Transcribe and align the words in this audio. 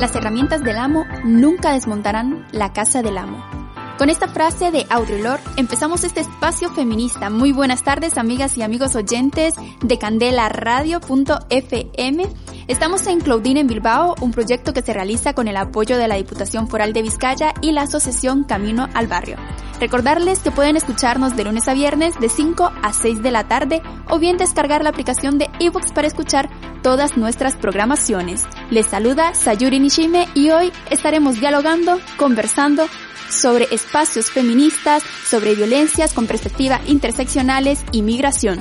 Las 0.00 0.14
herramientas 0.16 0.62
del 0.62 0.76
amo 0.76 1.04
nunca 1.24 1.72
desmontarán 1.72 2.46
la 2.52 2.72
casa 2.72 3.02
del 3.02 3.16
amo. 3.16 3.44
Con 3.96 4.10
esta 4.10 4.26
frase 4.26 4.72
de 4.72 4.86
Audre 4.90 5.22
empezamos 5.56 6.02
este 6.02 6.20
espacio 6.20 6.70
feminista. 6.70 7.30
Muy 7.30 7.52
buenas 7.52 7.84
tardes, 7.84 8.18
amigas 8.18 8.58
y 8.58 8.62
amigos 8.62 8.96
oyentes 8.96 9.54
de 9.82 9.98
Candela 9.98 10.48
Radio.fm. 10.48 12.26
Estamos 12.66 13.06
en 13.08 13.20
Claudine 13.20 13.60
en 13.60 13.66
Bilbao, 13.66 14.14
un 14.22 14.30
proyecto 14.30 14.72
que 14.72 14.80
se 14.80 14.94
realiza 14.94 15.34
con 15.34 15.48
el 15.48 15.56
apoyo 15.58 15.98
de 15.98 16.08
la 16.08 16.14
Diputación 16.14 16.66
Foral 16.66 16.94
de 16.94 17.02
Vizcaya 17.02 17.52
y 17.60 17.72
la 17.72 17.82
Asociación 17.82 18.44
Camino 18.44 18.88
al 18.94 19.06
Barrio. 19.06 19.36
Recordarles 19.80 20.38
que 20.38 20.50
pueden 20.50 20.78
escucharnos 20.78 21.36
de 21.36 21.44
lunes 21.44 21.68
a 21.68 21.74
viernes 21.74 22.18
de 22.18 22.30
5 22.30 22.72
a 22.82 22.92
6 22.94 23.22
de 23.22 23.30
la 23.30 23.44
tarde 23.48 23.82
o 24.08 24.18
bien 24.18 24.38
descargar 24.38 24.82
la 24.82 24.88
aplicación 24.88 25.36
de 25.36 25.50
ebooks 25.60 25.92
para 25.92 26.08
escuchar 26.08 26.48
todas 26.82 27.18
nuestras 27.18 27.54
programaciones. 27.54 28.44
Les 28.70 28.86
saluda 28.86 29.34
Sayuri 29.34 29.78
Nishime 29.78 30.26
y 30.34 30.48
hoy 30.48 30.72
estaremos 30.88 31.38
dialogando, 31.40 31.98
conversando 32.16 32.86
sobre 33.28 33.68
espacios 33.74 34.30
feministas, 34.30 35.02
sobre 35.02 35.54
violencias 35.54 36.14
con 36.14 36.26
perspectiva 36.26 36.80
interseccionales 36.86 37.84
y 37.92 38.00
migración. 38.00 38.60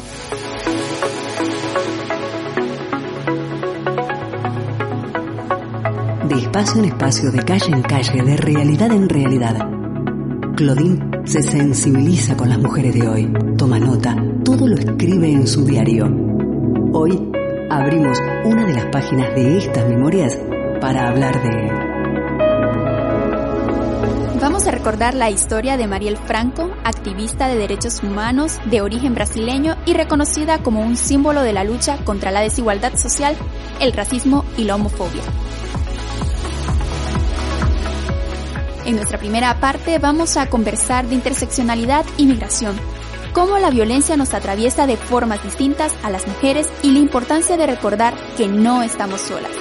De 6.27 6.35
espacio 6.35 6.79
en 6.79 6.85
espacio, 6.85 7.31
de 7.31 7.39
calle 7.39 7.71
en 7.71 7.81
calle, 7.81 8.23
de 8.23 8.37
realidad 8.37 8.91
en 8.91 9.09
realidad. 9.09 9.69
Claudine 10.55 11.21
se 11.25 11.41
sensibiliza 11.41 12.37
con 12.37 12.49
las 12.49 12.59
mujeres 12.59 12.93
de 12.93 13.07
hoy, 13.07 13.33
toma 13.57 13.77
nota, 13.77 14.15
todo 14.45 14.67
lo 14.67 14.75
escribe 14.75 15.31
en 15.31 15.45
su 15.47 15.65
diario. 15.65 16.05
Hoy 16.93 17.29
abrimos 17.69 18.17
una 18.45 18.65
de 18.65 18.73
las 18.73 18.85
páginas 18.85 19.35
de 19.35 19.57
estas 19.57 19.87
memorias 19.89 20.39
para 20.79 21.09
hablar 21.09 21.41
de 21.43 21.93
Vamos 24.39 24.67
a 24.67 24.71
recordar 24.71 25.13
la 25.13 25.29
historia 25.29 25.77
de 25.77 25.87
Mariel 25.87 26.17
Franco, 26.17 26.69
activista 26.83 27.47
de 27.47 27.55
derechos 27.55 28.03
humanos 28.03 28.59
de 28.69 28.81
origen 28.81 29.13
brasileño 29.13 29.75
y 29.85 29.93
reconocida 29.93 30.59
como 30.59 30.81
un 30.81 30.97
símbolo 30.97 31.43
de 31.43 31.53
la 31.53 31.63
lucha 31.63 31.97
contra 32.03 32.31
la 32.31 32.41
desigualdad 32.41 32.95
social, 32.95 33.35
el 33.79 33.93
racismo 33.93 34.43
y 34.57 34.65
la 34.65 34.75
homofobia. 34.75 35.21
En 38.85 38.97
nuestra 38.97 39.17
primera 39.17 39.59
parte 39.61 39.97
vamos 39.97 40.35
a 40.35 40.49
conversar 40.49 41.07
de 41.07 41.15
interseccionalidad 41.15 42.05
y 42.17 42.25
migración, 42.25 42.75
cómo 43.33 43.57
la 43.57 43.69
violencia 43.69 44.17
nos 44.17 44.33
atraviesa 44.33 44.85
de 44.87 44.97
formas 44.97 45.41
distintas 45.41 45.93
a 46.03 46.09
las 46.09 46.27
mujeres 46.27 46.67
y 46.81 46.91
la 46.91 46.99
importancia 46.99 47.55
de 47.55 47.65
recordar 47.65 48.13
que 48.35 48.49
no 48.49 48.83
estamos 48.83 49.21
solas. 49.21 49.51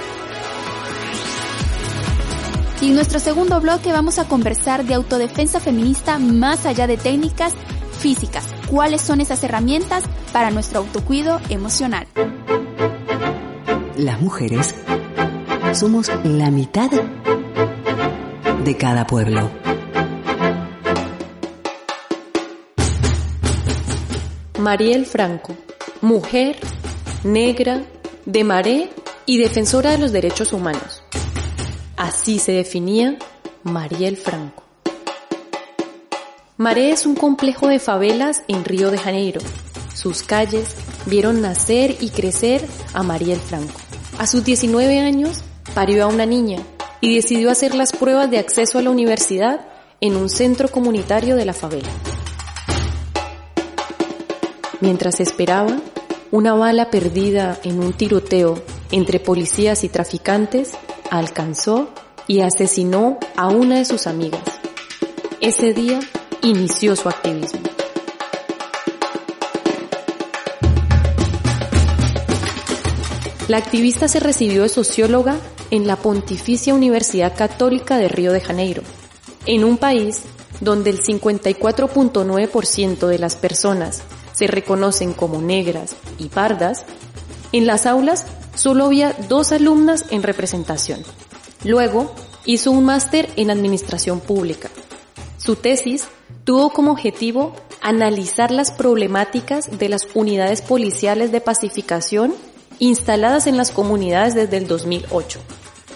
Y 2.81 2.89
en 2.89 2.97
nuestro 2.97 3.21
segundo 3.21 3.61
bloque 3.61 3.93
vamos 3.93 4.19
a 4.19 4.27
conversar 4.27 4.85
de 4.85 4.95
autodefensa 4.95 5.61
feminista 5.61 6.19
más 6.19 6.67
allá 6.67 6.89
de 6.89 6.97
técnicas 6.97 7.53
físicas. 8.01 8.45
¿Cuáles 8.69 9.03
son 9.03 9.21
esas 9.21 9.45
herramientas 9.45 10.03
para 10.33 10.51
nuestro 10.51 10.81
autocuido 10.81 11.41
emocional? 11.49 12.09
Las 13.97 14.21
mujeres 14.21 14.75
somos 15.75 16.11
la 16.25 16.51
mitad 16.51 16.91
de 18.65 18.77
cada 18.77 19.07
pueblo. 19.07 19.51
Mariel 24.59 25.07
Franco, 25.07 25.57
mujer, 26.01 26.57
negra, 27.25 27.83
de 28.25 28.45
maré 28.45 28.91
y 29.27 29.39
defensora 29.39 29.91
de 29.91 29.99
los 29.99 30.13
derechos 30.13 30.53
humanos. 30.53 31.03
Así 31.97 32.39
se 32.39 32.53
definía 32.53 33.17
Mariel 33.65 34.17
Franco. 34.17 34.63
Maré 36.57 36.93
es 36.93 37.07
un 37.07 37.17
complejo 37.17 37.67
de 37.67 37.81
favelas 37.81 38.45
en 38.47 38.65
Río 38.65 38.93
de 38.93 38.99
Janeiro. 38.99 39.41
Sus 39.95 40.23
calles 40.23 40.77
vieron 41.07 41.43
nacer 41.43 41.97
y 42.01 42.11
crecer 42.11 42.65
a 42.95 43.03
Mariel 43.03 43.41
Franco. 43.41 43.81
A 44.19 44.29
sus 44.29 44.45
19 44.45 45.01
años 45.01 45.43
parió 45.75 46.05
a 46.05 46.07
una 46.07 46.27
niña 46.27 46.59
y 47.03 47.17
decidió 47.17 47.51
hacer 47.51 47.75
las 47.75 47.93
pruebas 47.93 48.31
de 48.31 48.39
acceso 48.39 48.79
a 48.79 48.83
la 48.83 48.91
universidad 48.91 49.67
en 50.01 50.17
un 50.17 50.31
centro 50.31 50.69
comunitario 50.69 51.37
de 51.37 51.45
la 51.45 51.53
favela. 51.53 51.91
Mientras 54.81 55.21
esperaba, 55.21 55.79
una 56.31 56.55
bala 56.55 56.91
perdida 56.91 57.59
en 57.65 57.81
un 57.81 57.93
tiroteo 57.93 58.63
entre 58.91 59.21
policías 59.21 59.85
y 59.85 59.89
traficantes 59.89 60.73
alcanzó 61.11 61.91
y 62.27 62.41
asesinó 62.41 63.19
a 63.37 63.49
una 63.49 63.79
de 63.79 63.85
sus 63.85 64.07
amigas. 64.07 64.43
Ese 65.41 65.75
día 65.75 65.99
inició 66.43 66.95
su 66.95 67.09
activismo. 67.09 67.61
La 73.49 73.57
activista 73.57 74.07
se 74.07 74.21
recibió 74.21 74.63
de 74.63 74.69
socióloga 74.69 75.37
en 75.71 75.89
la 75.89 75.97
Pontificia 75.97 76.75
Universidad 76.75 77.37
Católica 77.37 77.99
de 77.99 78.09
Río 78.09 78.33
de 78.33 78.41
Janeiro, 78.41 78.85
en 79.47 79.65
un 79.65 79.79
país 79.79 80.23
donde 80.61 80.91
el 80.91 81.03
54.9% 81.03 83.09
de 83.09 83.19
las 83.19 83.35
personas 83.35 84.03
se 84.33 84.47
reconocen 84.47 85.13
como 85.13 85.43
negras 85.43 85.97
y 86.19 86.29
pardas, 86.29 86.85
en 87.51 87.67
las 87.67 87.87
aulas 87.87 88.27
solo 88.55 88.85
había 88.85 89.17
dos 89.29 89.51
alumnas 89.51 90.05
en 90.11 90.23
representación. 90.23 91.03
Luego, 91.65 92.15
hizo 92.45 92.71
un 92.71 92.85
máster 92.85 93.29
en 93.37 93.51
Administración 93.51 94.21
Pública. 94.21 94.71
Su 95.37 95.57
tesis 95.57 96.05
tuvo 96.45 96.71
como 96.71 96.93
objetivo 96.93 97.57
analizar 97.81 98.53
las 98.53 98.71
problemáticas 98.71 99.79
de 99.79 99.89
las 99.89 100.07
unidades 100.15 100.63
policiales 100.63 101.33
de 101.33 101.41
pacificación 101.41 102.33
instaladas 102.89 103.47
en 103.47 103.57
las 103.57 103.71
comunidades 103.71 104.35
desde 104.35 104.57
el 104.57 104.67
2008. 104.67 105.39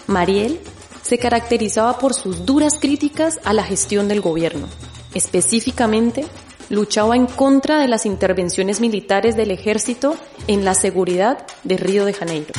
Mariel 0.07 0.57
se 1.01 1.17
caracterizaba 1.17 1.99
por 1.99 2.13
sus 2.13 2.45
duras 2.45 2.79
críticas 2.79 3.39
a 3.43 3.51
la 3.51 3.63
gestión 3.63 4.07
del 4.07 4.21
gobierno. 4.21 4.67
Específicamente, 5.13 6.25
luchaba 6.69 7.17
en 7.17 7.25
contra 7.25 7.79
de 7.79 7.89
las 7.89 8.05
intervenciones 8.05 8.79
militares 8.79 9.35
del 9.35 9.51
ejército 9.51 10.15
en 10.47 10.63
la 10.63 10.75
seguridad 10.75 11.45
de 11.65 11.75
Río 11.75 12.05
de 12.05 12.13
Janeiro. 12.13 12.53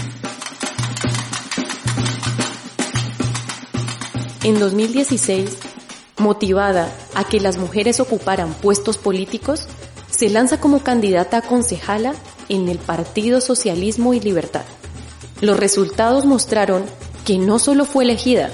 En 4.45 4.59
2016, 4.59 5.57
motivada 6.19 6.93
a 7.15 7.25
que 7.25 7.41
las 7.41 7.57
mujeres 7.57 7.99
ocuparan 7.99 8.53
puestos 8.53 8.99
políticos, 8.99 9.69
se 10.11 10.29
lanza 10.29 10.61
como 10.61 10.83
candidata 10.83 11.39
a 11.39 11.43
concejala 11.43 12.13
en 12.49 12.69
el 12.69 12.79
Partido 12.79 13.41
Socialismo 13.41 14.15
y 14.15 14.21
Libertad. 14.21 14.65
Los 15.41 15.59
resultados 15.59 16.25
mostraron 16.25 16.85
que 17.25 17.39
no 17.39 17.59
solo 17.59 17.85
fue 17.85 18.05
elegida, 18.05 18.51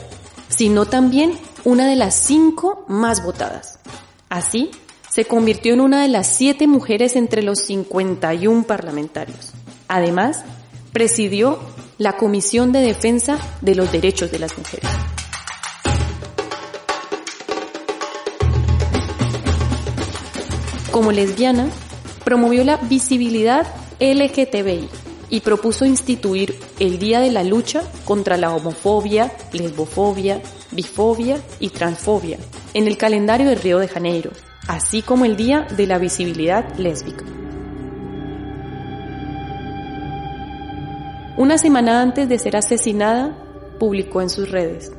sino 0.49 0.87
también 0.87 1.39
una 1.65 1.89
de 1.89 1.97
las 1.97 2.15
cinco 2.15 2.85
más 2.89 3.25
votadas. 3.25 3.79
Así, 4.29 4.71
se 5.11 5.25
convirtió 5.25 5.75
en 5.75 5.81
una 5.81 6.03
de 6.03 6.09
las 6.09 6.27
siete 6.27 6.67
mujeres 6.67 7.17
entre 7.17 7.43
los 7.43 7.61
51 7.61 8.65
parlamentarios. 8.65 9.53
Además, 9.87 10.45
presidió 10.93 11.59
la 11.99 12.17
Comisión 12.17 12.73
de 12.73 12.81
Defensa 12.81 13.39
de 13.61 13.77
los 13.77 13.93
Derechos 13.93 14.31
de 14.33 14.41
las 14.41 14.59
Mujeres. 14.59 14.91
Como 20.91 21.13
lesbiana, 21.13 21.69
promovió 22.25 22.65
la 22.65 22.77
visibilidad 22.77 23.67
LGTBI 24.01 24.89
y 25.31 25.41
propuso 25.41 25.85
instituir 25.85 26.55
el 26.79 26.99
Día 26.99 27.21
de 27.21 27.31
la 27.31 27.45
Lucha 27.45 27.83
contra 28.05 28.37
la 28.37 28.55
homofobia, 28.55 29.33
lesbofobia, 29.53 30.41
bifobia 30.71 31.41
y 31.61 31.71
transfobia 31.71 32.39
en 32.75 32.87
el 32.87 32.97
calendario 32.97 33.49
de 33.49 33.55
Río 33.55 33.79
de 33.79 33.89
Janeiro, 33.89 34.31
así 34.69 35.03
como 35.03 35.25
el 35.25 35.37
Día 35.37 35.67
de 35.77 35.87
la 35.87 35.99
Visibilidad 35.99 36.77
Lésbica. 36.77 37.25
Una 41.37 41.59
semana 41.59 42.01
antes 42.01 42.29
de 42.29 42.39
ser 42.39 42.57
asesinada, 42.57 43.37
publicó 43.81 44.23
en 44.23 44.31
sus 44.31 44.51
redes, 44.51 44.93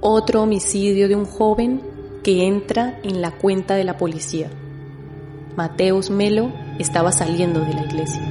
otro 0.00 0.42
homicidio 0.42 1.08
de 1.08 1.16
un 1.16 1.26
joven 1.26 1.82
que 2.22 2.46
entra 2.46 2.98
en 3.02 3.20
la 3.20 3.32
cuenta 3.32 3.74
de 3.74 3.84
la 3.84 3.96
policía. 3.96 4.50
Mateus 5.56 6.08
Melo 6.08 6.52
estaba 6.78 7.12
saliendo 7.12 7.60
de 7.60 7.74
la 7.74 7.84
iglesia. 7.84 8.22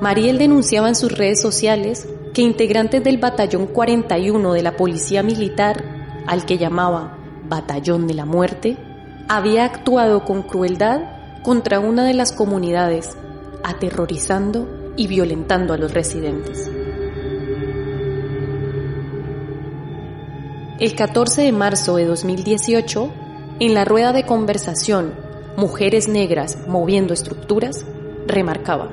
Mariel 0.00 0.38
denunciaba 0.38 0.88
en 0.88 0.96
sus 0.96 1.12
redes 1.12 1.40
sociales 1.40 2.08
que 2.34 2.42
integrantes 2.42 3.04
del 3.04 3.18
Batallón 3.18 3.66
41 3.66 4.52
de 4.52 4.62
la 4.62 4.76
Policía 4.76 5.22
Militar, 5.22 5.84
al 6.26 6.44
que 6.44 6.58
llamaba 6.58 7.18
Batallón 7.48 8.06
de 8.08 8.14
la 8.14 8.24
Muerte, 8.24 8.76
había 9.28 9.64
actuado 9.64 10.24
con 10.24 10.42
crueldad 10.42 11.02
contra 11.42 11.78
una 11.78 12.04
de 12.04 12.14
las 12.14 12.32
comunidades, 12.32 13.16
aterrorizando 13.62 14.94
y 14.96 15.06
violentando 15.06 15.72
a 15.72 15.78
los 15.78 15.94
residentes. 15.94 16.68
El 20.80 20.96
14 20.96 21.42
de 21.42 21.52
marzo 21.52 21.94
de 21.94 22.06
2018, 22.06 23.12
en 23.60 23.74
la 23.74 23.84
rueda 23.84 24.12
de 24.12 24.26
conversación 24.26 25.14
Mujeres 25.56 26.08
Negras 26.08 26.56
Moviendo 26.66 27.12
Estructuras, 27.12 27.84
remarcaba, 28.26 28.90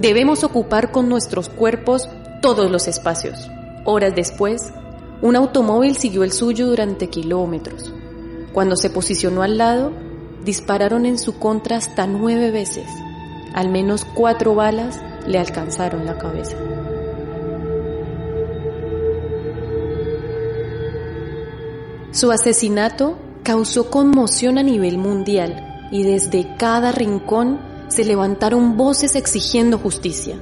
debemos 0.00 0.44
ocupar 0.44 0.92
con 0.92 1.08
nuestros 1.08 1.48
cuerpos 1.48 2.08
todos 2.40 2.70
los 2.70 2.86
espacios. 2.86 3.50
Horas 3.84 4.14
después, 4.14 4.72
un 5.22 5.34
automóvil 5.34 5.96
siguió 5.96 6.22
el 6.22 6.30
suyo 6.30 6.68
durante 6.68 7.08
kilómetros. 7.08 7.92
Cuando 8.52 8.76
se 8.76 8.90
posicionó 8.90 9.42
al 9.42 9.58
lado, 9.58 9.90
dispararon 10.44 11.04
en 11.04 11.18
su 11.18 11.36
contra 11.40 11.76
hasta 11.76 12.06
nueve 12.06 12.52
veces. 12.52 12.86
Al 13.52 13.68
menos 13.68 14.04
cuatro 14.04 14.54
balas 14.54 15.00
le 15.26 15.38
alcanzaron 15.38 16.06
la 16.06 16.16
cabeza. 16.16 16.56
Su 22.12 22.30
asesinato 22.30 23.18
causó 23.42 23.90
conmoción 23.90 24.58
a 24.58 24.62
nivel 24.62 24.96
mundial 24.96 25.67
y 25.90 26.02
desde 26.02 26.56
cada 26.56 26.92
rincón 26.92 27.60
se 27.88 28.04
levantaron 28.04 28.76
voces 28.76 29.14
exigiendo 29.14 29.78
justicia. 29.78 30.36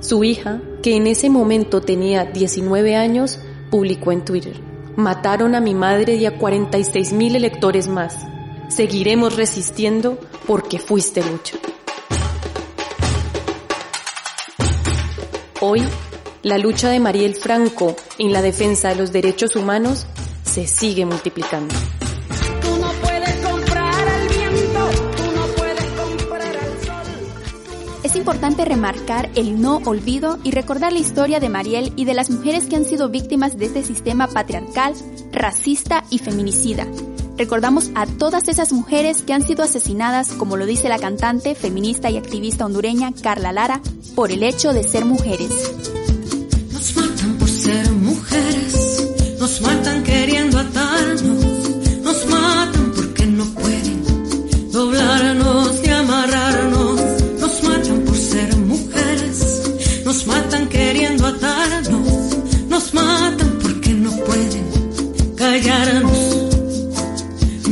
Su 0.00 0.24
hija, 0.24 0.60
que 0.82 0.96
en 0.96 1.06
ese 1.06 1.30
momento 1.30 1.80
tenía 1.80 2.24
19 2.24 2.96
años, 2.96 3.38
publicó 3.70 4.12
en 4.12 4.24
Twitter, 4.24 4.60
mataron 4.96 5.54
a 5.54 5.60
mi 5.60 5.74
madre 5.74 6.16
y 6.16 6.26
a 6.26 6.38
46 6.38 7.12
mil 7.12 7.36
electores 7.36 7.88
más. 7.88 8.18
Seguiremos 8.68 9.36
resistiendo 9.36 10.18
porque 10.46 10.78
fuiste 10.78 11.22
lucha. 11.22 11.56
Hoy, 15.60 15.82
la 16.42 16.58
lucha 16.58 16.90
de 16.90 17.00
Mariel 17.00 17.34
Franco 17.34 17.96
en 18.18 18.32
la 18.32 18.42
defensa 18.42 18.90
de 18.90 18.96
los 18.96 19.12
derechos 19.12 19.56
humanos 19.56 20.06
se 20.42 20.66
sigue 20.66 21.06
multiplicando. 21.06 21.74
Importante 28.14 28.64
remarcar 28.64 29.28
el 29.34 29.60
no 29.60 29.78
olvido 29.84 30.38
y 30.44 30.52
recordar 30.52 30.92
la 30.92 30.98
historia 30.98 31.40
de 31.40 31.48
Mariel 31.48 31.92
y 31.96 32.04
de 32.04 32.14
las 32.14 32.30
mujeres 32.30 32.66
que 32.66 32.76
han 32.76 32.84
sido 32.84 33.08
víctimas 33.08 33.58
de 33.58 33.66
este 33.66 33.82
sistema 33.82 34.28
patriarcal, 34.28 34.94
racista 35.32 36.04
y 36.10 36.18
feminicida. 36.18 36.86
Recordamos 37.36 37.90
a 37.96 38.06
todas 38.06 38.46
esas 38.48 38.72
mujeres 38.72 39.22
que 39.22 39.32
han 39.32 39.42
sido 39.42 39.64
asesinadas, 39.64 40.28
como 40.28 40.56
lo 40.56 40.66
dice 40.66 40.88
la 40.88 40.98
cantante, 40.98 41.54
feminista 41.56 42.08
y 42.08 42.16
activista 42.16 42.64
hondureña 42.64 43.12
Carla 43.22 43.52
Lara, 43.52 43.80
por 44.14 44.30
el 44.30 44.44
hecho 44.44 44.72
de 44.72 44.84
ser 44.84 45.04
mujeres. 45.04 45.50
Nos 46.72 46.92
por 47.38 47.48
ser 47.48 47.90
mujeres, 47.90 49.36
nos 49.40 49.60
queriendo 50.04 50.60
atarnos, 50.60 51.53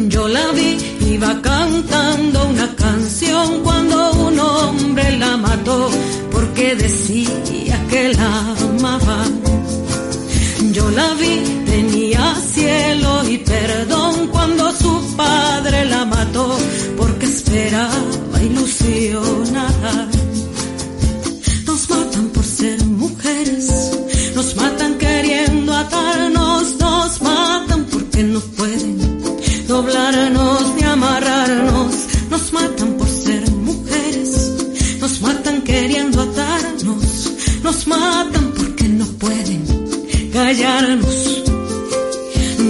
Yo 0.09 0.27
la 0.27 0.47
vi, 0.53 0.79
iba 1.13 1.43
cantando 1.43 2.32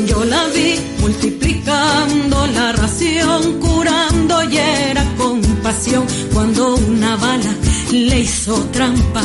Yo 0.07 0.25
la 0.25 0.47
vi 0.55 0.79
multiplicando 1.01 2.47
la 2.47 2.71
ración, 2.71 3.59
curando 3.59 4.45
y 4.45 4.57
era 4.57 5.05
compasión 5.17 6.05
cuando 6.33 6.77
una 6.77 7.17
bala 7.17 7.53
le 7.91 8.21
hizo 8.21 8.55
trampa. 8.73 9.25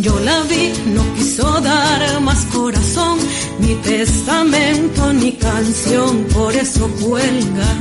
Yo 0.00 0.18
la 0.18 0.42
vi, 0.42 0.72
no 0.92 1.04
quiso 1.14 1.60
dar 1.60 2.20
más 2.20 2.46
corazón, 2.46 3.16
ni 3.60 3.76
testamento, 3.76 5.12
ni 5.12 5.34
canción, 5.34 6.24
por 6.34 6.52
eso 6.52 6.88
cuelga 7.00 7.76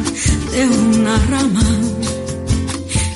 de 0.51 0.68
una 0.68 1.18
rama. 1.31 1.63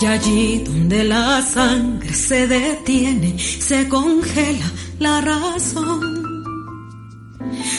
Y 0.01 0.05
allí 0.07 0.63
donde 0.65 1.03
la 1.03 1.43
sangre 1.43 2.11
se 2.11 2.47
detiene, 2.47 3.37
se 3.37 3.87
congela 3.87 4.65
la 4.99 5.21
razón. 5.21 5.86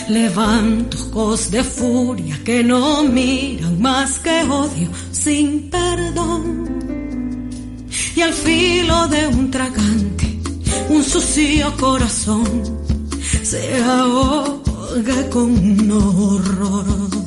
Levanto 0.08 0.96
ojos 1.12 1.50
de 1.50 1.62
furia 1.62 2.40
que 2.42 2.64
no 2.64 3.02
miran 3.02 3.80
más 3.80 4.18
que 4.20 4.42
odio 4.44 4.88
sin 5.12 5.68
perdón. 5.68 6.68
Y 8.16 8.20
al 8.22 8.32
filo 8.32 9.06
de 9.08 9.26
un 9.26 9.50
tragante, 9.50 10.40
un 10.88 11.04
sucio 11.04 11.76
corazón 11.76 12.62
se 13.42 13.82
ahoga 13.82 15.30
con 15.30 15.50
un 15.50 15.90
horror. 15.92 17.17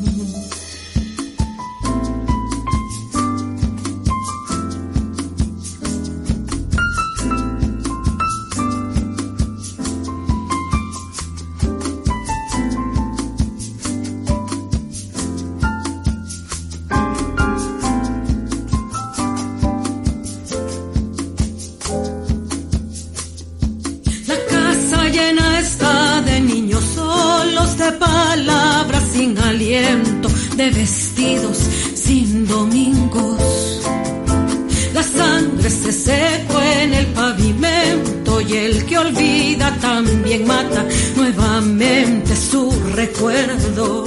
De 30.61 30.69
vestidos 30.69 31.57
sin 31.95 32.45
domingos. 32.45 33.41
La 34.93 35.01
sangre 35.01 35.69
se 35.69 35.91
secó 35.91 36.61
en 36.61 36.93
el 36.93 37.07
pavimento 37.07 38.41
y 38.41 38.53
el 38.57 38.85
que 38.85 38.97
olvida 38.99 39.75
también 39.81 40.45
mata 40.45 40.85
nuevamente 41.15 42.35
su 42.35 42.69
recuerdo. 42.93 44.05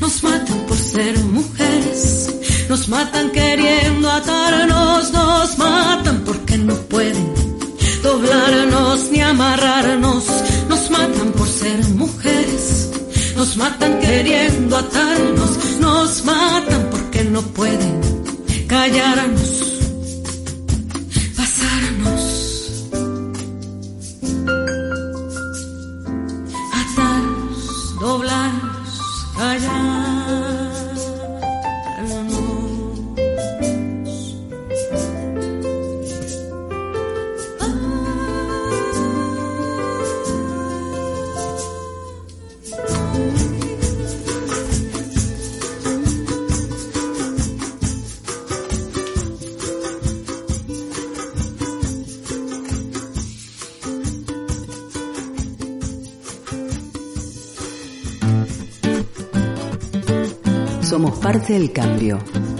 Nos 0.00 0.22
matan 0.22 0.58
por 0.68 0.78
ser 0.78 1.18
mujeres, 1.18 2.30
nos 2.70 2.88
matan 2.88 3.30
queriendo 3.30 4.10
atarnos, 4.10 5.12
nos 5.12 5.33
queriendo 14.14 14.76
atarnos, 14.76 15.80
nos 15.80 16.24
matan 16.24 16.88
porque 16.90 17.24
no 17.24 17.42
pueden 17.42 18.00
callarnos, 18.68 19.73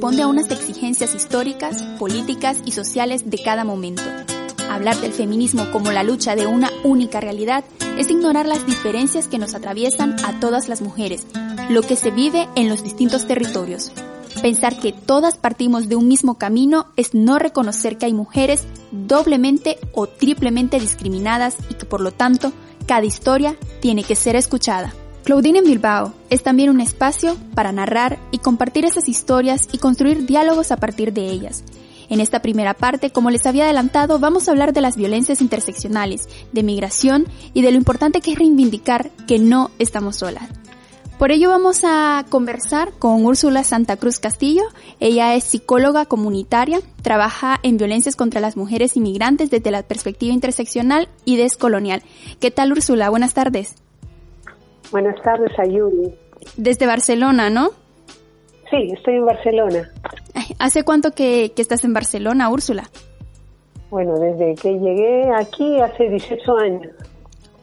responde 0.00 0.22
a 0.22 0.28
unas 0.28 0.50
exigencias 0.50 1.14
históricas, 1.14 1.82
políticas 1.98 2.62
y 2.64 2.70
sociales 2.70 3.28
de 3.28 3.36
cada 3.36 3.64
momento. 3.64 4.02
Hablar 4.70 4.98
del 5.02 5.12
feminismo 5.12 5.70
como 5.72 5.92
la 5.92 6.02
lucha 6.02 6.34
de 6.34 6.46
una 6.46 6.70
única 6.84 7.20
realidad 7.20 7.64
es 7.98 8.08
ignorar 8.08 8.46
las 8.46 8.64
diferencias 8.64 9.28
que 9.28 9.36
nos 9.36 9.54
atraviesan 9.54 10.16
a 10.24 10.40
todas 10.40 10.70
las 10.70 10.80
mujeres, 10.80 11.26
lo 11.68 11.82
que 11.82 11.96
se 11.96 12.10
vive 12.10 12.48
en 12.54 12.70
los 12.70 12.82
distintos 12.82 13.26
territorios. 13.26 13.92
Pensar 14.40 14.80
que 14.80 14.92
todas 14.92 15.36
partimos 15.36 15.90
de 15.90 15.96
un 15.96 16.08
mismo 16.08 16.38
camino 16.38 16.86
es 16.96 17.12
no 17.12 17.38
reconocer 17.38 17.98
que 17.98 18.06
hay 18.06 18.14
mujeres 18.14 18.64
doblemente 18.92 19.76
o 19.92 20.06
triplemente 20.06 20.80
discriminadas 20.80 21.56
y 21.68 21.74
que 21.74 21.84
por 21.84 22.00
lo 22.00 22.10
tanto 22.10 22.54
cada 22.86 23.04
historia 23.04 23.54
tiene 23.82 24.02
que 24.02 24.16
ser 24.16 24.34
escuchada. 24.34 24.94
Claudine 25.30 25.60
en 25.60 25.64
Bilbao 25.64 26.12
es 26.28 26.42
también 26.42 26.70
un 26.70 26.80
espacio 26.80 27.36
para 27.54 27.70
narrar 27.70 28.18
y 28.32 28.38
compartir 28.38 28.84
esas 28.84 29.08
historias 29.08 29.68
y 29.70 29.78
construir 29.78 30.26
diálogos 30.26 30.72
a 30.72 30.76
partir 30.76 31.12
de 31.12 31.30
ellas. 31.30 31.62
En 32.08 32.20
esta 32.20 32.42
primera 32.42 32.74
parte, 32.74 33.10
como 33.10 33.30
les 33.30 33.46
había 33.46 33.62
adelantado, 33.62 34.18
vamos 34.18 34.48
a 34.48 34.50
hablar 34.50 34.72
de 34.72 34.80
las 34.80 34.96
violencias 34.96 35.40
interseccionales, 35.40 36.28
de 36.50 36.64
migración 36.64 37.28
y 37.54 37.62
de 37.62 37.70
lo 37.70 37.76
importante 37.76 38.20
que 38.20 38.32
es 38.32 38.38
reivindicar 38.40 39.10
que 39.28 39.38
no 39.38 39.70
estamos 39.78 40.16
solas. 40.16 40.48
Por 41.16 41.30
ello 41.30 41.48
vamos 41.50 41.82
a 41.84 42.26
conversar 42.28 42.90
con 42.98 43.24
Úrsula 43.24 43.62
Santa 43.62 43.96
Cruz 43.98 44.18
Castillo. 44.18 44.64
Ella 44.98 45.36
es 45.36 45.44
psicóloga 45.44 46.06
comunitaria, 46.06 46.80
trabaja 47.02 47.60
en 47.62 47.76
violencias 47.76 48.16
contra 48.16 48.40
las 48.40 48.56
mujeres 48.56 48.96
inmigrantes 48.96 49.48
desde 49.48 49.70
la 49.70 49.84
perspectiva 49.84 50.34
interseccional 50.34 51.08
y 51.24 51.36
descolonial. 51.36 52.02
¿Qué 52.40 52.50
tal 52.50 52.72
Úrsula? 52.72 53.10
Buenas 53.10 53.32
tardes. 53.32 53.76
Buenas 54.90 55.20
tardes, 55.22 55.50
Ayuri. 55.58 56.14
Desde 56.56 56.86
Barcelona, 56.86 57.50
¿no? 57.50 57.70
Sí, 58.70 58.92
estoy 58.92 59.16
en 59.16 59.26
Barcelona. 59.26 59.90
¿Hace 60.58 60.84
cuánto 60.84 61.12
que, 61.12 61.52
estás 61.56 61.84
en 61.84 61.92
Barcelona, 61.92 62.48
Úrsula? 62.48 62.88
Bueno, 63.90 64.14
desde 64.18 64.54
que 64.54 64.72
llegué 64.72 65.30
aquí 65.34 65.80
hace 65.80 66.08
18 66.08 66.56
años. 66.58 66.92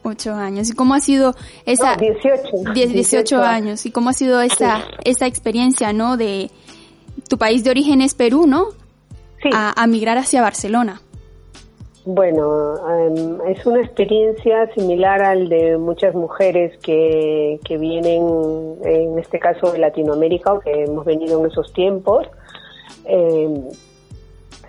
8 0.02 0.34
años. 0.34 0.70
¿Y 0.70 0.74
cómo 0.74 0.94
ha 0.94 1.00
sido 1.00 1.34
esa... 1.64 1.96
18. 1.96 2.72
18, 2.74 3.42
años. 3.42 3.84
¿Y 3.86 3.90
cómo 3.90 4.10
ha 4.10 4.12
sido 4.12 4.40
esa, 4.40 4.84
esa 5.04 5.26
experiencia, 5.26 5.92
no? 5.92 6.16
De 6.16 6.50
tu 7.28 7.36
país 7.38 7.64
de 7.64 7.70
origen 7.70 8.00
es 8.00 8.14
Perú, 8.14 8.46
¿no? 8.46 8.66
Sí. 9.42 9.50
a 9.52 9.86
migrar 9.86 10.18
hacia 10.18 10.42
Barcelona. 10.42 11.00
Bueno, 12.10 12.72
em, 12.88 13.38
es 13.50 13.66
una 13.66 13.82
experiencia 13.82 14.72
similar 14.72 15.20
al 15.20 15.50
de 15.50 15.76
muchas 15.76 16.14
mujeres 16.14 16.74
que, 16.78 17.60
que 17.62 17.76
vienen, 17.76 18.78
en 18.82 19.18
este 19.18 19.38
caso 19.38 19.70
de 19.72 19.78
Latinoamérica, 19.78 20.58
que 20.64 20.84
hemos 20.84 21.04
venido 21.04 21.38
en 21.38 21.50
esos 21.50 21.70
tiempos, 21.74 22.26
em, 23.04 23.62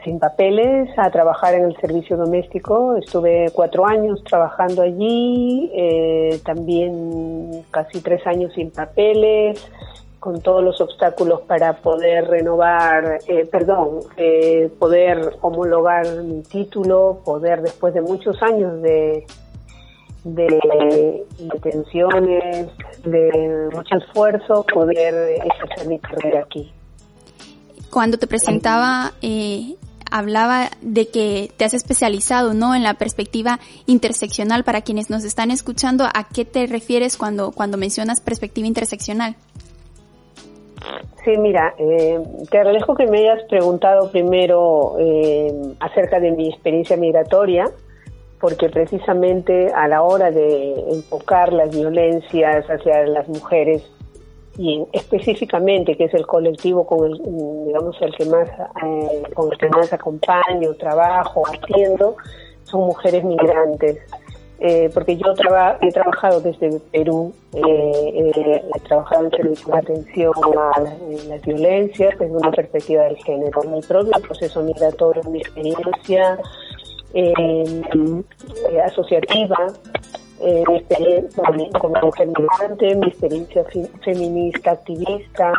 sin 0.03 0.19
papeles, 0.19 0.89
a 0.97 1.09
trabajar 1.11 1.53
en 1.53 1.63
el 1.63 1.77
servicio 1.77 2.17
doméstico. 2.17 2.97
Estuve 2.97 3.45
cuatro 3.53 3.85
años 3.85 4.21
trabajando 4.25 4.81
allí, 4.81 5.71
eh, 5.73 6.41
también 6.43 7.63
casi 7.71 8.01
tres 8.01 8.27
años 8.27 8.51
sin 8.53 8.69
papeles 8.69 9.65
con 10.19 10.41
todos 10.41 10.63
los 10.63 10.81
obstáculos 10.81 11.41
para 11.41 11.77
poder 11.77 12.25
renovar, 12.27 13.19
eh, 13.27 13.45
perdón, 13.45 13.99
eh, 14.17 14.69
poder 14.77 15.37
homologar 15.41 16.23
mi 16.23 16.41
título, 16.43 17.21
poder 17.23 17.61
después 17.61 17.93
de 17.93 18.01
muchos 18.01 18.41
años 18.41 18.81
de, 18.81 19.25
de, 20.25 21.25
tensiones, 21.61 22.67
de 23.03 23.69
mucho 23.73 23.95
esfuerzo, 23.95 24.65
poder 24.73 25.39
ejercer 25.45 25.87
mi 25.87 25.99
carrera 25.99 26.41
aquí. 26.41 26.71
Cuando 27.89 28.17
te 28.17 28.27
presentaba, 28.27 29.13
eh, 29.21 29.75
hablaba 30.11 30.69
de 30.81 31.07
que 31.07 31.51
te 31.55 31.65
has 31.65 31.73
especializado, 31.73 32.53
¿no? 32.53 32.75
En 32.75 32.83
la 32.83 32.95
perspectiva 32.95 33.59
interseccional. 33.85 34.63
Para 34.63 34.81
quienes 34.81 35.09
nos 35.09 35.23
están 35.23 35.49
escuchando, 35.49 36.05
¿a 36.05 36.27
qué 36.27 36.45
te 36.45 36.67
refieres 36.67 37.17
cuando, 37.17 37.51
cuando 37.51 37.77
mencionas 37.77 38.21
perspectiva 38.21 38.67
interseccional? 38.67 39.35
Sí, 41.23 41.37
mira, 41.37 41.73
eh, 41.77 42.19
te 42.49 42.57
agradezco 42.57 42.95
que 42.95 43.05
me 43.05 43.19
hayas 43.19 43.43
preguntado 43.43 44.09
primero 44.11 44.95
eh, 44.99 45.53
acerca 45.79 46.19
de 46.19 46.31
mi 46.31 46.47
experiencia 46.49 46.95
migratoria, 46.95 47.69
porque 48.39 48.69
precisamente 48.69 49.71
a 49.73 49.87
la 49.87 50.01
hora 50.01 50.31
de 50.31 50.75
enfocar 50.91 51.51
las 51.51 51.75
violencias 51.75 52.65
hacia 52.69 53.05
las 53.05 53.27
mujeres 53.27 53.83
y 54.57 54.85
específicamente 54.91 55.95
que 55.95 56.05
es 56.05 56.13
el 56.13 56.25
colectivo 56.25 56.85
con 56.85 57.05
el 57.05 57.17
digamos 57.65 57.95
el 58.01 58.13
que 58.15 58.25
más 58.25 58.49
eh, 58.49 59.23
con 59.33 59.51
el 59.51 59.57
que 59.57 59.69
más 59.69 59.91
acompaño, 59.93 60.73
trabajo, 60.75 61.43
atiendo, 61.47 62.15
son 62.63 62.81
mujeres 62.81 63.23
migrantes. 63.23 63.99
Eh, 64.61 64.89
porque 64.93 65.15
yo 65.15 65.33
he 65.81 65.91
trabajado 65.91 66.41
desde 66.41 66.81
Perú, 66.91 67.33
eh, 67.53 67.61
eh, 67.61 68.63
he 68.75 68.79
trabajado 68.81 69.25
en 69.25 69.31
servicio 69.31 69.73
de 69.73 69.79
atención 69.79 70.33
a 70.75 70.81
las, 70.81 71.41
violencias 71.43 72.19
desde 72.19 72.35
una 72.35 72.51
perspectiva 72.51 73.03
del 73.03 73.15
género. 73.17 73.61
Mi 73.63 73.81
propio 73.81 74.11
proceso 74.21 74.61
migratorio, 74.61 75.23
mi 75.31 75.39
experiencia 75.39 76.37
asociativa, 78.85 79.67
mi 80.41 80.75
experiencia 80.75 81.43
como 81.79 82.01
mujer 82.01 82.27
migrante, 82.27 82.95
mi 82.95 83.07
experiencia 83.07 83.63
feminista, 84.03 84.71
activista, 84.71 85.53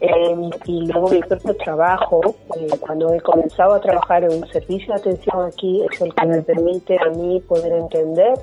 eh, 0.00 0.50
y 0.66 0.86
luego 0.86 1.08
mi 1.08 1.20
propio 1.20 1.56
trabajo, 1.56 2.20
eh, 2.56 2.68
cuando 2.80 3.14
he 3.14 3.20
comenzado 3.20 3.74
a 3.74 3.80
trabajar 3.80 4.24
en 4.24 4.42
un 4.42 4.48
servicio 4.48 4.92
de 4.94 5.00
atención 5.00 5.44
aquí, 5.46 5.82
es 5.90 6.00
el 6.00 6.14
que 6.14 6.26
me 6.26 6.42
permite 6.42 6.98
a 7.00 7.10
mí 7.10 7.40
poder 7.40 7.72
entender 7.72 8.34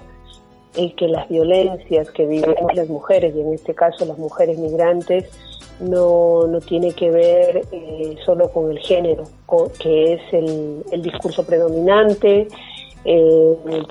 eh, 0.76 0.94
que 0.96 1.08
las 1.08 1.30
violencias 1.30 2.10
que 2.12 2.26
vivimos 2.26 2.74
las 2.74 2.90
mujeres, 2.90 3.36
y 3.36 3.42
en 3.42 3.54
este 3.54 3.76
caso 3.76 4.06
las 4.06 4.18
mujeres 4.18 4.58
migrantes, 4.58 5.30
no, 5.80 6.48
no 6.48 6.60
tiene 6.60 6.92
que 6.94 7.12
ver 7.12 7.62
eh, 7.72 8.16
solo 8.26 8.50
con 8.52 8.72
el 8.72 8.80
género, 8.80 9.24
que 9.80 10.14
es 10.14 10.22
el, 10.32 10.84
el 10.92 11.02
discurso 11.02 11.46
predominante, 11.46 12.48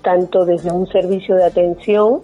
tanto 0.03 0.47
desde 0.47 0.73
un 0.73 0.87
servicio 0.87 1.37
de 1.37 1.45
atención 1.45 2.23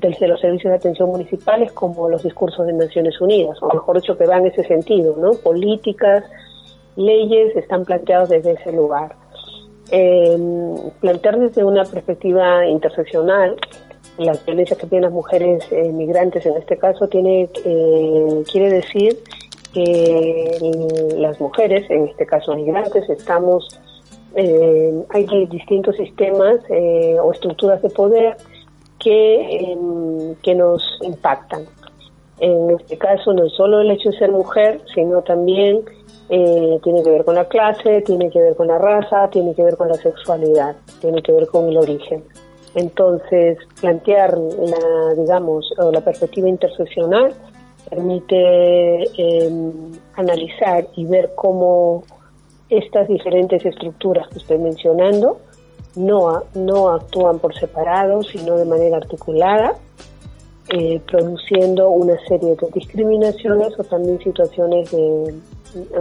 desde 0.00 0.28
los 0.28 0.40
servicios 0.40 0.70
de 0.70 0.76
atención 0.76 1.08
municipales 1.08 1.72
como 1.72 2.08
los 2.08 2.22
discursos 2.22 2.66
de 2.66 2.72
Naciones 2.72 3.20
Unidas, 3.20 3.56
o 3.62 3.72
mejor 3.72 4.00
dicho, 4.00 4.16
que 4.16 4.26
va 4.26 4.38
en 4.38 4.46
ese 4.46 4.64
sentido, 4.64 5.16
¿no? 5.16 5.32
Políticas, 5.32 6.24
leyes 6.96 7.56
están 7.56 7.84
planteados 7.84 8.28
desde 8.28 8.52
ese 8.52 8.72
lugar. 8.72 9.14
Eh, 9.92 10.38
plantear 11.00 11.38
desde 11.38 11.64
una 11.64 11.84
perspectiva 11.84 12.66
interseccional 12.66 13.56
las 14.24 14.44
violencias 14.44 14.78
que 14.78 14.86
tienen 14.86 15.04
las 15.04 15.12
mujeres 15.12 15.64
eh, 15.70 15.90
migrantes 15.92 16.44
en 16.44 16.56
este 16.56 16.76
caso 16.76 17.08
tiene 17.08 17.48
eh, 17.64 18.42
quiere 18.50 18.70
decir 18.70 19.18
que 19.72 20.58
las 21.16 21.40
mujeres, 21.40 21.88
en 21.90 22.08
este 22.08 22.26
caso 22.26 22.54
migrantes, 22.56 23.08
estamos 23.08 23.80
eh, 24.34 25.04
hay 25.10 25.46
distintos 25.46 25.96
sistemas 25.96 26.60
o 27.22 27.32
estructuras 27.32 27.80
de 27.82 27.90
poder 27.90 28.36
que, 29.02 29.76
que 30.42 30.54
nos 30.54 30.82
impactan. 31.02 31.64
En 32.38 32.70
este 32.70 32.96
caso 32.96 33.32
no 33.32 33.48
solo 33.50 33.80
el 33.80 33.90
hecho 33.90 34.10
de 34.10 34.18
ser 34.18 34.30
mujer, 34.30 34.80
sino 34.94 35.22
también 35.22 35.80
eh, 36.28 36.78
tiene 36.82 37.02
que 37.02 37.10
ver 37.10 37.24
con 37.24 37.34
la 37.34 37.46
clase, 37.46 38.02
tiene 38.02 38.30
que 38.30 38.40
ver 38.40 38.54
con 38.54 38.68
la 38.68 38.78
raza, 38.78 39.28
tiene 39.30 39.54
que 39.54 39.62
ver 39.62 39.76
con 39.76 39.88
la 39.88 39.94
sexualidad, 39.94 40.76
tiene 41.00 41.22
que 41.22 41.32
ver 41.32 41.46
con 41.48 41.68
el 41.68 41.76
origen. 41.76 42.22
Entonces, 42.74 43.58
plantear 43.80 44.38
la, 44.38 45.14
digamos, 45.16 45.74
la 45.92 46.00
perspectiva 46.00 46.48
interseccional 46.48 47.34
permite 47.88 49.02
em, 49.20 49.72
analizar 50.14 50.86
y 50.94 51.04
ver 51.06 51.32
cómo 51.34 52.04
estas 52.68 53.08
diferentes 53.08 53.64
estructuras 53.66 54.28
que 54.28 54.38
estoy 54.38 54.58
mencionando 54.58 55.40
no, 55.96 56.44
no 56.54 56.90
actúan 56.90 57.38
por 57.38 57.54
separado, 57.54 58.22
sino 58.22 58.56
de 58.56 58.64
manera 58.64 58.98
articulada, 58.98 59.74
eh, 60.68 61.00
produciendo 61.10 61.90
una 61.90 62.18
serie 62.28 62.56
de 62.56 62.68
discriminaciones 62.72 63.78
o 63.78 63.84
también 63.84 64.18
situaciones 64.20 64.90
de, 64.92 65.34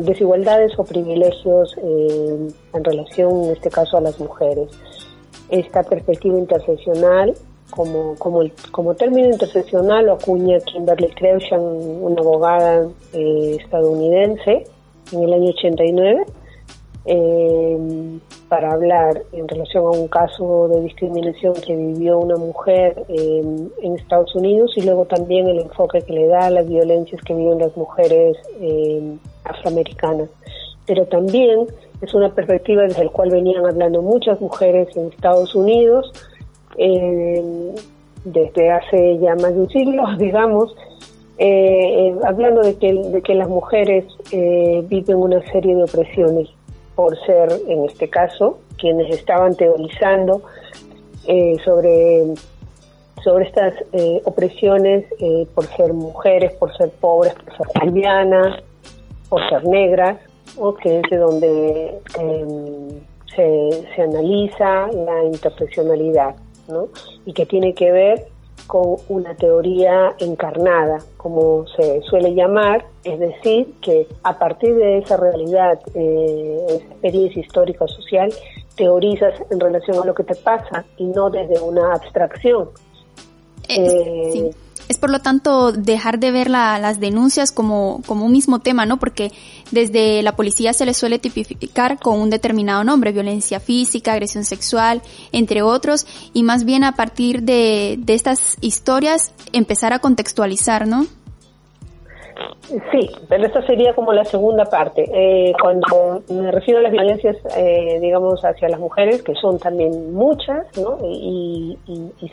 desigualdades 0.01 0.71
o 0.77 0.83
privilegios 0.83 1.75
en 1.77 2.83
relación, 2.83 3.45
en 3.45 3.51
este 3.51 3.69
caso, 3.69 3.97
a 3.97 4.01
las 4.01 4.19
mujeres. 4.19 4.69
Esta 5.49 5.83
perspectiva 5.83 6.37
interseccional 6.37 7.35
como, 7.69 8.15
como, 8.71 8.95
término 8.95 9.29
interseccional 9.29 10.05
lo 10.05 10.13
acuña 10.13 10.59
Kimberly 10.59 11.09
Crenshaw, 11.09 11.61
una 11.61 12.19
abogada 12.19 12.87
eh, 13.13 13.57
estadounidense, 13.59 14.65
en 15.11 15.23
el 15.23 15.33
año 15.33 15.49
89, 15.49 16.25
eh, 17.05 17.77
para 18.49 18.71
hablar 18.73 19.21
en 19.31 19.47
relación 19.47 19.85
a 19.85 19.91
un 19.91 20.07
caso 20.07 20.67
de 20.67 20.81
discriminación 20.81 21.53
que 21.53 21.75
vivió 21.75 22.17
una 22.19 22.35
mujer 22.35 23.05
eh, 23.07 23.41
en 23.81 23.95
Estados 23.95 24.35
Unidos 24.35 24.73
y 24.75 24.81
luego 24.81 25.05
también 25.05 25.47
el 25.47 25.59
enfoque 25.59 26.01
que 26.01 26.13
le 26.13 26.27
da 26.27 26.47
a 26.47 26.49
las 26.49 26.67
violencias 26.67 27.21
que 27.21 27.33
viven 27.33 27.59
las 27.59 27.77
mujeres 27.77 28.35
afroamericanas. 29.43 30.29
Pero 30.85 31.05
también 31.05 31.67
es 32.01 32.13
una 32.13 32.33
perspectiva 32.33 32.83
desde 32.83 33.03
la 33.03 33.11
cual 33.11 33.29
venían 33.29 33.65
hablando 33.65 34.01
muchas 34.01 34.39
mujeres 34.39 34.95
en 34.95 35.07
Estados 35.07 35.53
Unidos, 35.53 36.11
eh, 36.77 37.73
desde 38.23 38.71
hace 38.71 39.17
ya 39.19 39.35
más 39.35 39.53
de 39.53 39.61
un 39.61 39.69
siglo, 39.69 40.03
digamos, 40.17 40.75
eh, 41.37 42.07
eh, 42.07 42.15
hablando 42.25 42.61
de 42.61 42.75
que, 42.75 42.93
de 42.93 43.21
que 43.21 43.33
las 43.33 43.47
mujeres 43.47 44.05
viven 44.31 45.17
una 45.17 45.41
serie 45.51 45.75
de 45.75 45.83
opresiones 45.83 46.49
por 46.99 47.17
ser, 47.25 47.49
en 47.69 47.85
este 47.85 48.09
caso, 48.09 48.57
quienes 48.77 49.09
estaban 49.15 49.55
teorizando 49.55 50.41
sobre, 51.63 52.33
sobre 53.23 53.45
estas 53.45 53.73
opresiones 54.25 55.05
por 55.55 55.65
ser 55.77 55.93
mujeres, 55.93 56.51
por 56.55 56.75
ser 56.75 56.89
pobres, 56.99 57.33
por 57.35 57.55
ser 57.55 57.85
lesbianas, 57.85 58.61
por 59.29 59.47
ser 59.47 59.65
negras, 59.65 60.17
que 60.83 60.99
es 60.99 61.03
de 61.09 61.17
donde 61.17 61.99
se, 63.33 63.69
se 63.95 64.01
analiza 64.01 64.87
la 64.87 65.23
interseccionalidad 65.23 66.35
y 67.25 67.31
que 67.31 67.45
tiene 67.45 67.73
que 67.75 67.93
ver 67.93 68.27
con 68.69 68.97
una 69.07 69.33
teoría 69.33 70.13
encarnada, 70.19 70.99
como 71.17 71.65
se 71.75 72.03
suele 72.03 72.35
llamar, 72.35 72.85
es 73.03 73.19
decir, 73.19 73.73
que 73.81 74.07
a 74.21 74.37
partir 74.37 74.75
de 74.75 74.99
esa 74.99 75.17
realidad, 75.17 75.79
eh, 75.95 76.65
esa 76.67 76.85
experiencia 76.85 77.41
histórica 77.41 77.85
o 77.85 77.87
social, 77.87 78.31
teorizas 78.75 79.33
en 79.49 79.59
relación 79.59 79.97
a 79.97 80.05
lo 80.05 80.13
que 80.13 80.23
te 80.23 80.35
pasa 80.35 80.85
y 80.97 81.05
no 81.05 81.31
desde 81.31 81.59
una 81.59 81.95
abstracción. 81.95 82.69
Eh, 83.67 84.29
sí. 84.31 84.51
Es 84.89 84.97
por 84.97 85.11
lo 85.11 85.19
tanto 85.19 85.71
dejar 85.71 86.19
de 86.19 86.31
ver 86.31 86.49
las 86.49 86.99
denuncias 86.99 87.51
como, 87.51 88.01
como 88.05 88.25
un 88.25 88.31
mismo 88.31 88.59
tema, 88.59 88.85
¿no? 88.85 88.97
Porque 88.97 89.31
desde 89.71 90.21
la 90.23 90.35
policía 90.35 90.73
se 90.73 90.85
les 90.85 90.97
suele 90.97 91.19
tipificar 91.19 91.99
con 91.99 92.19
un 92.19 92.29
determinado 92.29 92.83
nombre, 92.83 93.11
violencia 93.11 93.59
física, 93.59 94.13
agresión 94.13 94.43
sexual, 94.43 95.01
entre 95.31 95.61
otros, 95.61 96.05
y 96.33 96.43
más 96.43 96.65
bien 96.65 96.83
a 96.83 96.93
partir 96.93 97.43
de, 97.43 97.97
de 97.99 98.13
estas 98.15 98.57
historias 98.61 99.31
empezar 99.53 99.93
a 99.93 99.99
contextualizar, 99.99 100.87
¿no? 100.87 101.05
Sí, 102.91 103.09
pero 103.27 103.45
esta 103.47 103.65
sería 103.65 103.93
como 103.93 104.13
la 104.13 104.23
segunda 104.23 104.65
parte. 104.65 105.03
Eh, 105.11 105.53
cuando 105.59 106.21
me 106.29 106.51
refiero 106.51 106.79
a 106.79 106.83
las 106.83 106.91
violencias, 106.91 107.35
eh, 107.57 107.97
digamos, 107.99 108.41
hacia 108.43 108.69
las 108.69 108.79
mujeres, 108.79 109.23
que 109.23 109.33
son 109.35 109.57
también 109.57 110.13
muchas, 110.13 110.65
¿no? 110.77 110.97
Y, 111.03 111.77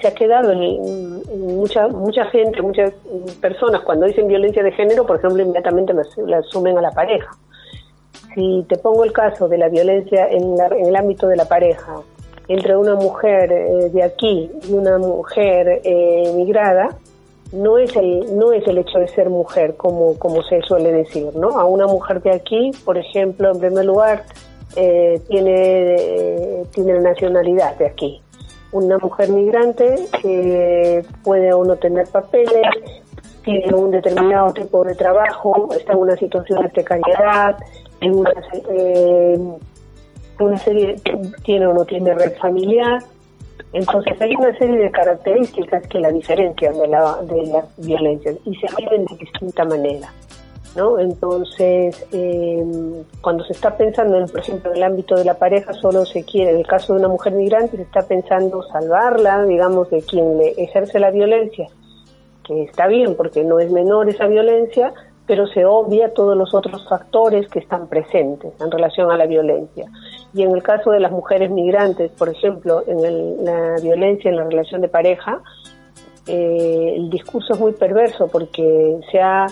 se 0.01 0.09
ha 0.09 0.15
quedado 0.15 0.53
en, 0.53 1.23
mucha 1.57 1.89
mucha 1.89 2.27
gente, 2.27 2.61
muchas 2.61 2.93
personas, 3.41 3.81
cuando 3.81 4.07
dicen 4.07 4.29
violencia 4.29 4.63
de 4.63 4.73
género, 4.73 5.07
por 5.07 5.17
ejemplo, 5.17 5.43
inmediatamente 5.43 5.95
la, 6.27 6.39
asumen 6.39 6.77
a 6.77 6.83
la 6.83 6.91
pareja. 6.91 7.31
Si 8.35 8.65
te 8.69 8.77
pongo 8.77 9.05
el 9.05 9.13
caso 9.13 9.49
de 9.49 9.57
la 9.57 9.71
violencia 9.71 10.29
en, 10.29 10.55
en 10.61 10.87
el 10.87 10.97
ámbito 10.97 11.27
de 11.29 11.37
la 11.37 11.47
pareja, 11.47 12.03
entre 12.49 12.77
una 12.77 12.95
mujer 12.95 13.51
eh, 13.51 13.89
de 13.91 14.03
aquí 14.03 14.51
y 14.69 14.73
una 14.73 14.99
mujer 14.99 15.81
emigrada, 15.83 16.89
no 17.53 17.79
es 17.79 17.95
el 17.97 18.37
no 18.37 18.53
es 18.53 18.67
el 18.67 18.79
hecho 18.79 18.99
de 18.99 19.09
ser 19.09 19.31
mujer 19.31 19.77
como 19.77 20.19
como 20.19 20.43
se 20.43 20.61
suele 20.63 20.93
decir 20.93 21.29
no 21.37 21.59
a 21.61 21.65
una 21.65 21.87
mujer 21.87 22.21
de 22.23 22.33
aquí 22.33 22.73
por 22.85 22.99
ejemplo 22.99 23.53
en 23.53 23.61
primer 23.61 23.85
lugar 23.85 24.25
eh, 24.75 25.23
tiene 25.29 25.95
eh, 25.95 26.65
tiene 26.75 26.95
la 26.95 27.11
nacionalidad 27.11 27.77
de 27.77 27.87
aquí. 27.87 28.21
Una 28.73 28.99
mujer 28.99 29.31
migrante 29.31 30.07
que 30.21 31.03
puede 31.23 31.53
o 31.55 31.65
no 31.65 31.77
tener 31.77 32.07
papeles 32.09 32.67
tiene 33.43 33.75
un 33.75 33.91
determinado 33.91 34.53
tipo 34.53 34.85
de 34.85 34.95
trabajo 34.95 35.69
está 35.73 35.93
en 35.93 35.99
una 35.99 36.17
situación 36.17 36.63
de 36.63 36.69
precariedad 36.69 37.57
en 38.01 38.17
una, 38.17 38.33
eh, 38.69 39.39
una 40.41 40.59
serie 40.59 40.97
tiene 41.45 41.67
o 41.69 41.73
no 41.73 41.85
tiene 41.85 42.13
red 42.13 42.37
familiar 42.39 43.03
entonces 43.73 44.21
hay 44.21 44.35
una 44.37 44.57
serie 44.59 44.79
de 44.79 44.91
características 44.91 45.87
que 45.89 46.01
la 46.01 46.11
diferencian 46.11 46.79
de, 46.79 46.89
la, 46.89 47.19
de 47.23 47.47
las 47.47 47.77
violencias 47.77 48.37
y 48.45 48.55
se 48.57 48.67
viven 48.77 49.05
de 49.07 49.17
distinta 49.17 49.65
manera. 49.65 50.13
¿no? 50.77 50.99
Entonces, 50.99 52.07
em, 52.13 53.03
cuando 53.23 53.45
se 53.45 53.55
está 53.55 53.77
pensando, 53.77 54.19
en, 54.19 54.27
por 54.27 54.41
ejemplo, 54.41 54.71
en 54.71 54.77
el 54.77 54.83
ámbito 54.83 55.15
de 55.17 55.25
la 55.25 55.35
pareja, 55.35 55.73
solo 55.73 56.05
se 56.05 56.25
quiere, 56.25 56.51
en 56.51 56.59
el 56.59 56.67
caso 56.67 56.93
de 56.93 57.01
una 57.01 57.09
mujer 57.09 57.33
migrante, 57.33 57.77
se 57.77 57.83
está 57.83 58.03
pensando 58.03 58.63
salvarla, 58.63 59.45
digamos, 59.45 59.91
de 59.91 60.03
quien 60.03 60.37
le 60.37 60.51
ejerce 60.51 61.01
la 61.01 61.11
violencia, 61.11 61.69
que 62.45 62.65
está 62.65 62.87
bien 62.87 63.17
porque 63.17 63.43
no 63.43 63.59
es 63.59 63.71
menor 63.71 64.09
esa 64.11 64.27
violencia, 64.27 64.93
pero 65.27 65.47
se 65.47 65.65
obvia 65.65 66.13
todos 66.15 66.37
los 66.37 66.55
otros 66.55 66.87
factores 66.89 67.49
que 67.49 67.59
están 67.59 67.89
presentes 67.89 68.53
en 68.61 68.71
relación 68.71 69.11
a 69.11 69.17
la 69.17 69.27
violencia. 69.27 69.87
Y 70.37 70.43
en 70.43 70.51
el 70.51 70.63
caso 70.63 70.91
de 70.91 71.01
las 71.01 71.13
mujeres 71.13 71.51
migrantes, 71.51 72.13
por 72.13 72.29
ejemplo, 72.29 72.85
en 72.87 73.43
la 73.43 73.77
violencia 73.83 74.29
en 74.29 74.37
la 74.37 74.45
relación 74.45 74.83
de 74.83 74.89
pareja, 74.89 75.41
eh, 76.27 76.93
el 76.95 77.09
discurso 77.09 77.55
es 77.55 77.59
muy 77.59 77.73
perverso 77.73 78.29
porque 78.29 78.99
se 79.11 79.19
ha, 79.19 79.47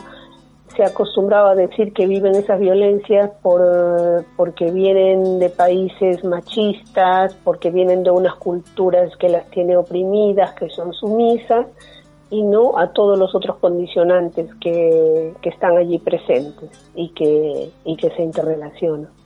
se 0.76 0.82
ha 0.82 0.88
acostumbrado 0.88 1.46
a 1.46 1.54
decir 1.54 1.94
que 1.94 2.06
viven 2.06 2.34
esas 2.34 2.60
violencias 2.60 3.30
por, 3.40 4.26
porque 4.36 4.70
vienen 4.72 5.38
de 5.38 5.48
países 5.48 6.22
machistas, 6.22 7.34
porque 7.44 7.70
vienen 7.70 8.02
de 8.02 8.10
unas 8.10 8.34
culturas 8.34 9.16
que 9.16 9.30
las 9.30 9.48
tiene 9.48 9.78
oprimidas, 9.78 10.52
que 10.52 10.68
son 10.68 10.92
sumisas, 10.92 11.66
y 12.28 12.42
no 12.42 12.78
a 12.78 12.92
todos 12.92 13.18
los 13.18 13.34
otros 13.34 13.56
condicionantes 13.56 14.54
que, 14.56 15.32
que 15.40 15.48
están 15.48 15.78
allí 15.78 15.98
presentes 15.98 16.68
y 16.94 17.08
que, 17.14 17.70
y 17.86 17.96
que 17.96 18.10
se 18.10 18.22
interrelacionan 18.22 19.23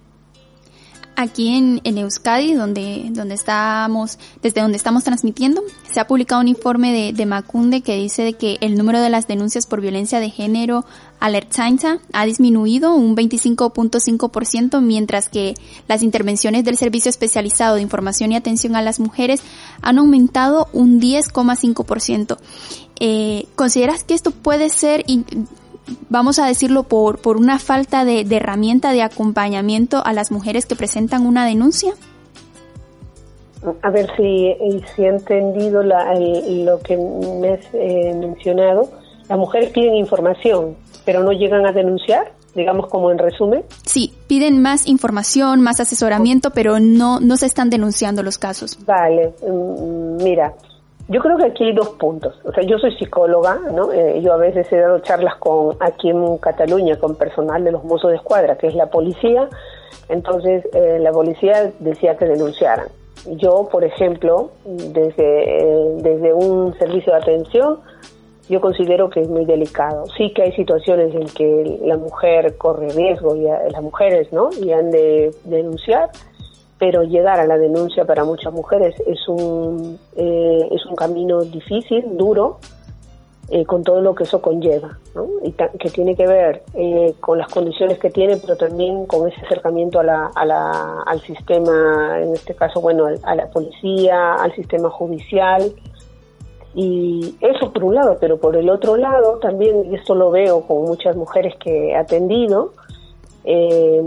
aquí 1.18 1.48
en, 1.48 1.81
en, 1.83 1.98
Euskadi, 1.98 2.54
donde, 2.54 3.09
donde 3.11 3.35
estamos, 3.35 4.20
desde 4.40 4.61
donde 4.61 4.76
estamos 4.76 5.02
transmitiendo, 5.02 5.62
se 5.92 5.98
ha 5.98 6.07
publicado 6.07 6.40
un 6.40 6.46
informe 6.46 6.92
de, 6.92 7.12
de 7.12 7.26
Macunde 7.26 7.81
que 7.81 7.96
dice 7.96 8.35
que 8.35 8.57
el 8.61 8.76
número 8.76 9.00
de 9.00 9.11
las 9.11 9.26
denuncias 9.26 9.66
por 9.66 9.81
violencia 9.81 10.20
de 10.20 10.31
género 10.31 10.85
Alertzaintza 11.18 11.98
ha 12.12 12.24
disminuido 12.24 12.94
un 12.94 13.16
25.5%, 13.16 14.81
mientras 14.81 15.28
que 15.28 15.54
las 15.88 16.04
intervenciones 16.04 16.64
del 16.64 16.76
Servicio 16.76 17.09
Especializado 17.09 17.74
de 17.74 17.83
Información 17.83 18.31
y 18.31 18.37
Atención 18.37 18.76
a 18.76 18.83
las 18.83 19.00
Mujeres 19.00 19.42
han 19.83 19.98
aumentado 19.98 20.68
un 20.72 21.00
10,5%. 21.00 22.38
Eh, 23.00 23.46
¿Consideras 23.57 24.04
que 24.04 24.14
esto 24.14 24.31
puede 24.31 24.70
ser 24.70 25.04
vamos 26.09 26.38
a 26.38 26.46
decirlo, 26.46 26.85
por, 26.85 27.18
por 27.18 27.37
una 27.37 27.59
falta 27.59 28.05
de, 28.05 28.20
herramienta 28.31 28.92
de 28.92 29.03
acompañamiento 29.03 30.03
a 30.05 30.12
las 30.12 30.31
mujeres 30.31 30.66
que 30.66 30.77
presentan 30.77 31.27
una 31.27 31.46
denuncia? 31.46 31.92
A 33.83 33.90
ver 33.90 34.09
si, 34.16 34.55
si 34.94 35.03
he 35.03 35.09
entendido 35.09 35.83
lo 35.83 36.81
que 36.81 36.96
me 36.96 37.48
has 37.51 37.66
eh, 37.72 38.14
mencionado. 38.14 38.90
Las 39.29 39.38
mujeres 39.38 39.70
piden 39.70 39.94
información, 39.94 40.77
pero 41.05 41.22
no 41.22 41.33
llegan 41.33 41.66
a 41.66 41.72
denunciar, 41.72 42.33
digamos 42.55 42.87
como 42.88 43.11
en 43.11 43.18
resumen. 43.18 43.64
Sí, 43.85 44.14
piden 44.27 44.62
más 44.62 44.87
información, 44.87 45.61
más 45.61 45.81
asesoramiento, 45.81 46.51
pero 46.51 46.81
no, 46.81 47.20
no 47.20 47.37
se 47.37 47.46
están 47.46 47.68
denunciando 47.68 48.22
los 48.22 48.38
casos. 48.38 48.79
Vale, 48.87 49.35
mm, 49.46 50.22
mira, 50.22 50.55
yo 51.08 51.20
creo 51.22 51.38
que 51.38 51.46
aquí 51.46 51.64
hay 51.64 51.72
dos 51.72 51.88
puntos. 51.90 52.38
O 52.44 52.52
sea, 52.52 52.62
yo 52.64 52.78
soy 52.78 52.94
psicóloga, 52.96 53.58
¿no? 53.72 53.92
Eh, 53.92 54.20
yo 54.22 54.34
a 54.34 54.36
veces 54.36 54.70
he 54.70 54.76
dado 54.76 54.98
charlas 55.00 55.36
con 55.36 55.74
aquí 55.80 56.10
en 56.10 56.36
Cataluña 56.36 56.96
con 56.98 57.16
personal 57.16 57.64
de 57.64 57.72
los 57.72 57.82
mozos 57.82 58.10
de 58.10 58.16
escuadra, 58.16 58.58
que 58.58 58.66
es 58.66 58.74
la 58.74 58.90
policía. 58.90 59.48
Entonces, 60.10 60.66
eh, 60.74 60.98
la 61.00 61.10
policía 61.10 61.72
decía 61.78 62.16
que 62.18 62.26
denunciaran. 62.26 62.88
Yo, 63.26 63.68
por 63.72 63.84
ejemplo, 63.84 64.50
desde, 64.64 65.14
eh, 65.16 65.92
desde 65.96 66.32
un 66.34 66.74
servicio 66.78 67.14
de 67.14 67.18
atención, 67.18 67.78
yo 68.50 68.60
considero 68.60 69.08
que 69.08 69.20
es 69.20 69.28
muy 69.28 69.46
delicado. 69.46 70.04
Sí 70.16 70.32
que 70.34 70.42
hay 70.42 70.52
situaciones 70.52 71.14
en 71.14 71.26
que 71.26 71.78
la 71.84 71.96
mujer 71.96 72.56
corre 72.58 72.90
riesgo, 72.90 73.34
y 73.34 73.44
las 73.44 73.82
mujeres, 73.82 74.30
¿no? 74.30 74.50
Y 74.62 74.72
han 74.72 74.90
de 74.90 75.30
denunciar 75.44 76.10
pero 76.78 77.02
llegar 77.02 77.40
a 77.40 77.46
la 77.46 77.58
denuncia 77.58 78.04
para 78.04 78.24
muchas 78.24 78.52
mujeres 78.52 78.94
es 79.06 79.28
un, 79.28 79.98
eh, 80.16 80.47
un 80.88 80.96
camino 80.96 81.42
difícil, 81.42 82.16
duro, 82.16 82.59
eh, 83.51 83.64
con 83.64 83.83
todo 83.83 84.03
lo 84.03 84.14
que 84.14 84.24
eso 84.24 84.42
conlleva, 84.42 84.98
¿no? 85.14 85.27
y 85.42 85.53
que 85.53 85.88
tiene 85.88 86.14
que 86.14 86.27
ver 86.27 86.64
eh, 86.74 87.14
con 87.18 87.38
las 87.38 87.48
condiciones 87.48 87.98
que 87.98 88.11
tiene, 88.11 88.37
pero 88.37 88.57
también 88.57 89.07
con 89.07 89.27
ese 89.27 89.40
acercamiento 89.40 90.01
a 90.01 90.03
la, 90.03 90.31
a 90.35 90.44
la, 90.44 91.03
al 91.07 91.20
sistema, 91.22 92.20
en 92.20 92.35
este 92.35 92.55
caso, 92.55 92.83
bueno, 92.83 93.07
a 93.22 93.35
la 93.35 93.48
policía, 93.48 94.35
al 94.35 94.55
sistema 94.55 94.90
judicial, 94.90 95.72
y 96.74 97.37
eso 97.40 97.72
por 97.72 97.85
un 97.85 97.94
lado, 97.94 98.18
pero 98.20 98.37
por 98.37 98.55
el 98.55 98.68
otro 98.68 98.96
lado 98.98 99.38
también, 99.38 99.90
y 99.90 99.94
esto 99.94 100.14
lo 100.14 100.31
veo 100.31 100.61
con 100.61 100.83
muchas 100.83 101.16
mujeres 101.16 101.55
que 101.57 101.92
he 101.92 101.96
atendido, 101.96 102.72
eh, 103.44 104.03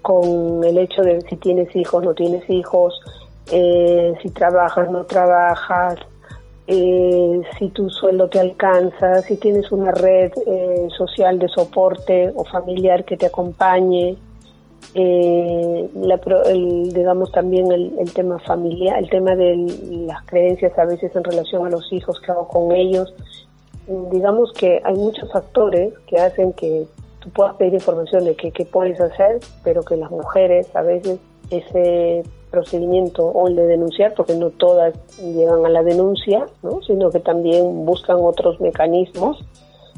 con 0.00 0.62
el 0.62 0.78
hecho 0.78 1.02
de 1.02 1.20
si 1.22 1.36
tienes 1.36 1.74
hijos, 1.74 2.04
no 2.04 2.14
tienes 2.14 2.48
hijos, 2.48 3.00
eh, 3.50 4.14
si 4.22 4.30
trabajas, 4.30 4.90
no 4.90 5.04
trabajas, 5.04 5.98
eh, 6.70 7.40
si 7.58 7.70
tu 7.70 7.88
sueldo 7.88 8.28
te 8.28 8.38
alcanza, 8.38 9.22
si 9.22 9.38
tienes 9.38 9.72
una 9.72 9.90
red 9.90 10.30
eh, 10.46 10.88
social 10.96 11.38
de 11.38 11.48
soporte 11.48 12.30
o 12.34 12.44
familiar 12.44 13.06
que 13.06 13.16
te 13.16 13.24
acompañe, 13.24 14.18
eh, 14.92 15.90
el, 16.44 16.92
digamos 16.92 17.32
también 17.32 17.72
el, 17.72 17.94
el, 17.98 18.12
tema 18.12 18.38
familiar, 18.40 18.98
el 18.98 19.08
tema 19.08 19.34
de 19.34 19.56
las 20.06 20.22
creencias 20.26 20.78
a 20.78 20.84
veces 20.84 21.16
en 21.16 21.24
relación 21.24 21.66
a 21.66 21.70
los 21.70 21.90
hijos 21.90 22.20
que 22.20 22.32
hago 22.32 22.46
con 22.48 22.72
ellos. 22.72 23.14
Digamos 24.10 24.52
que 24.52 24.82
hay 24.84 24.94
muchos 24.94 25.32
factores 25.32 25.94
que 26.06 26.18
hacen 26.18 26.52
que 26.52 26.86
tú 27.20 27.30
puedas 27.30 27.54
pedir 27.56 27.74
información 27.74 28.24
de 28.24 28.36
qué, 28.36 28.50
qué 28.50 28.66
puedes 28.66 29.00
hacer, 29.00 29.40
pero 29.64 29.82
que 29.82 29.96
las 29.96 30.10
mujeres 30.10 30.74
a 30.76 30.82
veces 30.82 31.18
ese 31.50 32.24
procedimiento 32.58 33.24
o 33.24 33.48
el 33.48 33.56
de 33.56 33.66
denunciar, 33.66 34.14
porque 34.14 34.34
no 34.34 34.50
todas 34.50 34.94
llegan 35.18 35.64
a 35.64 35.68
la 35.68 35.82
denuncia, 35.82 36.46
¿no? 36.62 36.82
sino 36.82 37.10
que 37.10 37.20
también 37.20 37.84
buscan 37.84 38.16
otros 38.20 38.60
mecanismos 38.60 39.44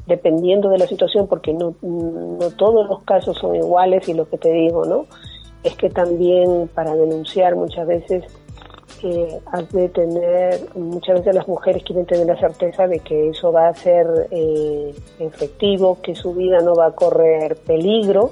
dependiendo 0.07 0.68
de 0.68 0.79
la 0.79 0.87
situación, 0.87 1.27
porque 1.27 1.53
no, 1.53 1.75
no 1.83 2.51
todos 2.57 2.88
los 2.88 3.03
casos 3.05 3.38
son 3.38 3.55
iguales 3.55 4.09
y 4.09 4.14
lo 4.14 4.29
que 4.29 4.38
te 4.38 4.53
digo, 4.53 4.85
¿no? 4.85 5.07
Es 5.62 5.77
que 5.77 5.88
también 5.88 6.68
para 6.75 6.96
denunciar 6.96 7.55
muchas 7.55 7.87
veces 7.87 8.25
eh, 9.05 9.40
has 9.53 9.70
de 9.70 9.88
tener, 9.88 10.61
muchas 10.75 11.20
veces 11.20 11.35
las 11.35 11.46
mujeres 11.46 11.85
quieren 11.85 12.07
tener 12.07 12.27
la 12.27 12.38
certeza 12.40 12.88
de 12.88 12.99
que 12.99 13.29
eso 13.29 13.53
va 13.53 13.68
a 13.68 13.75
ser 13.75 14.07
eh, 14.31 14.92
efectivo, 15.20 15.99
que 16.03 16.14
su 16.16 16.35
vida 16.35 16.61
no 16.61 16.75
va 16.75 16.87
a 16.87 16.92
correr 16.92 17.57
peligro, 17.57 18.31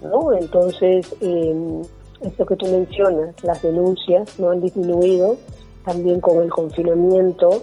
¿no? 0.00 0.32
Entonces, 0.32 1.14
eh, 1.20 1.82
esto 2.20 2.46
que 2.46 2.56
tú 2.56 2.66
mencionas, 2.66 3.34
las 3.42 3.62
denuncias 3.62 4.38
no 4.38 4.50
han 4.50 4.60
disminuido, 4.60 5.36
también 5.84 6.20
con 6.20 6.42
el 6.42 6.50
confinamiento, 6.50 7.62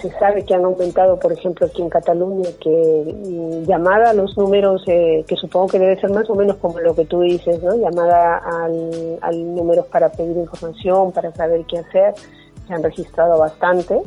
se 0.00 0.10
sabe 0.18 0.44
que 0.44 0.54
han 0.54 0.64
aumentado, 0.64 1.18
por 1.18 1.32
ejemplo, 1.32 1.66
aquí 1.66 1.80
en 1.80 1.88
Cataluña, 1.88 2.50
que 2.60 3.14
mm, 3.26 3.64
llamada 3.66 4.10
a 4.10 4.12
los 4.12 4.36
números, 4.36 4.82
eh, 4.86 5.24
que 5.26 5.36
supongo 5.36 5.68
que 5.68 5.78
debe 5.78 5.98
ser 6.00 6.10
más 6.10 6.28
o 6.28 6.34
menos 6.34 6.56
como 6.56 6.80
lo 6.80 6.94
que 6.94 7.06
tú 7.06 7.20
dices, 7.20 7.62
¿no? 7.62 7.74
Llamada 7.76 8.38
al, 8.38 9.18
al 9.22 9.54
números 9.54 9.86
para 9.86 10.10
pedir 10.10 10.36
información, 10.36 11.12
para 11.12 11.34
saber 11.34 11.64
qué 11.66 11.78
hacer, 11.78 12.14
se 12.66 12.74
han 12.74 12.82
registrado 12.82 13.38
bastante, 13.38 14.02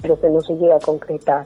pero 0.00 0.18
que 0.18 0.30
no 0.30 0.40
se 0.40 0.54
llega 0.54 0.76
a 0.76 0.80
concretar. 0.80 1.44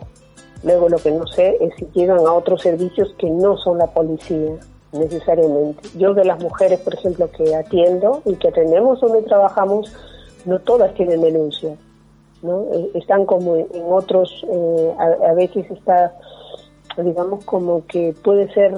Luego 0.63 0.89
lo 0.89 0.99
que 0.99 1.11
no 1.11 1.27
sé 1.27 1.57
es 1.61 1.75
si 1.77 1.89
llegan 1.95 2.19
a 2.19 2.33
otros 2.33 2.63
servicios 2.63 3.15
que 3.19 3.31
no 3.31 3.57
son 3.57 3.79
la 3.79 3.87
policía, 3.87 4.57
necesariamente. 4.93 5.89
Yo 5.97 6.15
de 6.15 6.25
las 6.25 6.43
mujeres, 6.43 6.81
por 6.81 6.95
ejemplo, 6.95 7.31
que 7.31 7.55
atiendo 7.55 8.23
y 8.25 8.35
que 8.37 8.49
atendemos 8.49 9.01
donde 9.01 9.23
trabajamos, 9.23 9.93
no 10.45 10.59
todas 10.61 10.95
tienen 10.95 11.21
denuncia 11.21 11.77
¿no? 12.43 12.65
Eh, 12.73 12.91
están 12.95 13.27
como 13.27 13.57
en 13.57 13.69
otros, 13.91 14.45
eh, 14.51 14.95
a, 14.99 15.33
veces 15.35 15.71
está, 15.71 16.15
digamos, 16.97 17.45
como 17.45 17.87
que 17.87 18.15
puede 18.23 18.53
ser, 18.53 18.75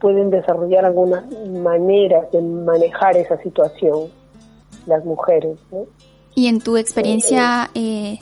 pueden 0.00 0.30
desarrollar 0.30 0.84
algunas 0.84 1.24
maneras 1.48 2.30
de 2.32 2.42
manejar 2.42 3.16
esa 3.16 3.40
situación, 3.42 4.10
las 4.86 5.04
mujeres. 5.04 5.58
¿no? 5.70 5.86
Y 6.34 6.46
en 6.48 6.60
tu 6.60 6.76
experiencia 6.76 7.70
eh, 7.74 8.18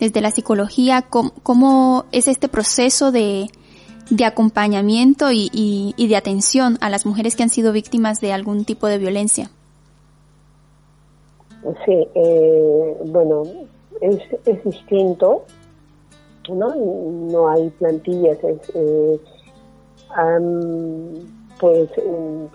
desde 0.00 0.20
la 0.20 0.30
psicología, 0.30 1.02
¿cómo, 1.08 2.04
es 2.12 2.28
este 2.28 2.48
proceso 2.48 3.12
de, 3.12 3.46
de 4.10 4.24
acompañamiento 4.24 5.30
y, 5.32 5.50
y, 5.52 6.08
de 6.08 6.16
atención 6.16 6.78
a 6.80 6.90
las 6.90 7.06
mujeres 7.06 7.36
que 7.36 7.42
han 7.42 7.48
sido 7.48 7.72
víctimas 7.72 8.20
de 8.20 8.32
algún 8.32 8.64
tipo 8.64 8.86
de 8.86 8.98
violencia? 8.98 9.50
Sí, 11.86 12.08
bueno, 13.06 13.44
es, 14.00 14.18
es 14.44 14.64
distinto, 14.64 15.44
¿no? 16.48 16.74
No 16.74 17.48
hay 17.48 17.70
plantillas, 17.70 18.38
eh, 18.74 19.18
pues 21.58 21.90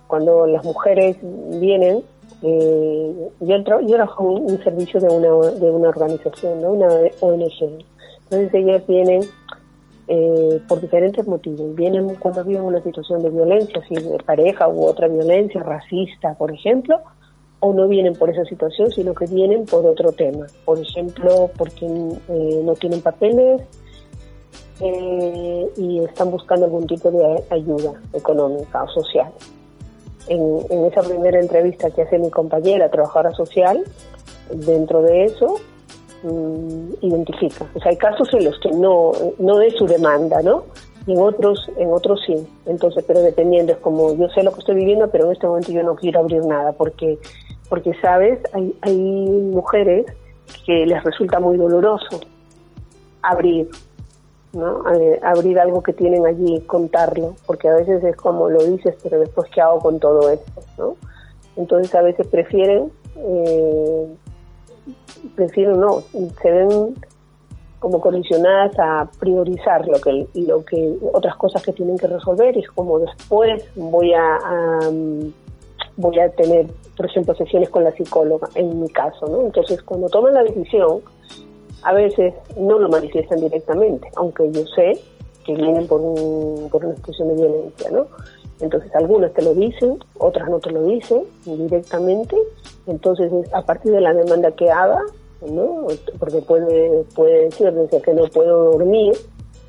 cuando 0.08 0.46
las 0.48 0.64
mujeres 0.64 1.18
vienen, 1.22 2.04
eh, 2.42 3.30
yo, 3.40 3.64
trabajo 3.64 4.38
en 4.38 4.52
un 4.52 4.64
servicio 4.64 5.00
de 5.00 5.08
una, 5.08 5.50
de 5.52 5.70
una 5.70 5.90
organización, 5.90 6.62
¿no? 6.62 6.72
una 6.72 6.88
ONG. 7.20 7.84
Entonces 8.24 8.54
ellas 8.54 8.86
vienen 8.88 9.22
eh, 10.12 10.60
por 10.67 10.82
diferentes 10.82 11.28
motivos. 11.28 11.76
Vienen 11.76 12.15
cuando 12.15 12.43
viven 12.43 12.63
una 12.63 12.82
situación 12.82 13.22
de 13.22 13.30
violencia, 13.30 13.80
si 13.88 13.93
de 13.93 14.17
pareja 14.26 14.67
u 14.67 14.84
otra 14.86 15.08
violencia, 15.08 15.62
racista, 15.62 16.34
por 16.34 16.52
ejemplo, 16.52 17.00
o 17.60 17.74
no 17.74 17.88
vienen 17.88 18.13
por 18.13 18.32
esa 18.32 18.43
situación, 18.45 18.89
sino 18.89 19.13
que 19.13 19.28
vienen 19.28 19.65
por 19.65 19.86
otro 19.86 20.12
tema. 20.12 20.48
Por 20.65 20.80
ejemplo, 20.80 21.52
porque 21.56 21.86
eh, 21.86 22.62
no 22.65 22.74
tienen 22.74 23.02
papeles 23.02 23.62
eh, 24.80 25.69
y 25.78 26.00
están 26.00 26.32
buscando 26.32 26.65
algún 26.65 26.88
tipo 26.88 27.12
de 27.12 27.43
ayuda 27.52 27.93
económica 28.13 28.82
o 28.82 28.88
social. 28.89 29.32
En, 30.28 30.86
esa 30.86 31.04
primera 31.04 31.39
entrevista 31.39 31.91
que 31.91 32.02
hace 32.02 32.17
mi 32.17 32.32
compañera, 32.32 32.89
trabajadora 32.89 33.32
social, 33.32 33.84
dentro 34.52 35.04
de 35.04 35.26
eso, 35.26 35.60
mm, 36.24 36.94
identifica. 37.02 37.66
O 37.76 37.80
sea, 37.80 37.92
hay 37.92 37.98
casos 37.98 38.34
en 38.34 38.46
los 38.46 38.60
que 38.60 38.72
no, 38.72 39.12
no 39.38 39.58
de 39.58 39.72
su 39.72 39.86
demanda, 39.86 40.42
¿no? 40.42 40.64
Y 41.08 41.14
en 41.14 41.20
otros, 41.20 41.70
en 41.78 41.92
otros 41.92 42.22
sí. 42.26 42.36
Entonces, 42.66 43.04
pero 43.08 43.22
dependiendo, 43.22 43.74
es 43.74 43.80
como 43.80 44.16
yo 44.16 44.30
sé 44.30 44.44
lo 44.44 44.54
que 44.54 44.60
estoy 44.60 44.76
viviendo, 44.76 45.10
pero 45.10 45.26
en 45.26 45.32
este 45.32 45.48
momento 45.48 45.72
yo 45.72 45.84
no 45.84 45.96
quiero 45.96 46.20
abrir 46.20 46.46
nada 46.46 46.74
porque 46.74 47.18
porque 47.70 47.94
sabes, 48.02 48.40
hay, 48.52 48.76
hay 48.82 48.98
mujeres 48.98 50.08
que 50.66 50.86
les 50.88 51.04
resulta 51.04 51.40
muy 51.40 51.56
doloroso 51.56 52.20
abrir, 53.22 53.70
¿no? 54.54 54.84
Abrir 55.22 55.60
algo 55.60 55.84
que 55.84 55.94
tienen 55.94 56.26
allí, 56.26 56.62
contarlo, 56.62 57.36
porque 57.46 57.70
a 57.70 57.76
veces 57.76 58.04
es 58.04 58.16
como 58.16 58.50
lo 58.50 58.64
dices, 58.64 58.96
pero 59.04 59.20
después 59.20 59.50
qué 59.54 59.62
hago 59.62 59.80
con 59.80 60.00
todo 60.00 60.30
esto, 60.32 60.62
¿no? 60.78 60.96
Entonces 61.56 61.94
a 61.94 62.02
veces 62.02 62.26
prefieren, 62.28 62.92
eh, 63.18 64.08
prefieren 65.36 65.80
no, 65.80 66.02
se 66.41 66.52
ven 66.52 66.95
como 67.80 68.02
condicionadas 68.02 68.78
a 68.78 69.10
priorizar 69.19 69.88
lo 69.88 69.99
que 70.02 70.28
lo 70.36 70.65
que 70.65 70.97
otras 71.13 71.36
cosas 71.38 71.63
que 71.63 71.71
tienen 71.71 71.97
que 71.97 72.08
resolver 72.08 72.56
y 72.58 72.60
es 72.60 72.69
como 72.71 72.99
después 72.99 73.63
voy 73.75 74.13
a 74.13 74.89
voy 75.99 76.17
a 76.19 76.30
tener, 76.30 76.67
por 76.95 77.06
ejemplo, 77.06 77.36
sesiones 77.36 77.69
con 77.69 77.84
la 77.84 77.91
psicóloga, 77.91 78.47
en 78.56 78.82
mi 78.82 78.88
caso, 78.89 79.28
¿no? 79.28 79.41
Entonces, 79.41 79.82
cuando 79.84 80.08
toman 80.08 80.34
la 80.34 80.43
decisión, 80.43 81.02
a 81.84 81.93
veces 81.93 82.34
no 82.58 82.80
lo 82.80 82.89
manifiestan 82.89 83.39
directamente, 83.39 84.10
aunque 84.15 84.49
yo 84.52 84.65
sé 84.75 84.93
que 85.45 85.54
vienen 85.56 85.88
por, 85.88 85.99
un, 85.99 86.69
por 86.69 86.86
una 86.86 86.95
situación 86.95 87.30
de 87.30 87.36
violencia, 87.36 87.91
¿no? 87.91 88.08
Entonces, 88.62 88.93
algunas 88.95 89.34
te 89.34 89.41
lo 89.41 89.54
dicen, 89.54 90.00
otras 90.17 90.50
no 90.50 90.60
te 90.60 90.72
lo 90.72 90.84
dicen 90.84 91.24
directamente. 91.45 92.36
Entonces, 92.88 93.32
a 93.54 93.62
partir 93.62 93.91
de 93.91 94.02
la 94.02 94.13
demanda 94.13 94.52
que 94.52 94.69
haga, 94.69 95.02
¿no? 95.50 95.88
Porque 96.19 96.41
puede, 96.41 97.04
puede 97.15 97.45
decir 97.45 97.72
desde 97.72 98.02
que 98.02 98.13
no 98.13 98.26
puedo 98.28 98.72
dormir, 98.72 99.13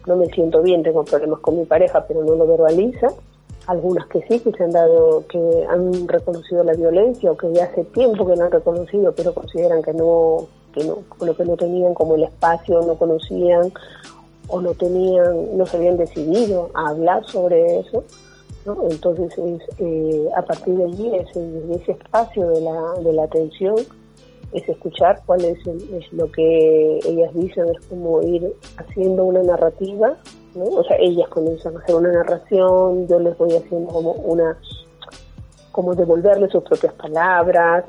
no 0.06 0.16
me 0.16 0.26
siento 0.26 0.62
bien, 0.62 0.82
tengo 0.82 1.04
problemas 1.04 1.40
con 1.40 1.58
mi 1.58 1.64
pareja, 1.64 2.04
pero 2.06 2.24
no 2.24 2.34
lo 2.34 2.46
verbaliza 2.46 3.08
algunas 3.66 4.06
que 4.08 4.22
sí, 4.28 4.40
que 4.40 4.50
se 4.52 4.64
han 4.64 4.72
dado, 4.72 5.24
que 5.28 5.66
han 5.68 6.08
reconocido 6.08 6.64
la 6.64 6.72
violencia 6.72 7.30
o 7.30 7.36
que 7.36 7.52
ya 7.52 7.64
hace 7.64 7.84
tiempo 7.84 8.26
que 8.26 8.34
no 8.34 8.44
han 8.44 8.50
reconocido, 8.50 9.12
pero 9.14 9.34
consideran 9.34 9.82
que 9.82 9.92
no, 9.92 10.48
que 10.74 10.84
no, 10.84 10.98
lo 11.24 11.36
que 11.36 11.44
no 11.44 11.56
tenían 11.56 11.94
como 11.94 12.14
el 12.16 12.24
espacio, 12.24 12.80
no 12.82 12.96
conocían 12.96 13.72
o 14.48 14.60
no 14.60 14.74
tenían, 14.74 15.56
no 15.56 15.66
se 15.66 15.76
habían 15.76 15.96
decidido 15.96 16.70
a 16.74 16.88
hablar 16.88 17.24
sobre 17.26 17.80
eso. 17.80 18.02
Entonces 18.66 19.36
es 19.38 19.62
eh, 19.78 20.28
a 20.36 20.42
partir 20.42 20.74
de 20.76 20.84
allí, 20.84 21.16
ese, 21.16 21.92
espacio 21.92 22.48
de 22.48 22.60
la, 22.60 22.94
de 23.02 23.12
la 23.12 23.24
atención, 23.24 23.76
es 24.52 24.68
escuchar 24.68 25.22
cuál 25.26 25.44
es, 25.44 25.58
es 25.66 26.12
lo 26.12 26.30
que 26.30 26.98
ellas 27.04 27.32
dicen, 27.34 27.68
es 27.68 27.86
como 27.86 28.20
ir 28.22 28.52
haciendo 28.76 29.24
una 29.24 29.42
narrativa 29.42 30.16
o 30.54 30.84
sea, 30.84 30.96
ellas 30.98 31.28
comienzan 31.28 31.76
a 31.76 31.80
hacer 31.80 31.94
una 31.94 32.12
narración, 32.12 33.06
yo 33.06 33.18
les 33.20 33.36
voy 33.38 33.54
haciendo 33.54 33.92
como 33.92 34.12
una, 34.12 34.56
como 35.72 35.94
devolverles 35.94 36.50
sus 36.50 36.64
propias 36.64 36.94
palabras, 36.94 37.84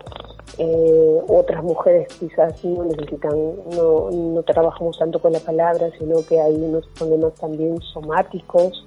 Eh, 0.57 1.21
otras 1.29 1.63
mujeres 1.63 2.09
quizás 2.19 2.61
no 2.65 2.83
necesitan, 2.83 3.31
no, 3.71 4.11
no 4.11 4.43
trabajamos 4.43 4.99
tanto 4.99 5.17
con 5.19 5.31
la 5.31 5.39
palabra, 5.39 5.89
sino 5.97 6.21
que 6.27 6.41
hay 6.41 6.53
unos 6.55 6.85
problemas 6.87 7.33
también 7.35 7.81
somáticos, 7.93 8.85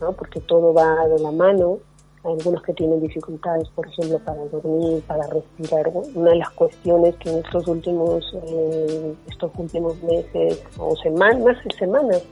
¿no? 0.00 0.12
porque 0.12 0.40
todo 0.40 0.72
va 0.72 1.06
de 1.08 1.18
la 1.18 1.30
mano. 1.30 1.78
Hay 2.24 2.32
algunos 2.32 2.62
que 2.62 2.74
tienen 2.74 3.00
dificultades, 3.00 3.68
por 3.70 3.86
ejemplo, 3.86 4.18
para 4.18 4.44
dormir, 4.46 5.02
para 5.06 5.26
respirar. 5.28 5.88
Una 6.14 6.30
de 6.30 6.36
las 6.36 6.50
cuestiones 6.50 7.14
que 7.16 7.30
en 7.30 7.38
estos 7.38 7.68
últimos, 7.68 8.34
eh, 8.44 9.14
estos 9.28 9.52
últimos 9.56 10.02
meses 10.02 10.62
o 10.78 10.96
semanas, 10.96 11.44
más 11.44 11.64
de 11.64 11.74
semanas, 11.78 12.22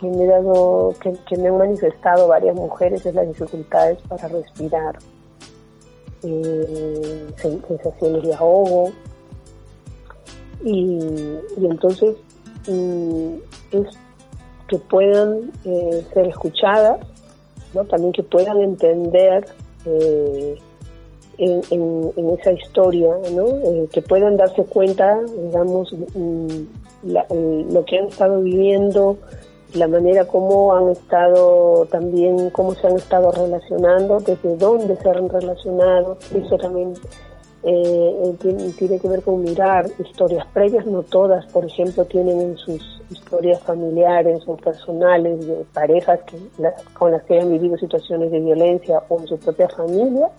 que 0.00 0.06
me, 0.08 0.24
he 0.24 0.26
dado, 0.26 0.94
que, 1.00 1.12
que 1.28 1.36
me 1.36 1.48
han 1.48 1.58
manifestado 1.58 2.28
varias 2.28 2.54
mujeres 2.56 3.04
es 3.06 3.14
las 3.14 3.26
dificultades 3.26 3.98
para 4.08 4.28
respirar 4.28 4.98
eh, 6.22 7.26
sensaciones 7.36 8.22
de 8.22 8.34
ahogo. 8.34 8.90
Y, 10.64 10.98
entonces 11.56 12.16
mm, 12.66 13.34
es 13.72 13.86
que 14.68 14.78
puedan 14.78 15.50
eh, 15.64 16.04
ser 16.12 16.26
escuchadas, 16.26 17.00
¿no? 17.74 17.84
también 17.84 18.12
que 18.12 18.22
puedan 18.22 18.60
entender 18.60 19.46
eh, 19.86 20.58
en, 21.38 22.12
esa 22.38 22.52
historia, 22.52 23.10
¿no? 23.32 23.46
Eh, 23.46 23.88
que 23.92 24.02
puedan 24.02 24.36
darse 24.36 24.64
cuenta, 24.64 25.20
digamos, 25.44 25.92
mm, 26.14 26.48
lo 27.04 27.84
que 27.84 27.98
han 27.98 28.06
estado 28.06 28.40
viviendo 28.42 29.18
la 29.74 29.86
manera 29.86 30.24
como 30.26 30.74
han 30.74 30.90
estado 30.90 31.86
también, 31.90 32.50
cómo 32.50 32.74
se 32.74 32.86
han 32.86 32.96
estado 32.96 33.30
relacionando, 33.32 34.18
desde 34.20 34.56
dónde 34.56 34.96
se 34.96 35.08
han 35.10 35.28
relacionado, 35.28 36.16
eso 36.34 36.56
también 36.56 36.94
eh, 37.70 38.34
tiene, 38.40 38.98
que 38.98 39.08
ver 39.08 39.22
con 39.22 39.42
mirar 39.42 39.90
historias 39.98 40.46
previas, 40.54 40.86
no 40.86 41.02
todas, 41.02 41.44
por 41.52 41.66
ejemplo, 41.66 42.06
tienen 42.06 42.40
en 42.40 42.56
sus 42.56 43.02
historias 43.10 43.60
familiares 43.62 44.42
o 44.46 44.56
personales 44.56 45.46
de 45.46 45.66
parejas 45.74 46.20
que, 46.22 46.38
con 46.94 47.12
las 47.12 47.22
que 47.24 47.38
han 47.38 47.50
vivido 47.50 47.76
situaciones 47.76 48.30
de 48.30 48.40
violencia 48.40 49.02
o 49.10 49.20
en 49.20 49.26
su 49.26 49.38
propia 49.38 49.68
familia, 49.68 50.30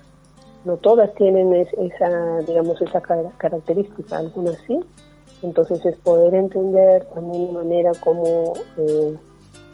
no 0.65 0.77
todas 0.77 1.13
tienen 1.13 1.53
esa, 1.53 2.39
digamos, 2.47 2.81
esa 2.81 2.99
característica, 3.37 4.17
algunas 4.17 4.57
sí, 4.65 4.79
entonces 5.43 5.85
es 5.85 5.95
poder 5.97 6.33
entender 6.33 7.05
también 7.13 7.45
de 7.45 7.53
manera 7.53 7.91
como 7.99 8.53
eh, 8.77 9.15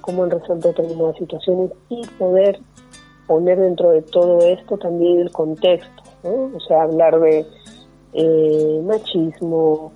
cómo 0.02 0.24
han 0.26 0.32
resuelto 0.32 0.68
determinadas 0.68 1.16
situaciones 1.16 1.72
y 1.88 2.06
poder 2.20 2.60
poner 3.28 3.60
dentro 3.60 3.92
de 3.92 4.02
todo 4.02 4.40
esto 4.40 4.78
también 4.78 5.22
el 5.22 5.32
contexto, 5.32 6.04
o 6.26 6.60
sea, 6.68 6.84
hablar 6.84 7.20
de 7.20 7.46
eh, 8.14 8.82
machismo, 8.84 9.92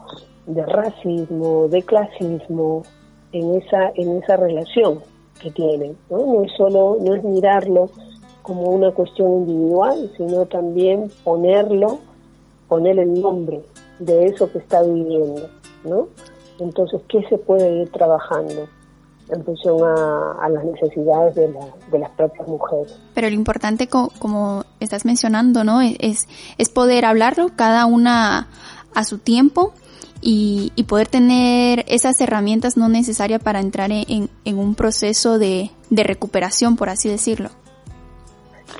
de 0.45 0.65
racismo, 0.65 1.67
de 1.67 1.83
clasismo 1.83 2.83
en 3.31 3.55
esa 3.55 3.91
en 3.95 4.17
esa 4.17 4.37
relación 4.37 4.99
que 5.41 5.51
tienen, 5.51 5.97
¿no? 6.09 6.17
No 6.17 6.43
es 6.43 6.51
solo 6.53 6.97
no 7.01 7.15
es 7.15 7.23
mirarlo 7.23 7.89
como 8.41 8.63
una 8.71 8.91
cuestión 8.91 9.31
individual, 9.41 10.11
sino 10.17 10.45
también 10.45 11.11
ponerlo, 11.23 11.99
poner 12.67 12.97
el 12.97 13.21
nombre 13.21 13.61
de 13.99 14.25
eso 14.25 14.51
que 14.51 14.57
está 14.57 14.81
viviendo. 14.81 15.49
¿no? 15.83 16.07
Entonces, 16.59 17.01
¿qué 17.07 17.23
se 17.29 17.37
puede 17.37 17.83
ir 17.83 17.91
trabajando? 17.91 18.67
En 19.31 19.43
función 19.43 19.77
a, 19.83 20.49
las 20.49 20.63
necesidades 20.65 21.35
de, 21.35 21.49
las 21.99 22.09
propias 22.11 22.47
mujeres. 22.47 22.99
Pero 23.13 23.29
lo 23.29 23.35
importante, 23.35 23.87
como, 23.87 24.63
estás 24.79 25.05
mencionando, 25.05 25.63
¿no? 25.63 25.81
Es, 25.81 26.27
es 26.57 26.69
poder 26.69 27.05
hablarlo 27.05 27.49
cada 27.55 27.85
una 27.85 28.47
a 28.93 29.03
su 29.03 29.17
tiempo 29.19 29.73
y, 30.21 30.71
poder 30.87 31.07
tener 31.07 31.85
esas 31.87 32.19
herramientas 32.21 32.75
no 32.75 32.89
necesarias 32.89 33.41
para 33.41 33.59
entrar 33.59 33.91
en, 33.91 34.29
un 34.45 34.75
proceso 34.75 35.37
de, 35.39 35.71
recuperación, 35.91 36.75
por 36.75 36.89
así 36.89 37.09
decirlo. 37.09 37.49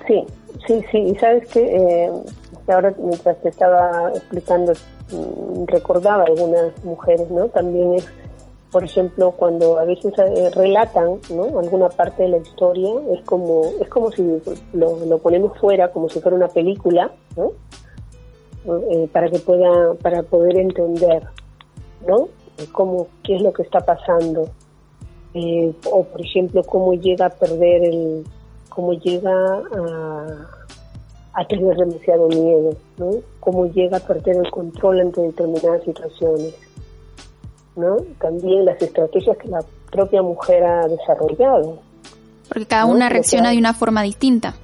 Sí, 0.08 0.26
sí, 0.68 0.84
sí. 0.92 0.98
Y 0.98 1.16
sabes 1.16 1.48
que 1.48 1.62
eh, 1.62 2.12
ahora 2.68 2.94
mientras 3.00 3.40
te 3.42 3.50
estaba 3.50 4.12
explicando 4.14 4.74
Mm, 5.12 5.66
recordaba 5.66 6.24
algunas 6.24 6.84
mujeres, 6.84 7.30
¿no? 7.32 7.48
También 7.48 7.96
es, 7.96 8.08
por 8.72 8.84
ejemplo, 8.84 9.32
cuando 9.32 9.80
a 9.80 9.86
veces 9.86 10.14
eh, 10.18 10.50
relatan, 10.54 11.20
¿no? 11.32 11.60
Alguna 11.60 11.90
parte 11.90 12.24
de 12.24 12.30
la 12.30 12.38
historia, 12.38 12.90
es 13.14 13.22
como, 13.26 13.64
es 13.82 13.90
como 13.90 14.12
si 14.12 14.24
lo, 14.74 15.18
ponemos 15.20 15.58
fuera, 15.58 15.92
como 15.92 16.08
si 16.10 16.20
fuera 16.20 16.38
una 16.38 16.48
película, 16.48 17.12
¿no? 17.36 17.52
Eh, 18.92 19.10
para 19.12 19.30
que 19.30 19.40
pueda, 19.40 19.96
para 19.96 20.22
poder 20.22 20.58
entender, 20.58 21.24
¿no? 22.08 22.28
Cómo, 22.72 23.08
qué 23.24 23.38
es 23.38 23.42
lo 23.42 23.54
que 23.54 23.64
está 23.64 23.80
pasando. 23.80 24.50
Eh, 25.34 25.74
o, 25.92 26.04
por 26.04 26.22
ejemplo, 26.22 26.64
cómo 26.64 26.94
llega 26.94 27.28
a 27.28 27.30
perder 27.30 27.84
el, 27.86 28.24
cómo 28.70 28.94
llega 28.94 29.32
a 29.32 30.60
a 31.34 31.46
tener 31.46 31.76
demasiado 31.78 32.28
miedo, 32.28 32.76
¿no? 32.98 33.12
Cómo 33.40 33.66
llega 33.68 33.98
a 33.98 34.00
perder 34.02 34.38
el 34.38 34.52
control 34.52 35.00
ante 35.00 35.22
determinadas 35.22 35.84
situaciones, 35.84 36.54
¿no? 37.76 37.98
También 38.20 38.66
las 38.66 38.82
estrategias 38.82 39.38
que 39.38 39.48
la 39.48 39.60
propia 39.92 40.22
mujer 40.22 40.64
ha 40.64 40.88
desarrollado. 40.88 41.80
Porque 42.48 42.66
cada 42.66 42.86
una 42.86 43.10
reacciona 43.10 43.52
de 43.52 43.58
una 43.58 43.74
forma 43.74 44.02
distinta. 44.04 44.56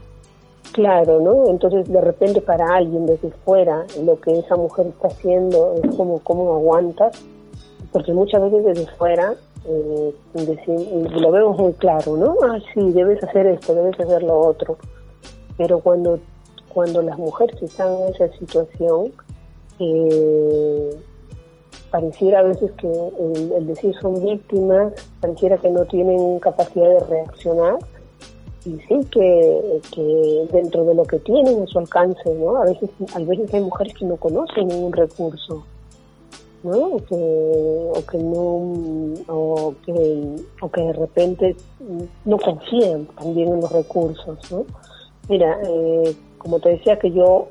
Claro, 0.71 1.21
¿no? 1.21 1.49
Entonces, 1.49 1.87
de 1.87 2.01
repente 2.01 2.41
para 2.41 2.65
alguien 2.75 3.05
desde 3.05 3.31
fuera, 3.45 3.85
lo 4.03 4.19
que 4.19 4.39
esa 4.39 4.55
mujer 4.55 4.87
está 4.87 5.07
haciendo 5.07 5.75
es 5.81 5.95
como, 5.95 6.19
¿cómo 6.19 6.53
aguantas? 6.55 7.17
Porque 7.91 8.11
muchas 8.11 8.41
veces 8.41 8.65
desde 8.65 8.87
fuera 8.97 9.35
eh, 9.67 10.13
lo 10.33 11.31
vemos 11.31 11.57
muy 11.57 11.73
claro, 11.73 12.17
¿no? 12.17 12.35
Ah, 12.43 12.59
sí, 12.73 12.91
debes 12.91 13.23
hacer 13.23 13.47
esto, 13.47 13.73
debes 13.73 13.97
hacer 13.99 14.23
lo 14.23 14.37
otro. 14.37 14.77
Pero 15.57 15.79
cuando 15.79 16.19
cuando 16.75 17.01
las 17.01 17.17
mujeres 17.17 17.59
están 17.61 17.87
en 17.93 18.13
esa 18.13 18.27
situación, 18.37 19.13
eh, 19.79 20.89
pareciera 21.91 22.39
a 22.39 22.43
veces 22.43 22.71
que 22.73 22.87
el, 22.87 23.67
decir 23.67 23.93
son 24.01 24.23
víctimas, 24.23 24.93
pareciera 25.21 25.57
que 25.57 25.69
no 25.69 25.85
tienen 25.85 26.39
capacidad 26.39 26.89
de 26.89 26.99
reaccionar, 27.01 27.77
y 28.65 28.77
sí 28.87 28.99
que, 29.11 30.47
dentro 30.51 30.85
de 30.85 30.95
lo 30.95 31.03
que 31.03 31.19
tienen 31.19 31.61
a 31.61 31.67
su 31.67 31.79
alcance, 31.79 32.33
¿no? 32.33 32.57
A 32.57 32.65
veces, 32.65 32.89
a 33.13 33.19
veces 33.19 33.53
hay 33.53 33.61
mujeres 33.61 33.93
que 33.93 34.05
no 34.05 34.15
conocen 34.17 34.67
ningún 34.67 34.91
recurso, 34.91 35.63
¿no? 36.63 36.95
O 36.95 36.97
que, 36.97 37.15
o 37.15 38.05
que 38.09 38.17
no, 38.17 39.33
o 39.33 39.75
que, 39.85 40.35
o 40.61 40.71
que 40.71 40.81
de 40.81 40.93
repente 40.93 41.55
no 42.25 42.37
confían 42.39 43.05
también 43.17 43.49
en 43.49 43.61
los 43.61 43.71
recursos, 43.71 44.39
¿no? 44.51 44.65
Mira, 45.29 45.59
eh, 45.63 46.15
como 46.39 46.59
te 46.59 46.69
decía 46.69 46.97
que 46.97 47.11
yo, 47.11 47.47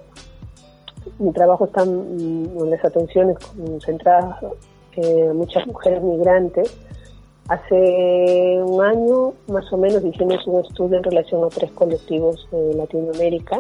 mi 1.19 1.33
trabajo 1.33 1.67
está 1.67 1.83
en 1.83 2.71
las 2.71 2.85
atenciones 2.85 3.39
concentradas 3.39 4.43
en 4.97 5.29
eh, 5.29 5.33
muchas 5.33 5.67
mujeres 5.67 6.03
migrantes. 6.03 6.77
Hace 7.49 8.63
un 8.63 8.83
año 8.83 9.35
más 9.49 9.71
o 9.73 9.77
menos 9.77 10.03
hicimos 10.05 10.47
un 10.47 10.65
estudio 10.65 10.97
en 10.97 11.05
relación 11.05 11.45
a 11.45 11.49
tres 11.49 11.71
colectivos 11.73 12.49
de 12.51 12.75
Latinoamérica 12.75 13.59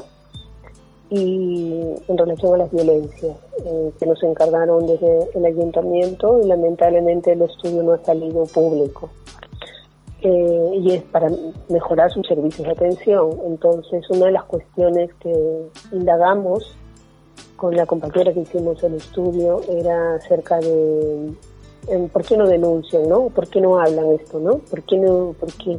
y 1.10 1.80
en 2.08 2.18
relación 2.18 2.54
a 2.54 2.58
las 2.58 2.72
violencias 2.72 3.36
eh, 3.64 3.92
que 3.98 4.06
nos 4.06 4.22
encargaron 4.22 4.86
desde 4.86 5.28
el 5.34 5.44
ayuntamiento 5.44 6.40
y 6.42 6.46
lamentablemente 6.46 7.32
el 7.32 7.42
estudio 7.42 7.82
no 7.82 7.92
ha 7.92 8.04
salido 8.04 8.44
público. 8.46 9.10
Eh, 10.22 10.70
y 10.80 10.92
es 10.94 11.02
para 11.02 11.28
mejorar 11.68 12.10
sus 12.10 12.26
servicios 12.26 12.66
de 12.66 12.72
atención. 12.72 13.38
Entonces, 13.44 14.08
una 14.08 14.26
de 14.26 14.32
las 14.32 14.44
cuestiones 14.44 15.12
que 15.20 15.68
indagamos 15.92 16.74
con 17.56 17.76
la 17.76 17.86
compañera 17.86 18.32
que 18.32 18.40
hicimos 18.40 18.82
el 18.82 18.94
estudio 18.94 19.60
era 19.68 20.16
acerca 20.16 20.58
de 20.58 21.32
por 22.12 22.24
qué 22.24 22.36
no 22.36 22.46
denuncian, 22.46 23.08
¿no? 23.08 23.28
¿Por 23.28 23.48
qué 23.48 23.60
no 23.60 23.78
hablan 23.78 24.12
esto, 24.12 24.40
no? 24.40 24.58
¿Por 24.58 24.82
qué 24.82 24.96
no? 24.96 25.34
¿Por 25.38 25.52
qué? 25.54 25.78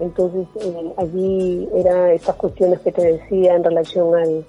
Entonces, 0.00 0.46
eh, 0.60 0.92
allí 0.96 1.68
era 1.74 2.12
estas 2.12 2.36
cuestiones 2.36 2.80
que 2.80 2.92
te 2.92 3.02
decía 3.02 3.54
en 3.54 3.64
relación 3.64 4.14
al 4.14 4.44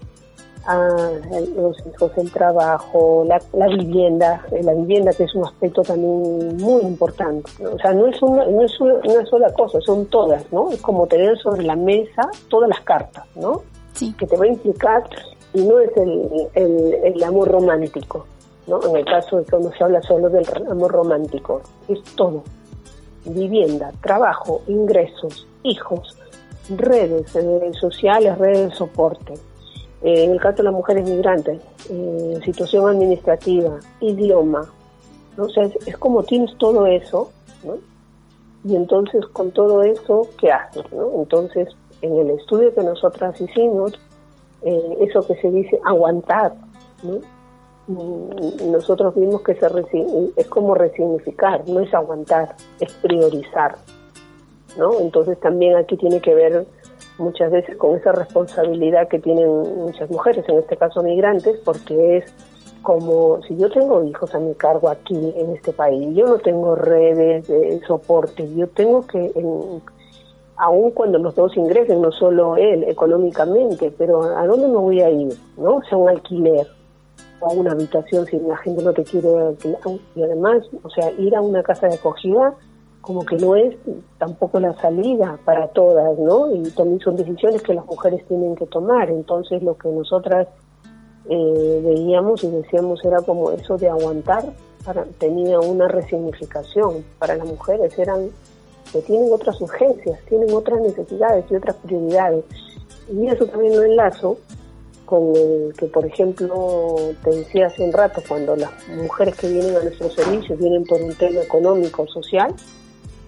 a 0.65 1.11
los 1.55 1.77
hijos, 1.85 2.11
el 2.17 2.31
trabajo, 2.31 3.25
la, 3.27 3.67
vivienda, 3.67 4.43
eh, 4.51 4.63
la 4.63 4.73
vivienda 4.73 5.11
que 5.13 5.25
es 5.25 5.35
un 5.35 5.45
aspecto 5.45 5.83
también 5.83 6.57
muy 6.57 6.81
importante. 6.81 7.51
O 7.65 7.77
sea, 7.77 7.93
no 7.93 8.07
es, 8.07 8.21
una, 8.21 8.45
no 8.45 8.63
es 8.63 8.79
una, 8.79 9.25
sola 9.25 9.53
cosa, 9.53 9.79
son 9.81 10.07
todas, 10.07 10.51
¿no? 10.51 10.71
Es 10.71 10.81
como 10.81 11.05
tener 11.07 11.37
sobre 11.37 11.63
la 11.63 11.75
mesa 11.75 12.29
todas 12.49 12.69
las 12.69 12.81
cartas, 12.81 13.25
¿no? 13.35 13.61
Sí. 13.93 14.13
Que 14.17 14.25
te 14.25 14.35
va 14.37 14.45
a 14.45 14.47
implicar, 14.47 15.03
y 15.55 15.63
no 15.63 15.79
es 15.79 15.89
el, 15.95 16.49
el, 17.03 17.23
amor 17.23 17.47
romántico, 17.47 18.27
¿no? 18.67 18.85
En 18.85 18.97
el 18.97 19.05
caso 19.05 19.37
de 19.37 19.45
cuando 19.45 19.71
se 19.71 19.83
habla 19.83 20.01
solo 20.01 20.29
del 20.29 20.45
amor 20.69 20.91
romántico, 20.91 21.61
es 21.87 22.03
todo. 22.15 22.43
Vivienda, 23.23 23.91
trabajo, 24.01 24.61
ingresos, 24.67 25.47
hijos, 25.63 26.17
redes 26.69 27.35
eh, 27.35 27.71
sociales, 27.79 28.37
redes 28.37 28.69
de 28.69 28.75
soporte 28.75 29.33
Eh, 30.03 30.25
en 30.25 30.31
el 30.31 30.39
caso 30.39 30.57
de 30.57 30.63
las 30.63 30.73
mujeres 30.73 31.09
migrantes, 31.09 31.59
eh, 31.89 32.39
situación 32.43 32.87
administrativa, 32.87 33.79
idioma, 34.01 34.69
¿no? 35.37 35.45
o 35.45 35.49
sea, 35.49 35.63
es, 35.63 35.97
como 35.97 36.21
tienes 36.21 36.55
todo 36.57 36.85
eso, 36.85 37.31
¿no? 37.63 37.77
y 38.65 38.75
entonces 38.75 39.25
con 39.27 39.51
todo 39.51 39.81
eso, 39.83 40.27
¿qué 40.37 40.51
haces? 40.51 40.83
¿no? 40.91 41.09
Entonces, 41.21 41.69
en 42.01 42.17
el 42.17 42.29
estudio 42.31 42.75
que 42.75 42.83
nosotras 42.83 43.39
hicimos, 43.39 43.93
eh, 44.65 44.97
eso 45.01 45.25
que 45.25 45.36
se 45.36 45.49
dice 45.51 45.80
aguantar, 45.86 46.54
¿no? 47.04 47.19
Mm, 47.88 48.71
nosotros 48.71 49.13
vimos 49.15 49.41
que 49.43 49.54
se 49.54 49.67
es 50.36 50.47
como 50.47 50.73
resignificar, 50.73 51.67
no 51.69 51.82
es 51.82 51.93
aguantar, 51.93 52.56
es 52.80 52.91
priorizar, 52.93 53.75
¿no? 54.78 54.99
Entonces 54.99 55.39
también 55.39 55.75
aquí 55.78 55.95
tiene 55.95 56.19
que 56.19 56.34
ver 56.34 56.65
muchas 57.19 57.51
veces 57.51 57.78
con 57.78 57.95
esa 57.95 58.12
responsabilidad 58.12 59.08
que 59.08 59.19
tienen 59.19 59.47
muchas 59.47 60.10
mujeres, 60.10 60.43
en 60.49 60.58
este 60.58 60.78
caso 60.78 61.04
migrantes, 61.04 61.60
porque 61.63 62.17
es 62.17 62.34
como 62.82 63.41
si 63.43 63.56
yo 63.58 63.69
tengo 63.69 64.04
hijos 64.04 64.34
a 64.34 64.39
mi 64.39 64.54
cargo 64.56 64.89
aquí 64.89 65.34
en 65.36 65.51
este 65.56 65.71
país, 65.71 66.15
yo 66.15 66.25
no 66.25 66.38
tengo 66.39 66.75
redes 66.75 67.47
de 67.47 67.80
soporte, 67.88 68.51
yo 68.56 68.67
tengo 68.67 69.06
que, 69.06 69.32
en, 69.36 69.82
aun 70.57 70.91
cuando 70.91 71.17
los 71.17 71.35
dos 71.35 71.55
ingresen, 71.57 72.01
no 72.01 72.11
solo 72.11 72.57
él 72.57 72.83
económicamente, 72.83 73.93
pero 73.97 74.23
¿a 74.23 74.45
dónde 74.47 74.67
me 74.67 74.77
voy 74.77 75.01
a 75.01 75.09
ir? 75.09 75.35
¿No? 75.57 75.75
O 75.75 75.83
sea, 75.83 75.97
un 75.97 76.09
alquiler 76.09 76.67
o 77.41 77.53
una 77.53 77.71
habitación 77.71 78.25
si 78.25 78.39
la 78.39 78.57
gente 78.57 78.83
no 78.83 78.93
te 78.93 79.03
quiere 79.03 79.29
alquilar. 79.37 79.79
Y 80.15 80.23
además, 80.23 80.63
o 80.83 80.89
sea, 80.89 81.11
ir 81.11 81.35
a 81.35 81.41
una 81.41 81.61
casa 81.63 81.87
de 81.87 81.95
acogida 81.95 82.53
como 83.01 83.23
que 83.23 83.35
no 83.35 83.55
es 83.55 83.75
tampoco 84.17 84.59
la 84.59 84.73
salida 84.81 85.37
para 85.45 85.67
todas, 85.67 86.17
¿no? 86.17 86.51
Y 86.55 86.63
también 86.71 86.99
son 87.01 87.15
decisiones 87.15 87.61
que 87.61 87.75
las 87.75 87.85
mujeres 87.85 88.25
tienen 88.27 88.55
que 88.55 88.65
tomar. 88.65 89.11
Entonces, 89.11 89.61
lo 89.61 89.77
que 89.77 89.89
nosotras 89.89 90.47
eh, 91.29 91.81
veíamos 91.83 92.43
y 92.43 92.49
decíamos 92.49 93.05
era 93.05 93.21
como 93.21 93.51
eso 93.51 93.77
de 93.77 93.89
aguantar, 93.89 94.45
para, 94.83 95.03
tenía 95.19 95.59
una 95.59 95.87
resignificación 95.87 97.03
para 97.19 97.35
las 97.35 97.47
mujeres, 97.47 97.97
eran 97.97 98.29
que 98.95 99.01
tienen 99.01 99.27
otras 99.29 99.60
urgencias, 99.60 100.17
tienen 100.29 100.53
otras 100.53 100.79
necesidades 100.79 101.43
y 101.51 101.55
otras 101.55 101.75
prioridades. 101.84 102.45
Y 103.12 103.27
eso 103.27 103.45
también 103.45 103.75
lo 103.75 103.84
enlazo 103.84 104.38
con 105.05 105.36
el 105.36 105.73
que, 105.77 105.86
por 105.88 106.05
ejemplo, 106.05 106.95
te 107.21 107.29
decía 107.31 107.67
hace 107.67 107.84
un 107.84 107.91
rato, 107.91 108.23
cuando 108.25 108.55
las 108.55 108.71
mujeres 108.88 109.36
que 109.36 109.49
vienen 109.49 109.75
a 109.75 109.84
nuestros 109.84 110.13
servicios 110.13 110.58
vienen 110.58 110.86
por 110.86 111.01
un 111.01 111.13
tema 111.13 111.41
económico, 111.41 112.08
social, 112.08 112.55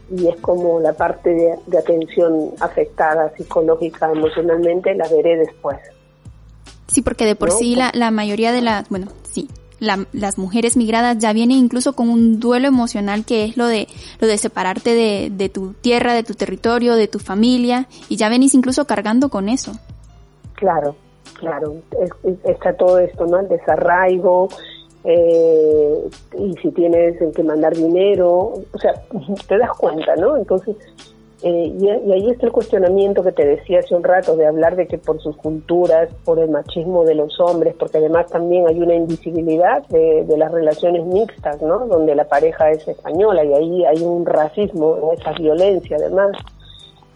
y 0.09 0.27
es 0.27 0.37
como 0.37 0.79
la 0.79 0.93
parte 0.93 1.31
de, 1.67 1.77
atención 1.77 2.51
afectada 2.61 3.29
psicológica, 3.35 4.09
emocionalmente, 4.09 4.95
la 4.95 5.07
veré 5.09 5.35
después. 5.37 5.77
Sí, 6.87 7.01
porque 7.01 7.25
de 7.25 7.35
por 7.35 7.51
sí 7.51 7.75
la, 7.75 7.91
la 7.93 8.09
mayoría 8.09 8.53
de 8.53 8.61
las, 8.61 8.87
bueno, 8.87 9.07
sí, 9.23 9.49
las 9.79 10.37
mujeres 10.37 10.75
migradas 10.75 11.17
ya 11.19 11.33
vienen 11.33 11.57
incluso 11.57 11.93
con 11.93 12.09
un 12.09 12.39
duelo 12.39 12.67
emocional 12.67 13.25
que 13.25 13.45
es 13.45 13.57
lo 13.57 13.67
de 13.67 13.87
lo 14.19 14.27
de 14.27 14.37
separarte 14.37 14.93
de, 14.93 15.29
de 15.31 15.49
tu 15.49 15.73
tierra, 15.73 16.13
de 16.13 16.23
tu 16.23 16.33
territorio, 16.33 16.95
de 16.95 17.07
tu 17.07 17.19
familia 17.19 17.87
y 18.09 18.15
ya 18.15 18.29
venís 18.29 18.53
incluso 18.55 18.85
cargando 18.85 19.29
con 19.29 19.49
eso. 19.49 19.73
Claro, 20.55 20.95
claro, 21.35 21.75
está 22.43 22.73
todo 22.73 22.97
esto, 22.99 23.27
¿no? 23.27 23.39
El 23.39 23.47
desarraigo, 23.47 24.49
eh, 25.03 26.09
y 26.37 26.53
si 26.61 26.71
tienes 26.71 27.15
que 27.33 27.43
mandar 27.43 27.73
dinero, 27.75 28.53
o 28.71 28.77
sea, 28.79 28.93
te 29.47 29.57
das 29.57 29.71
cuenta, 29.77 30.15
¿no? 30.15 30.35
Entonces, 30.35 30.75
eh, 31.43 31.73
y, 31.79 31.89
ahí 31.89 32.29
está 32.29 32.47
el 32.47 32.51
cuestionamiento 32.51 33.23
que 33.23 33.31
te 33.31 33.45
decía 33.45 33.79
hace 33.79 33.95
un 33.95 34.03
rato 34.03 34.35
de 34.35 34.47
hablar 34.47 34.75
de 34.75 34.87
que 34.87 34.97
por 34.97 35.21
sus 35.21 35.35
culturas, 35.37 36.09
por 36.25 36.39
el 36.39 36.49
machismo 36.49 37.05
de 37.05 37.15
los 37.15 37.39
hombres, 37.39 37.75
porque 37.77 37.99
además 37.99 38.27
también 38.27 38.67
hay 38.67 38.79
una 38.79 38.95
invisibilidad 38.95 39.85
de, 39.87 40.23
de 40.25 40.37
las 40.37 40.51
relaciones 40.51 41.05
mixtas, 41.05 41.61
¿no? 41.61 41.85
Donde 41.87 42.15
la 42.15 42.25
pareja 42.25 42.71
es 42.71 42.87
española 42.87 43.43
y 43.43 43.53
ahí 43.53 43.85
hay 43.85 44.01
un 44.03 44.25
racismo, 44.25 45.11
esa 45.17 45.31
violencia 45.33 45.97
además. 45.97 46.31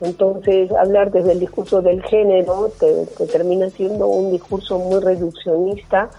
Entonces, 0.02 0.72
hablar 0.72 1.12
desde 1.12 1.34
el 1.34 1.40
discurso 1.40 1.82
del 1.82 2.02
género 2.04 2.70
te, 2.80 3.06
te 3.06 3.28
termina 3.28 3.70
siendo 3.70 4.08
un 4.08 4.32
discurso 4.32 4.80
muy 4.80 5.00
reduccionista 5.00 6.10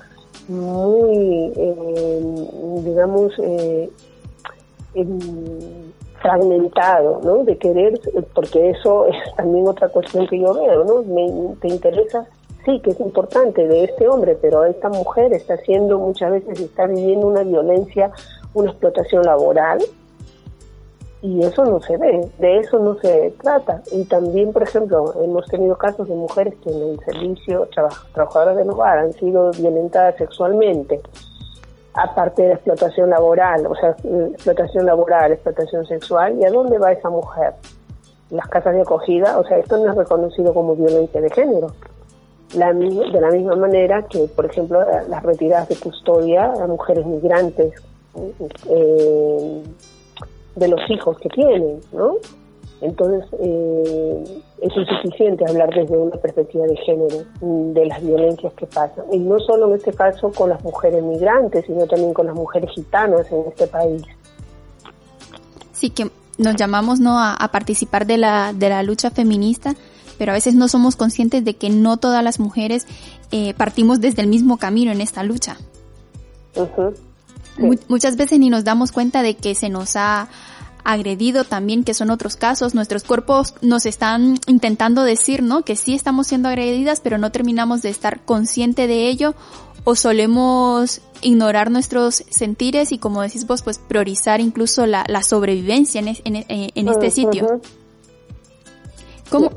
muy, 0.49 1.53
eh, 1.57 2.21
digamos, 2.85 3.33
eh, 3.39 3.91
fragmentado, 6.23 7.21
¿no? 7.23 7.45
De 7.45 7.59
querer, 7.59 8.01
porque 8.35 8.71
eso 8.71 9.07
es 9.07 9.17
también 9.37 9.69
otra 9.69 9.89
cuestión 9.89 10.27
que 10.29 10.39
yo 10.39 10.55
veo, 10.55 10.85
¿no? 10.85 11.03
Me, 11.03 11.55
te 11.57 11.69
interesa, 11.69 12.27
sí, 12.65 12.81
que 12.81 12.91
es 12.91 13.01
importante 13.01 13.67
de 13.67 13.85
este 13.85 14.09
hombre, 14.09 14.39
pero 14.41 14.65
esta 14.65 14.89
mujer 14.89 15.33
está 15.33 15.55
haciendo 15.55 15.99
muchas 15.99 16.31
veces, 16.31 16.61
está 16.61 16.87
viviendo 16.87 17.27
una 17.27 17.43
violencia, 17.43 18.11
una 18.55 18.71
explotación 18.71 19.23
laboral, 19.25 19.81
y 21.23 21.41
eso 21.45 21.65
no 21.65 21.81
se 21.81 21.97
ve, 21.97 22.29
de 22.39 22.59
eso 22.59 22.81
no 22.81 22.97
se 22.97 23.33
trata. 23.41 23.81
Y 23.93 24.05
también, 24.05 24.53
por 24.53 24.65
ejemplo, 24.65 25.15
hemos 25.23 25.47
tenido 25.47 25.77
casos 25.79 26.09
de 26.09 26.17
mujeres 26.17 26.55
que 26.65 26.71
en 26.71 26.83
el 26.83 27.01
servicio, 27.01 27.69
trabajadoras 28.13 28.57
del 28.57 28.71
hogar, 28.71 28.99
han 28.99 29.13
sido 29.13 29.53
violentadas 29.53 30.17
sexualmente, 30.17 31.01
aparte 31.95 32.43
de 32.43 32.49
la 32.49 32.55
explotación 32.55 33.11
laboral, 33.11 33.67
o 33.67 33.75
sea, 33.75 33.91
explotación 33.91 34.87
laboral, 34.87 35.33
explotación 35.33 35.87
sexual, 35.87 36.39
¿y 36.39 36.45
a 36.45 36.51
dónde 36.51 36.79
va 36.79 36.93
esa 36.93 37.11
mujer? 37.11 37.55
Las 38.31 38.49
casas 38.49 38.75
de 38.75 38.83
acogida, 38.83 39.39
o 39.39 39.45
sea, 39.45 39.59
esto 39.59 39.77
no 39.77 39.91
es 39.91 39.97
reconocido 39.97 40.55
como 40.55 40.75
violencia 40.75 41.21
de 41.21 41.31
género. 41.31 41.69
La, 42.55 42.73
de 42.73 43.21
la 43.21 43.31
misma 43.31 43.57
manera 43.57 44.03
que, 44.03 44.27
por 44.35 44.47
ejemplo, 44.47 44.81
las 45.09 45.23
retiradas 45.23 45.69
de 45.69 45.77
custodia 45.77 46.53
a 46.53 46.67
mujeres 46.67 47.07
migrantes. 47.07 47.75
Eh, 48.69 49.63
de 50.57 50.69
los 50.69 50.81
hijos 50.91 51.19
que 51.19 51.29
tienen, 51.31 51.81
¿no? 51.93 52.17
Entonces, 52.83 53.25
eh, 53.39 54.43
es 54.61 54.77
insuficiente 54.77 55.45
hablar 55.49 55.71
desde 55.73 55.97
una 55.97 56.17
perspectiva 56.17 56.67
de 56.67 56.77
género 56.79 57.25
de 57.41 57.87
las 57.87 58.03
violencias 58.03 58.53
que 58.55 58.67
pasan. 58.67 59.05
Y 59.13 59.19
no 59.19 59.39
solo 59.39 59.69
en 59.69 59.77
este 59.77 59.93
caso 59.93 60.33
con 60.33 60.51
las 60.51 60.63
mujeres 60.65 61.03
migrantes, 61.03 61.65
sino 61.65 61.87
también 61.87 62.13
con 62.13 62.27
las 62.27 62.35
mujeres 62.35 62.71
gitanas 62.75 63.31
en 63.31 63.45
este 63.49 63.69
país. 63.69 64.03
Sí, 65.73 65.91
que 65.91 66.11
nos 66.39 66.57
llamamos 66.57 66.99
¿no? 66.99 67.19
a, 67.21 67.37
participar 67.53 68.05
de 68.05 68.19
la, 68.19 68.53
de 68.53 68.69
la 68.69 68.83
lucha 68.83 69.13
feminista, 69.13 69.77
pero 70.19 70.33
a 70.33 70.35
veces 70.35 70.57
no 70.57 70.67
somos 70.67 70.97
conscientes 70.97 71.45
de 71.45 71.55
que 71.55 71.71
no 71.71 71.99
todas 71.99 72.25
las 72.25 72.41
mujeres 72.41 72.89
eh, 73.31 73.55
partimos 73.55 74.01
desde 74.01 74.23
el 74.23 74.29
mismo 74.29 74.57
camino 74.57 74.91
en 74.91 75.01
esta 75.01 75.23
lucha. 75.23 75.57
Muchas 77.89 78.17
veces 78.17 78.41
ni 78.41 78.51
nos 78.51 78.65
damos 78.65 78.91
cuenta 78.91 79.23
de 79.23 79.37
que 79.37 79.55
se 79.55 79.69
nos 79.69 79.95
ha 79.95 80.29
agredido 80.85 81.45
también, 81.45 81.85
que 81.85 81.95
son 81.95 82.11
otros 82.11 82.37
casos. 82.37 82.75
Nuestros 82.75 83.05
cuerpos 83.05 83.55
nos 83.61 83.87
están 83.87 84.39
intentando 84.47 85.03
decir, 85.05 85.43
¿no? 85.43 85.63
Que 85.63 85.77
sí 85.77 85.95
estamos 85.95 86.27
siendo 86.27 86.49
agredidas, 86.49 87.01
pero 87.01 87.19
no 87.19 87.31
terminamos 87.31 87.83
de 87.83 87.91
estar 87.91 88.25
consciente 88.25 88.87
de 88.87 89.09
ello 89.09 89.35
o 89.85 89.97
solemos 89.97 91.01
ignorar 91.23 91.71
nuestros 91.71 92.25
sentires 92.31 92.93
y 92.93 92.99
como 92.99 93.23
decís 93.23 93.47
vos, 93.47 93.63
pues 93.63 93.79
priorizar 93.79 94.41
incluso 94.41 94.87
la, 94.87 95.05
sobrevivencia 95.23 96.01
en, 96.01 96.17
en, 96.25 96.89
este 96.89 97.11
sitio. 97.11 97.61
¿Cómo, 99.29 99.51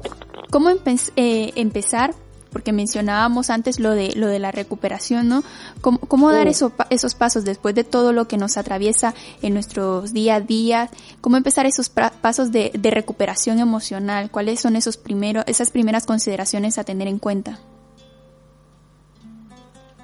cómo 0.52 0.70
eh, 0.70 1.52
empezar 1.56 2.16
porque 2.56 2.72
mencionábamos 2.72 3.50
antes 3.50 3.82
lo 3.82 3.92
de 3.92 4.14
lo 4.16 4.28
de 4.28 4.40
la 4.40 4.50
recuperación, 4.50 5.28
¿no? 5.28 5.44
¿Cómo, 5.82 6.32
dar 6.32 6.48
esos 6.48 7.16
pasos 7.16 7.44
después 7.44 7.76
de 7.76 7.84
todo 7.84 8.14
lo 8.14 8.30
que 8.30 8.38
nos 8.38 8.56
atraviesa 8.56 9.14
en 9.42 9.54
nuestros 9.54 10.14
día 10.14 10.36
a 10.36 10.40
día? 10.40 10.90
¿Cómo 11.20 11.36
empezar 11.36 11.66
esos 11.66 11.90
pasos 11.90 12.54
de, 12.54 12.72
recuperación 12.82 13.60
emocional? 13.60 14.32
¿Cuáles 14.32 14.62
son 14.62 14.78
esos 14.78 14.96
primeros, 14.96 15.44
esas 15.48 15.70
primeras 15.70 16.06
consideraciones 16.06 16.78
a 16.78 16.86
tener 16.86 17.10
en 17.10 17.20
cuenta? 17.20 17.60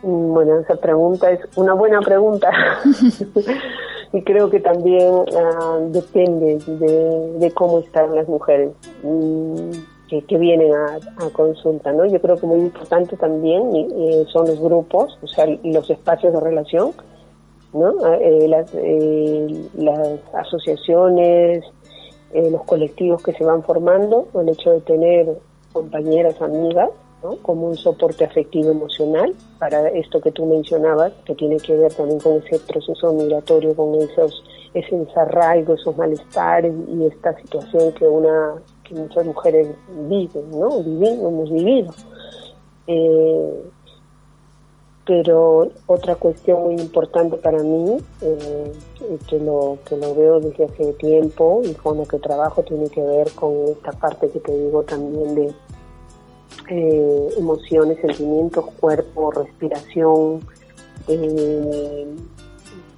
Bueno, 0.03 0.59
esa 0.59 0.75
pregunta 0.75 1.31
es 1.31 1.39
una 1.55 1.73
buena 1.73 2.01
pregunta 2.01 2.51
y 4.11 4.21
creo 4.23 4.49
que 4.49 4.59
también 4.59 5.23
ah, 5.37 5.77
depende 5.87 6.57
de, 6.67 7.51
cómo 7.53 7.79
están 7.79 8.13
las 8.13 8.27
mujeres. 8.27 8.71
Mm, 9.03 9.71
que, 10.19 10.37
vienen 10.37 10.73
a, 10.73 11.29
consulta, 11.31 11.93
¿no? 11.93 12.05
Yo 12.05 12.19
creo 12.19 12.35
que 12.35 12.45
muy 12.45 12.59
importante 12.59 13.15
también 13.15 13.71
son 14.27 14.47
los 14.47 14.59
grupos, 14.59 15.17
o 15.21 15.27
sea, 15.27 15.45
los 15.63 15.89
espacios 15.89 16.33
de 16.33 16.39
relación, 16.39 16.91
¿no? 17.73 17.93
Ah, 18.03 18.17
eh, 18.19 18.47
las, 18.47 18.69
eh, 18.73 19.69
las 19.75 20.19
asociaciones, 20.33 21.63
eh, 22.33 22.49
los 22.49 22.63
colectivos 22.63 23.23
que 23.23 23.31
se 23.33 23.43
van 23.43 23.63
formando, 23.63 24.27
el 24.33 24.49
hecho 24.49 24.71
de 24.71 24.81
tener 24.81 25.37
compañeras, 25.71 26.41
amigas, 26.41 26.89
¿no? 27.23 27.37
como 27.37 27.67
un 27.67 27.77
soporte 27.77 28.25
afectivo 28.25 28.71
emocional 28.71 29.33
para 29.59 29.87
esto 29.89 30.19
que 30.19 30.31
tú 30.31 30.45
mencionabas, 30.45 31.13
que 31.25 31.35
tiene 31.35 31.57
que 31.57 31.75
ver 31.75 31.93
también 31.93 32.19
con 32.19 32.37
ese 32.37 32.59
proceso 32.59 33.13
migratorio, 33.13 33.75
con 33.75 33.95
esos 33.95 34.43
ese 34.73 34.97
desarraigo, 34.97 35.73
esos 35.73 35.95
malestares 35.97 36.73
y 36.87 37.05
esta 37.05 37.35
situación 37.35 37.91
que 37.93 38.07
una 38.07 38.55
muchas 38.93 39.25
mujeres 39.25 39.75
viven, 40.09 40.51
¿no? 40.51 40.83
Vivimos, 40.83 41.31
hemos 41.31 41.51
vivido. 41.51 41.93
Eh, 42.87 43.63
pero 45.05 45.69
otra 45.87 46.15
cuestión 46.15 46.63
muy 46.63 46.75
importante 46.75 47.35
para 47.37 47.61
mí, 47.63 47.97
eh, 48.21 48.71
que, 49.27 49.39
lo, 49.39 49.77
que 49.85 49.97
lo 49.97 50.13
veo 50.15 50.39
desde 50.39 50.65
hace 50.65 50.93
tiempo 50.93 51.61
y 51.63 51.73
con 51.73 51.97
lo 51.97 52.05
que 52.05 52.19
trabajo, 52.19 52.63
tiene 52.63 52.89
que 52.89 53.01
ver 53.01 53.31
con 53.31 53.51
esta 53.69 53.91
parte 53.91 54.29
que 54.29 54.39
te 54.39 54.55
digo 54.55 54.83
también 54.83 55.35
de 55.35 55.53
eh, 56.69 57.29
emociones, 57.37 57.99
sentimientos, 57.99 58.65
cuerpo, 58.79 59.31
respiración, 59.31 60.41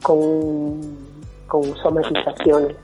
con, 0.01 0.81
con 1.47 1.75
somatizaciones, 1.77 2.75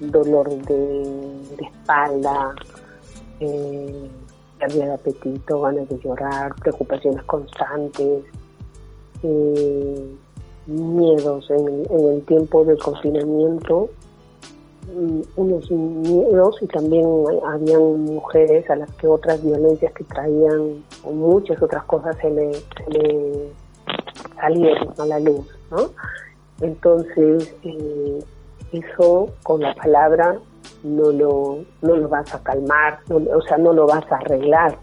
dolor 0.00 0.48
de, 0.48 1.40
espalda, 1.60 2.54
eh, 3.40 4.08
pérdida 4.58 4.86
de 4.86 4.94
apetito, 4.94 5.60
ganas 5.60 5.88
de 5.88 5.98
llorar, 5.98 6.54
preocupaciones 6.56 7.22
constantes, 7.24 8.24
eh, 9.22 10.16
miedos 10.66 11.50
en, 11.50 11.86
el 11.90 12.22
tiempo 12.24 12.64
del 12.64 12.78
confinamiento, 12.78 13.88
mm, 14.94 15.20
unos 15.36 15.70
miedos 15.70 16.56
y 16.60 16.66
también 16.66 17.06
habían 17.46 18.04
mujeres 18.04 18.68
a 18.70 18.76
las 18.76 18.90
que 18.96 19.06
otras 19.06 19.42
violencias 19.42 19.92
que 19.92 20.04
traían 20.04 20.84
o 21.04 21.12
muchas 21.12 21.60
otras 21.62 21.84
cosas 21.84 22.16
se 22.20 22.30
le, 22.30 22.52
salieron 24.36 24.94
a 24.98 25.06
la 25.06 25.20
luz, 25.20 25.46
¿no? 25.70 25.90
Entonces, 26.60 27.54
eh, 27.62 28.18
eso 28.72 29.30
con 29.42 29.60
la 29.60 29.74
palabra 29.74 30.38
no 30.82 31.10
lo, 31.10 31.58
no 31.82 31.96
lo 31.96 32.08
vas 32.08 32.34
a 32.34 32.42
calmar, 32.42 33.00
o 33.10 33.40
sea, 33.42 33.58
no 33.58 33.72
lo 33.72 33.86
vas 33.86 34.10
a 34.10 34.16
arreglar. 34.16 34.78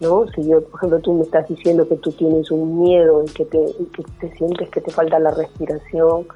¿no? 0.00 0.26
Si 0.28 0.48
yo, 0.48 0.62
por 0.64 0.78
ejemplo, 0.78 0.98
tú 1.00 1.12
me 1.14 1.22
estás 1.22 1.46
diciendo 1.48 1.86
que 1.86 1.96
tú 1.96 2.10
tienes 2.12 2.50
un 2.50 2.80
miedo 2.80 3.22
y 3.22 3.30
que 3.30 3.44
te, 3.44 3.58
te 4.18 4.36
sientes 4.36 4.70
que 4.70 4.80
te 4.80 4.90
falta 4.90 5.18
la 5.18 5.30
respiración, 5.30 6.26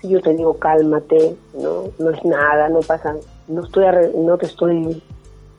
si 0.00 0.08
yo 0.08 0.20
te 0.20 0.34
digo 0.34 0.54
cálmate, 0.54 1.36
no, 1.54 1.84
no 1.98 2.10
es 2.10 2.24
nada, 2.24 2.68
no 2.68 2.80
pasa, 2.80 3.14
no 3.48 3.64
estoy, 3.64 3.84
no 4.14 4.36
te 4.36 4.46
estoy, 4.46 5.02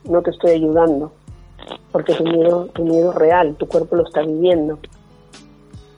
no 0.09 0.22
te 0.22 0.32
estoy 0.32 0.51
ayudando, 0.51 1.11
porque 1.91 2.13
tu 2.13 2.24
miedo, 2.24 2.65
tu 2.74 2.84
miedo 2.84 3.13
real, 3.13 3.55
tu 3.55 3.68
cuerpo 3.68 3.95
lo 3.95 4.03
está 4.03 4.22
viviendo, 4.22 4.78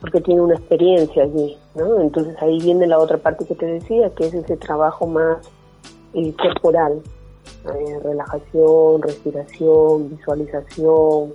porque 0.02 0.22
tiene 0.22 0.42
una 0.42 0.56
experiencia 0.56 1.24
allí, 1.24 1.58
¿no? 1.76 2.00
Entonces 2.00 2.36
ahí 2.42 2.60
viene 2.60 2.88
la 2.88 3.00
otra 3.00 3.18
parte 3.18 3.46
que 3.46 3.56
te 3.56 3.66
decía, 3.66 4.10
que 4.12 4.28
es 4.28 4.34
ese 4.34 4.58
trabajo 4.58 5.08
más 5.08 5.38
y 6.14 6.32
corporal, 6.34 7.02
eh, 7.66 8.00
relajación, 8.04 9.02
respiración, 9.02 10.10
visualización, 10.10 11.34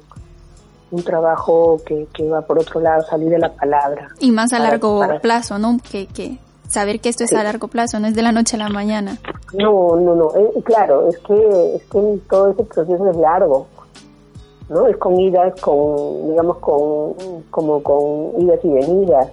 un 0.90 1.02
trabajo 1.02 1.80
que, 1.84 2.06
que, 2.12 2.28
va 2.28 2.42
por 2.42 2.58
otro 2.58 2.80
lado, 2.80 3.02
salir 3.02 3.28
de 3.28 3.38
la 3.38 3.52
palabra. 3.52 4.08
Y 4.20 4.30
más 4.30 4.52
a 4.52 4.58
largo 4.58 5.02
plazo, 5.20 5.58
¿no? 5.58 5.78
Que, 5.90 6.06
que 6.06 6.38
saber 6.68 7.00
que 7.00 7.08
esto 7.08 7.24
es 7.24 7.32
a 7.32 7.42
largo 7.42 7.68
plazo, 7.68 8.00
no 8.00 8.06
es 8.06 8.14
de 8.14 8.22
la 8.22 8.32
noche 8.32 8.56
a 8.56 8.60
la 8.60 8.68
mañana. 8.68 9.18
No, 9.52 9.96
no, 9.96 10.14
no, 10.14 10.30
eh, 10.36 10.62
claro, 10.64 11.08
es 11.08 11.18
que, 11.18 11.76
es 11.76 11.82
que 11.84 12.20
todo 12.28 12.50
ese 12.50 12.64
proceso 12.64 13.10
es 13.10 13.16
largo, 13.16 13.66
¿no? 14.68 14.86
Es 14.86 14.96
con 14.96 15.18
idas, 15.20 15.60
con, 15.60 16.30
digamos, 16.30 16.58
con, 16.58 17.14
como 17.50 17.82
con 17.82 18.40
idas 18.40 18.60
y 18.64 18.68
venidas, 18.68 19.30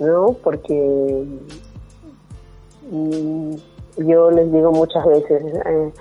¿no? 0.00 0.36
Porque 0.42 1.24
mm, 2.90 3.54
yo 3.98 4.30
les 4.30 4.52
digo 4.52 4.72
muchas 4.72 5.04
veces, 5.06 5.42
eh, 5.66 5.92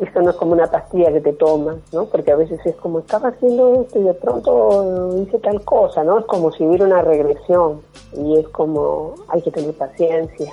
esto 0.00 0.20
no 0.20 0.30
es 0.30 0.36
como 0.36 0.52
una 0.52 0.66
pastilla 0.66 1.12
que 1.12 1.20
te 1.20 1.32
tomas, 1.32 1.76
¿no? 1.92 2.06
Porque 2.06 2.32
a 2.32 2.36
veces 2.36 2.60
es 2.64 2.76
como, 2.76 2.98
estaba 2.98 3.28
haciendo 3.28 3.82
esto 3.82 3.98
y 3.98 4.02
de 4.02 4.14
pronto 4.14 5.16
hice 5.22 5.38
tal 5.38 5.64
cosa, 5.64 6.04
¿no? 6.04 6.18
Es 6.18 6.26
como 6.26 6.52
si 6.52 6.64
hubiera 6.64 6.84
una 6.84 7.02
regresión 7.02 7.80
y 8.14 8.38
es 8.38 8.48
como, 8.48 9.14
hay 9.28 9.40
que 9.42 9.50
tener 9.50 9.72
paciencia, 9.74 10.52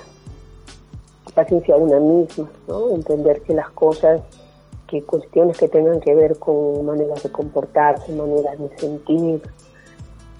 paciencia 1.34 1.74
a 1.74 1.78
una 1.78 2.00
misma, 2.00 2.48
¿no? 2.68 2.90
Entender 2.90 3.42
que 3.42 3.54
las 3.54 3.68
cosas, 3.70 4.22
que 4.94 5.02
cuestiones 5.02 5.58
que 5.58 5.68
tengan 5.68 6.00
que 6.00 6.14
ver 6.14 6.38
con 6.38 6.86
maneras 6.86 7.22
de 7.22 7.30
comportarse, 7.30 8.12
maneras 8.12 8.58
de 8.58 8.78
sentir, 8.78 9.42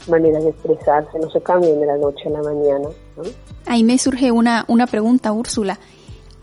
maneras 0.09 0.44
de 0.44 0.50
expresarse, 0.50 1.18
no 1.18 1.28
se 1.30 1.40
cambian 1.40 1.80
de 1.80 1.86
la 1.86 1.96
noche 1.96 2.28
a 2.28 2.30
la 2.30 2.42
mañana, 2.42 2.88
¿no? 3.16 3.22
Ahí 3.66 3.82
me 3.82 3.98
surge 3.98 4.30
una, 4.30 4.64
una 4.68 4.86
pregunta, 4.86 5.32
Úrsula 5.32 5.78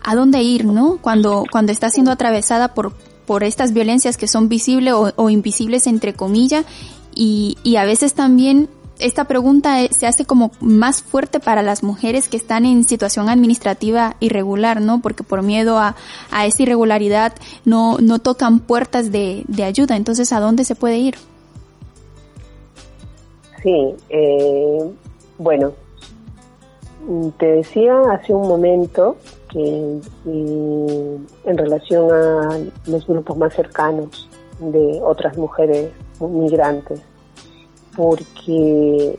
a 0.04 0.14
dónde 0.14 0.42
ir, 0.42 0.64
¿no? 0.64 0.98
Cuando, 1.00 1.44
cuando 1.50 1.72
está 1.72 1.88
siendo 1.88 2.10
atravesada 2.10 2.74
por, 2.74 2.92
por 3.24 3.44
estas 3.44 3.72
violencias 3.72 4.16
que 4.16 4.26
son 4.26 4.48
visibles 4.48 4.94
o, 4.94 5.30
invisibles 5.30 5.86
entre 5.86 6.12
comillas 6.12 6.66
y, 7.14 7.56
y 7.62 7.76
a 7.76 7.84
veces 7.84 8.14
también 8.14 8.68
esta 9.02 9.24
pregunta 9.24 9.76
se 9.90 10.06
hace 10.06 10.24
como 10.24 10.52
más 10.60 11.02
fuerte 11.02 11.40
para 11.40 11.62
las 11.62 11.82
mujeres 11.82 12.28
que 12.28 12.36
están 12.36 12.64
en 12.64 12.84
situación 12.84 13.28
administrativa 13.28 14.16
irregular, 14.20 14.80
¿no? 14.80 15.00
Porque 15.02 15.24
por 15.24 15.42
miedo 15.42 15.78
a, 15.78 15.96
a 16.30 16.46
esa 16.46 16.62
irregularidad 16.62 17.32
no, 17.64 17.98
no 17.98 18.18
tocan 18.18 18.60
puertas 18.60 19.12
de, 19.12 19.44
de, 19.48 19.64
ayuda. 19.64 19.96
Entonces, 19.96 20.32
¿a 20.32 20.40
dónde 20.40 20.64
se 20.64 20.74
puede 20.74 20.98
ir? 20.98 21.14
Sí, 23.62 23.94
eh, 24.08 24.90
bueno, 25.38 25.72
te 27.38 27.46
decía 27.46 28.00
hace 28.12 28.34
un 28.34 28.48
momento 28.48 29.16
que 29.48 30.00
en 30.24 31.58
relación 31.58 32.10
a 32.12 32.58
los 32.86 33.06
grupos 33.06 33.36
más 33.36 33.54
cercanos 33.54 34.28
de 34.58 35.00
otras 35.02 35.36
mujeres 35.36 35.90
migrantes, 36.20 37.00
porque 37.96 39.18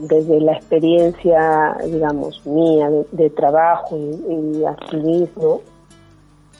desde 0.00 0.40
la 0.40 0.52
experiencia, 0.52 1.76
digamos, 1.84 2.44
mía 2.46 2.90
de, 3.12 3.30
trabajo 3.30 3.96
y, 3.96 4.64
activismo, 4.64 5.60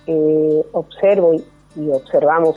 eh, 0.07 0.66
observo 0.72 1.34
y, 1.34 1.90
observamos 1.90 2.57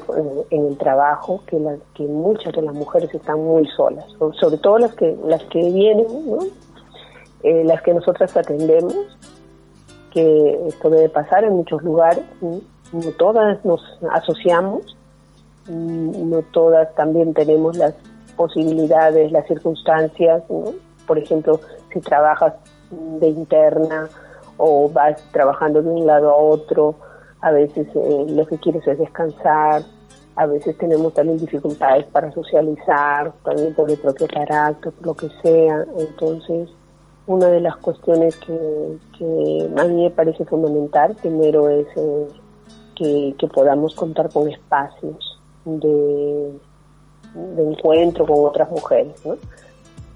en, 0.50 0.66
el 0.66 0.78
trabajo 0.78 1.42
que, 1.48 1.58
que 1.94 2.04
muchas 2.04 2.54
de 2.54 2.62
las 2.62 2.76
mujeres 2.76 3.14
están 3.14 3.40
muy 3.40 3.66
solas, 3.68 4.06
sobre 4.18 4.58
todo 4.58 4.78
las 4.78 4.94
que 4.96 5.18
las 5.26 5.42
que 5.46 5.60
vienen, 5.72 6.06
eh, 7.44 7.64
las 7.64 7.82
que 7.82 7.94
nosotras 7.94 8.36
atendemos, 8.36 8.94
que 10.12 10.68
esto 10.68 10.90
debe 10.90 11.08
pasar 11.08 11.46
en 11.46 11.54
muchos 11.54 11.82
lugares, 11.82 12.26
no 12.42 13.12
todas 13.18 13.64
nos 13.64 13.82
asociamos, 14.12 14.98
no 15.70 16.42
todas 16.52 16.94
también 16.96 17.34
tenemos 17.34 17.78
las 17.78 17.96
posibilidades, 18.36 19.32
las 19.32 19.48
circunstancias, 19.48 20.44
por 21.08 21.18
ejemplo, 21.18 21.60
si 21.94 22.00
trabajas 22.02 22.54
de 22.92 23.28
interna 23.28 24.10
o 24.58 24.90
vas 24.90 25.22
trabajando 25.32 25.82
de 25.82 25.90
un 25.90 26.06
lado 26.06 26.30
a 26.30 26.36
otro, 26.36 26.96
a 27.42 27.52
veces 27.52 27.88
eh, 27.96 28.26
lo 28.30 28.46
que 28.46 28.58
quieres 28.58 28.88
es 28.88 28.98
descansar, 28.98 29.84
a 30.36 30.46
veces 30.46 30.78
tenemos 30.78 31.14
también 31.14 31.38
dificultades 31.38 32.06
para 32.08 32.32
socializar, 32.32 33.32
también 33.44 33.74
por 33.74 33.90
el 33.90 33.98
propio 33.98 34.28
carácter, 34.28 34.92
por 34.94 35.08
lo 35.08 35.14
que 35.16 35.30
sea, 35.42 35.86
entonces 35.98 36.70
una 37.28 37.48
de 37.48 37.62
las 37.62 37.76
cuestiones 37.78 38.36
que, 38.38 39.70
a 39.78 39.84
mí 39.86 40.04
me 40.04 40.12
parece 40.12 40.46
fundamental, 40.46 41.16
primero 41.22 41.70
es 41.70 41.88
eh, 41.96 42.28
que, 42.96 43.48
podamos 43.54 43.96
contar 43.96 44.30
con 44.32 44.50
espacios 44.50 45.40
de, 45.66 46.52
encuentro 47.58 48.26
con 48.26 48.46
otras 48.46 48.70
mujeres, 48.70 49.14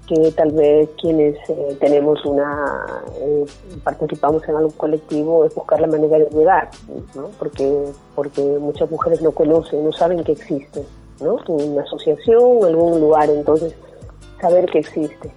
que 0.06 0.32
tal 0.32 0.50
vez 0.52 0.88
quienes 1.00 1.36
eh, 1.48 1.76
tenemos 1.78 2.24
una, 2.24 3.04
eh, 3.20 3.46
participamos 3.84 4.46
en 4.48 4.56
algún 4.56 4.72
colectivo 4.72 5.44
es 5.44 5.54
buscar 5.54 5.80
la 5.80 5.86
manera 5.86 6.18
de 6.18 6.28
llegar, 6.30 6.68
porque, 7.38 7.84
porque 8.14 8.42
muchas 8.42 8.90
mujeres 8.90 9.22
no 9.22 9.30
conocen, 9.30 9.84
no 9.84 9.92
saben 9.92 10.24
que 10.24 10.32
existe, 10.32 10.84
¿no? 11.20 11.36
una 11.48 11.82
asociación, 11.82 12.64
algún 12.64 13.00
lugar, 13.00 13.30
entonces 13.30 13.74
saber 14.40 14.66
que 14.66 14.78
existe 14.78 15.30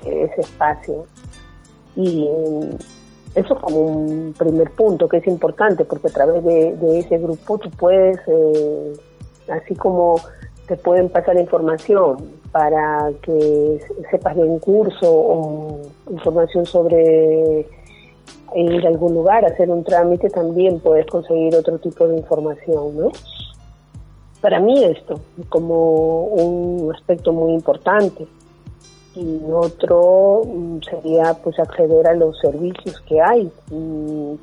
que 0.00 0.24
ese 0.24 0.40
espacio. 0.40 1.04
Y 1.96 2.28
eso 3.34 3.56
como 3.60 3.80
un 3.80 4.34
primer 4.38 4.70
punto 4.70 5.08
que 5.08 5.18
es 5.18 5.26
importante, 5.26 5.84
porque 5.84 6.08
a 6.08 6.12
través 6.12 6.42
de, 6.44 6.98
ese 6.98 7.18
grupo 7.18 7.58
tú 7.58 7.70
puedes, 7.70 8.18
eh, 8.26 8.92
así 9.48 9.74
como 9.74 10.16
te 10.68 10.76
pueden 10.76 11.08
pasar 11.08 11.36
información 11.38 12.16
para 12.52 13.10
que 13.22 13.80
sepas 14.10 14.36
de 14.36 14.42
un 14.42 14.58
curso 14.58 15.10
o 15.10 15.80
información 16.10 16.66
sobre 16.66 17.66
ir 18.54 18.86
a 18.86 18.88
algún 18.88 19.14
lugar, 19.14 19.44
hacer 19.44 19.70
un 19.70 19.82
trámite, 19.84 20.30
también 20.30 20.80
puedes 20.80 21.06
conseguir 21.06 21.54
otro 21.56 21.78
tipo 21.78 22.06
de 22.06 22.18
información, 22.18 22.96
¿no? 22.96 23.10
Para 24.40 24.60
mí 24.60 24.84
esto 24.84 25.20
como 25.48 26.24
un 26.24 26.92
aspecto 26.94 27.32
muy 27.32 27.54
importante 27.54 28.26
y 29.18 29.50
otro 29.50 30.42
mm, 30.46 30.78
sería 30.88 31.34
pues 31.42 31.58
acceder 31.58 32.06
a 32.06 32.14
los 32.14 32.38
servicios 32.38 33.00
que 33.00 33.20
hay 33.20 33.50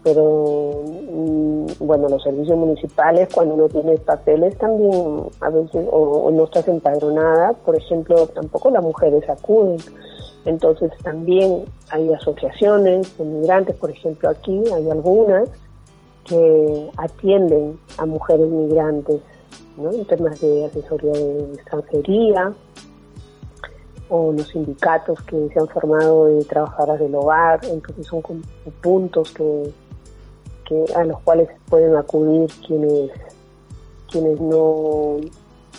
pero 0.03 0.83
mm, 1.11 1.65
bueno 1.79 2.09
los 2.09 2.21
servicios 2.21 2.57
municipales 2.57 3.29
cuando 3.33 3.55
no 3.55 3.69
tienes 3.69 4.01
papeles 4.01 4.57
también 4.57 5.23
a 5.39 5.49
veces 5.49 5.87
o, 5.89 6.29
no 6.29 6.43
estás 6.43 6.67
empadronada 6.67 7.53
por 7.53 7.77
ejemplo 7.77 8.27
tampoco 8.27 8.69
las 8.69 8.83
mujeres 8.83 9.27
acuden 9.29 9.77
entonces 10.43 10.91
también 11.03 11.63
hay 11.89 12.11
asociaciones 12.13 13.17
de 13.17 13.23
migrantes 13.23 13.75
por 13.77 13.91
ejemplo 13.91 14.29
aquí 14.29 14.61
hay 14.73 14.89
algunas 14.89 15.49
que 16.25 16.89
atienden 16.97 17.79
a 17.97 18.05
mujeres 18.05 18.49
migrantes 18.49 19.21
¿no? 19.77 19.91
en 19.91 20.05
temas 20.05 20.41
de 20.41 20.65
asesoría 20.65 21.13
de 21.13 21.53
extranjería 21.53 22.53
o 24.09 24.31
los 24.31 24.47
sindicatos 24.47 25.19
que 25.23 25.49
se 25.53 25.59
han 25.59 25.67
formado 25.67 26.25
de 26.25 26.43
trabajadoras 26.45 26.99
del 26.99 27.15
hogar, 27.15 27.59
entonces 27.63 28.05
son 28.05 28.21
puntos 28.81 29.31
que, 29.31 29.71
que 30.65 30.85
a 30.93 31.03
los 31.03 31.19
cuales 31.21 31.49
pueden 31.69 31.95
acudir 31.95 32.49
quienes 32.65 33.11
quienes 34.11 34.39
no, 34.39 35.17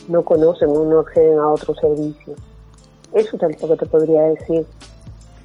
no 0.09 0.23
conocen 0.23 0.69
o 0.69 0.85
no 0.85 1.01
acceden 1.01 1.39
a 1.39 1.49
otros 1.49 1.77
servicios. 1.79 2.39
Eso 3.15 3.39
que 3.39 3.77
te 3.77 3.87
podría 3.87 4.23
decir. 4.23 4.67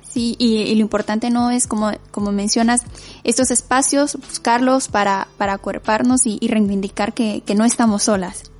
Sí, 0.04 0.36
y, 0.40 0.76
lo 0.76 0.82
importante 0.82 1.30
no 1.30 1.52
es, 1.52 1.68
como, 1.68 1.92
como 2.12 2.34
mencionas, 2.34 2.84
estos 3.24 3.50
espacios, 3.50 4.16
buscarlos 4.16 4.90
para, 4.90 5.30
para 5.38 5.54
acuerparnos 5.54 6.26
y, 6.26 6.38
y 6.42 6.50
reivindicar 6.50 7.14
que, 7.14 7.42
que 7.46 7.56
no 7.56 7.64
estamos 7.64 8.04
solas. 8.04 8.52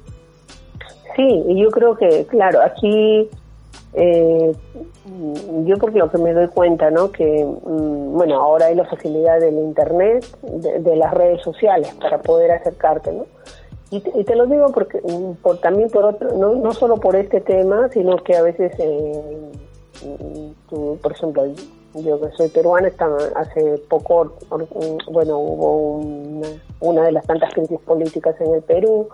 Sí, 1.18 1.44
y 1.50 1.62
yo 1.62 1.70
creo 1.72 1.98
que, 1.98 2.26
claro, 2.28 2.62
aquí 2.62 3.30
eh, 3.94 4.54
yo 5.66 5.78
porque 5.78 6.00
lo 6.00 6.10
que 6.10 6.18
me 6.18 6.34
doy 6.34 6.48
cuenta, 6.48 6.90
¿no? 6.92 7.12
Que, 7.12 7.46
mm, 7.46 8.14
bueno, 8.14 8.42
ahora 8.42 8.68
hay 8.68 8.76
la 8.76 8.86
facilidad 8.86 9.40
del 9.40 9.56
Internet, 9.56 10.26
de, 10.42 10.96
las 10.96 11.14
redes 11.14 11.42
sociales 11.42 11.94
para 12.00 12.22
poder 12.22 12.52
acercarte, 12.52 13.12
¿no? 13.12 13.26
Y 13.94 14.00
te, 14.00 14.36
lo 14.38 14.46
digo 14.46 14.72
porque 14.72 15.02
mm, 15.02 15.34
por, 15.42 15.58
también 15.58 15.90
por 15.90 16.06
otro, 16.06 16.32
no, 16.38 16.56
no 16.56 16.72
solo 16.72 16.98
por 16.98 17.18
este 17.18 17.42
tema, 17.42 17.90
sino 17.90 18.16
que 18.18 18.38
a 18.38 18.42
veces, 18.42 18.72
eh, 18.80 19.52
mm, 20.06 20.96
por 21.02 21.12
ejemplo, 21.12 21.44
yo 21.96 22.22
que 22.22 22.32
soy 22.38 22.48
peruana, 22.48 22.90
hace 23.36 23.78
poco, 23.90 24.34
bueno, 25.12 25.38
hubo 25.40 25.98
una, 25.98 26.48
una 26.80 27.04
de 27.04 27.12
las 27.12 27.26
tantas 27.26 27.54
crisis 27.54 27.80
políticas 27.82 28.40
en 28.40 28.56
el 28.56 28.62
Perú, 28.62 29.10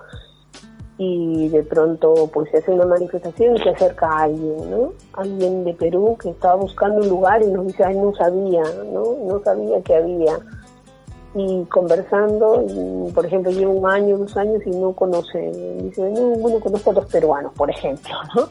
y 0.97 1.49
de 1.49 1.63
pronto 1.63 2.29
pues 2.33 2.49
se 2.49 2.57
hace 2.57 2.71
una 2.71 2.85
manifestación 2.85 3.55
y 3.55 3.59
se 3.59 3.69
acerca 3.69 4.07
a 4.07 4.23
alguien, 4.23 4.71
¿no? 4.71 4.93
Alguien 5.13 5.63
de 5.63 5.73
Perú 5.73 6.17
que 6.19 6.29
estaba 6.29 6.55
buscando 6.55 7.01
un 7.01 7.09
lugar 7.09 7.43
y 7.43 7.47
nos 7.47 7.67
dice, 7.67 7.83
ay, 7.83 7.95
no 7.95 8.13
sabía, 8.15 8.63
¿no? 8.91 9.15
No 9.25 9.41
sabía 9.43 9.81
que 9.81 9.95
había. 9.95 10.39
Y 11.35 11.65
conversando, 11.65 12.65
y, 12.67 13.11
por 13.11 13.25
ejemplo, 13.25 13.51
llevo 13.51 13.73
un 13.73 13.87
año, 13.87 14.17
dos 14.17 14.35
años 14.37 14.61
y 14.65 14.71
no 14.71 14.93
conoce, 14.93 15.51
dice, 15.83 16.09
no, 16.09 16.29
bueno, 16.39 16.59
conozco 16.59 16.89
a 16.89 16.93
los 16.93 17.05
peruanos, 17.05 17.53
por 17.53 17.69
ejemplo, 17.69 18.15
¿no? 18.35 18.47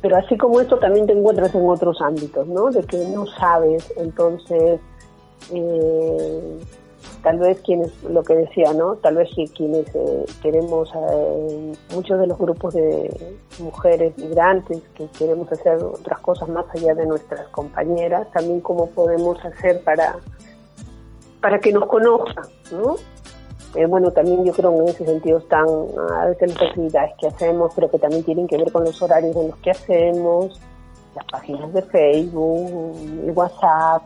Pero 0.00 0.16
así 0.16 0.36
como 0.38 0.60
esto 0.60 0.78
también 0.78 1.06
te 1.06 1.12
encuentras 1.12 1.54
en 1.54 1.68
otros 1.68 2.00
ámbitos, 2.00 2.46
¿no? 2.48 2.70
De 2.70 2.82
que 2.84 2.96
no 3.08 3.26
sabes, 3.26 3.92
entonces... 3.96 4.80
Eh, 5.52 6.60
tal 7.22 7.38
vez 7.38 7.60
quienes, 7.60 7.90
lo 8.04 8.22
que 8.22 8.34
decía, 8.34 8.72
¿no? 8.72 8.96
Tal 8.96 9.16
vez 9.16 9.30
quienes 9.54 9.86
eh, 9.94 10.24
queremos, 10.42 10.90
eh, 10.94 11.72
muchos 11.94 12.18
de 12.18 12.26
los 12.26 12.38
grupos 12.38 12.74
de 12.74 13.36
mujeres 13.60 14.16
migrantes 14.18 14.82
que 14.94 15.06
queremos 15.18 15.50
hacer 15.52 15.82
otras 15.82 16.18
cosas 16.20 16.48
más 16.48 16.64
allá 16.74 16.94
de 16.94 17.06
nuestras 17.06 17.48
compañeras, 17.48 18.30
también 18.32 18.60
cómo 18.60 18.90
podemos 18.90 19.42
hacer 19.44 19.82
para, 19.84 20.16
para 21.40 21.60
que 21.60 21.72
nos 21.72 21.86
conozcan, 21.86 22.46
¿no? 22.72 22.96
Eh, 23.74 23.86
bueno, 23.86 24.10
también 24.10 24.44
yo 24.44 24.52
creo 24.52 24.82
en 24.82 24.88
ese 24.88 25.06
sentido 25.06 25.38
están 25.38 25.66
a 26.20 26.26
veces 26.26 26.54
las 26.54 26.68
actividades 26.68 27.12
que 27.18 27.28
hacemos, 27.28 27.72
pero 27.74 27.90
que 27.90 27.98
también 27.98 28.22
tienen 28.24 28.46
que 28.46 28.58
ver 28.58 28.70
con 28.70 28.84
los 28.84 29.00
horarios 29.00 29.34
en 29.36 29.48
los 29.48 29.56
que 29.58 29.70
hacemos, 29.70 30.60
las 31.14 31.24
páginas 31.26 31.72
de 31.72 31.82
Facebook, 31.82 32.96
el 33.24 33.30
WhatsApp, 33.30 34.02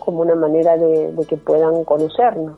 como 0.00 0.20
una 0.20 0.34
manera 0.34 0.76
de, 0.76 1.14
que 1.28 1.36
puedan 1.36 1.84
conocernos. 1.84 2.56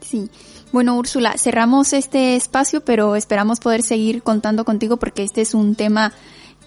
Sí. 0.00 0.30
Bueno, 0.72 0.96
Úrsula, 0.96 1.34
cerramos 1.36 1.92
este 1.92 2.36
espacio, 2.36 2.80
pero 2.82 3.16
esperamos 3.16 3.60
poder 3.60 3.82
seguir 3.82 4.22
contando 4.22 4.64
contigo 4.64 4.96
porque 4.96 5.24
este 5.24 5.40
es 5.40 5.54
un 5.54 5.74
tema 5.74 6.12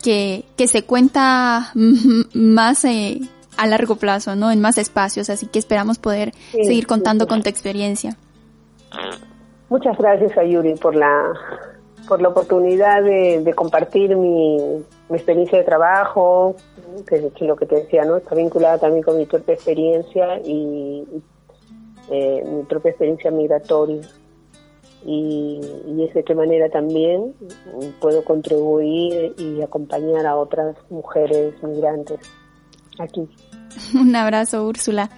que, 0.03 0.45
que 0.57 0.67
se 0.67 0.83
cuenta 0.83 1.71
más 2.33 2.83
eh, 2.85 3.21
a 3.57 3.67
largo 3.67 3.95
plazo, 3.95 4.35
¿no? 4.35 4.51
En 4.51 4.61
más 4.61 4.77
espacios, 4.77 5.29
así 5.29 5.47
que 5.47 5.59
esperamos 5.59 5.99
poder 5.99 6.33
seguir 6.51 6.87
contando 6.87 7.27
con 7.27 7.41
tu 7.43 7.49
experiencia. 7.49 8.17
Muchas 9.69 9.97
gracias, 9.97 10.37
Ayuri, 10.37 10.75
por 10.75 10.95
la, 10.95 11.33
por 12.07 12.21
la 12.21 12.29
oportunidad 12.29 13.03
de, 13.03 13.53
compartir 13.55 14.15
mi, 14.15 14.57
mi, 15.09 15.15
experiencia 15.15 15.57
de 15.57 15.63
trabajo, 15.63 16.55
que, 17.07 17.45
lo 17.45 17.55
que 17.55 17.65
te 17.65 17.75
decía, 17.75 18.05
¿no? 18.05 18.17
Está 18.17 18.35
vinculada 18.35 18.77
también 18.77 19.03
con 19.03 19.17
mi 19.17 19.25
propia 19.25 19.55
experiencia 19.55 20.39
y, 20.39 21.03
eh, 22.09 22.43
mi 22.45 22.63
propia 22.63 22.91
experiencia 22.91 23.31
migratoria. 23.31 24.01
Y, 25.05 25.59
y 25.87 26.03
es 26.05 26.13
de 26.13 26.23
qué 26.23 26.33
manera 26.33 26.69
también 26.69 27.33
puedo 27.99 28.23
contribuir 28.23 29.33
y 29.37 29.61
acompañar 29.61 30.25
a 30.25 30.37
otras 30.37 30.77
mujeres 30.89 31.61
migrantes 31.61 32.19
aquí. 32.99 33.27
Un 33.93 34.15
abrazo, 34.15 34.65
Úrsula. 34.65 35.09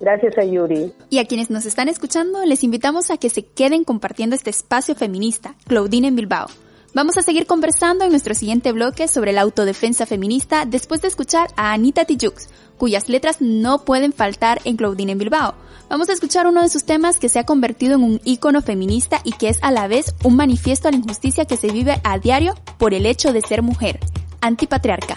Gracias 0.00 0.36
a 0.36 0.44
Yuri. 0.44 0.92
Y 1.10 1.18
a 1.18 1.26
quienes 1.26 1.48
nos 1.48 1.64
están 1.64 1.88
escuchando, 1.88 2.44
les 2.44 2.64
invitamos 2.64 3.12
a 3.12 3.18
que 3.18 3.30
se 3.30 3.46
queden 3.46 3.84
compartiendo 3.84 4.34
este 4.34 4.50
espacio 4.50 4.96
feminista, 4.96 5.54
Claudine 5.68 6.08
en 6.08 6.16
Bilbao. 6.16 6.48
Vamos 6.94 7.16
a 7.16 7.22
seguir 7.22 7.46
conversando 7.46 8.04
en 8.04 8.10
nuestro 8.10 8.34
siguiente 8.34 8.70
bloque 8.70 9.08
sobre 9.08 9.32
la 9.32 9.40
autodefensa 9.40 10.04
feminista 10.04 10.66
después 10.66 11.00
de 11.00 11.08
escuchar 11.08 11.48
a 11.56 11.72
Anita 11.72 12.04
Tijoux, 12.04 12.50
cuyas 12.76 13.08
letras 13.08 13.38
no 13.40 13.86
pueden 13.86 14.12
faltar 14.12 14.60
en 14.64 14.76
Claudine 14.76 15.12
en 15.12 15.18
Bilbao. 15.18 15.54
Vamos 15.88 16.10
a 16.10 16.12
escuchar 16.12 16.46
uno 16.46 16.60
de 16.60 16.68
sus 16.68 16.84
temas 16.84 17.18
que 17.18 17.30
se 17.30 17.38
ha 17.38 17.46
convertido 17.46 17.94
en 17.94 18.02
un 18.02 18.20
ícono 18.24 18.60
feminista 18.60 19.22
y 19.24 19.32
que 19.32 19.48
es 19.48 19.58
a 19.62 19.70
la 19.70 19.88
vez 19.88 20.14
un 20.22 20.36
manifiesto 20.36 20.88
a 20.88 20.90
la 20.90 20.98
injusticia 20.98 21.46
que 21.46 21.56
se 21.56 21.72
vive 21.72 21.98
a 22.04 22.18
diario 22.18 22.54
por 22.76 22.92
el 22.92 23.06
hecho 23.06 23.32
de 23.32 23.40
ser 23.40 23.62
mujer. 23.62 23.98
Antipatriarca. 24.42 25.16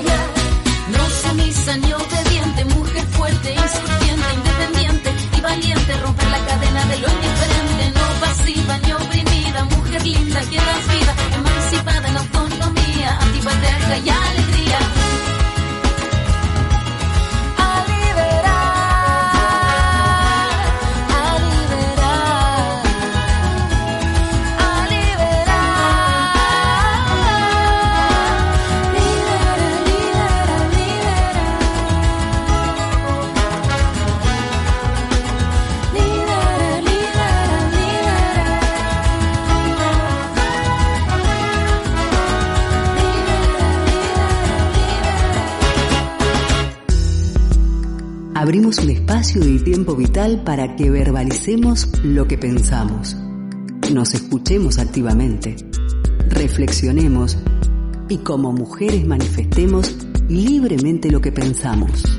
No 0.00 0.31
Abrimos 48.52 48.80
un 48.80 48.90
espacio 48.90 49.48
y 49.48 49.58
tiempo 49.60 49.96
vital 49.96 50.42
para 50.44 50.76
que 50.76 50.90
verbalicemos 50.90 51.88
lo 52.04 52.28
que 52.28 52.36
pensamos, 52.36 53.16
nos 53.90 54.12
escuchemos 54.12 54.78
activamente, 54.78 55.56
reflexionemos 56.28 57.38
y 58.10 58.18
como 58.18 58.52
mujeres 58.52 59.06
manifestemos 59.06 59.96
libremente 60.28 61.10
lo 61.10 61.22
que 61.22 61.32
pensamos. 61.32 62.11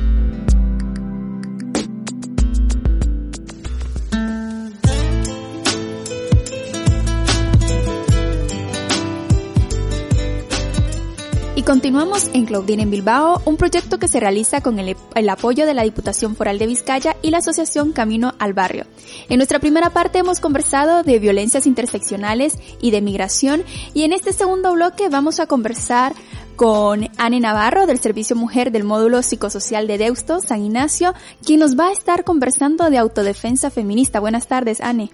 Continuamos 11.74 12.30
en 12.36 12.46
Claudine 12.46 12.84
en 12.84 12.92
Bilbao, 12.92 13.42
un 13.46 13.58
proyecto 13.58 13.98
que 13.98 14.08
se 14.08 14.20
realiza 14.20 14.62
con 14.62 14.78
el, 14.78 14.96
el, 15.16 15.30
apoyo 15.30 15.66
de 15.66 15.74
la 15.74 15.82
Diputación 15.82 16.36
Foral 16.36 16.60
de 16.60 16.68
Vizcaya 16.68 17.16
y 17.24 17.32
la 17.32 17.40
Asociación 17.40 17.94
Camino 17.94 18.36
al 18.38 18.54
Barrio. 18.54 18.86
En 19.28 19.38
nuestra 19.38 19.58
primera 19.58 19.90
parte 19.90 20.20
hemos 20.20 20.40
conversado 20.40 21.02
de 21.02 21.18
violencias 21.18 21.66
interseccionales 21.66 22.60
y 22.80 22.92
de 22.92 23.02
migración 23.02 23.64
y 23.96 24.04
en 24.04 24.14
este 24.14 24.34
segundo 24.34 24.72
bloque 24.74 25.10
vamos 25.10 25.40
a 25.40 25.48
conversar 25.48 26.14
con 26.56 27.10
Anne 27.18 27.40
Navarro 27.40 27.88
del 27.88 27.98
Servicio 27.98 28.36
Mujer 28.36 28.72
del 28.72 28.84
Módulo 28.84 29.24
Psicosocial 29.24 29.88
de 29.88 29.98
Deusto, 29.98 30.42
San 30.42 30.64
Ignacio, 30.64 31.16
quien 31.44 31.60
nos 31.60 31.76
va 31.76 31.88
a 31.88 31.92
estar 31.92 32.24
conversando 32.24 32.92
de 32.92 33.00
autodefensa 33.00 33.72
feminista. 33.72 34.20
Buenas 34.20 34.46
tardes, 34.46 34.80
Anne. 34.80 35.10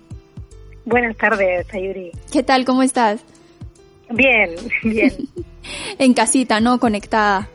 Buenas 0.83 1.15
tardes, 1.15 1.73
Ayuri. 1.73 2.11
¿Qué 2.33 2.43
tal? 2.43 2.65
¿Cómo 2.65 2.83
estás? 2.83 3.21
Bien, 4.09 4.55
bien. 4.83 5.13
en 5.97 6.13
casita, 6.13 6.59
¿no? 6.59 6.79
Conectada. 6.79 7.49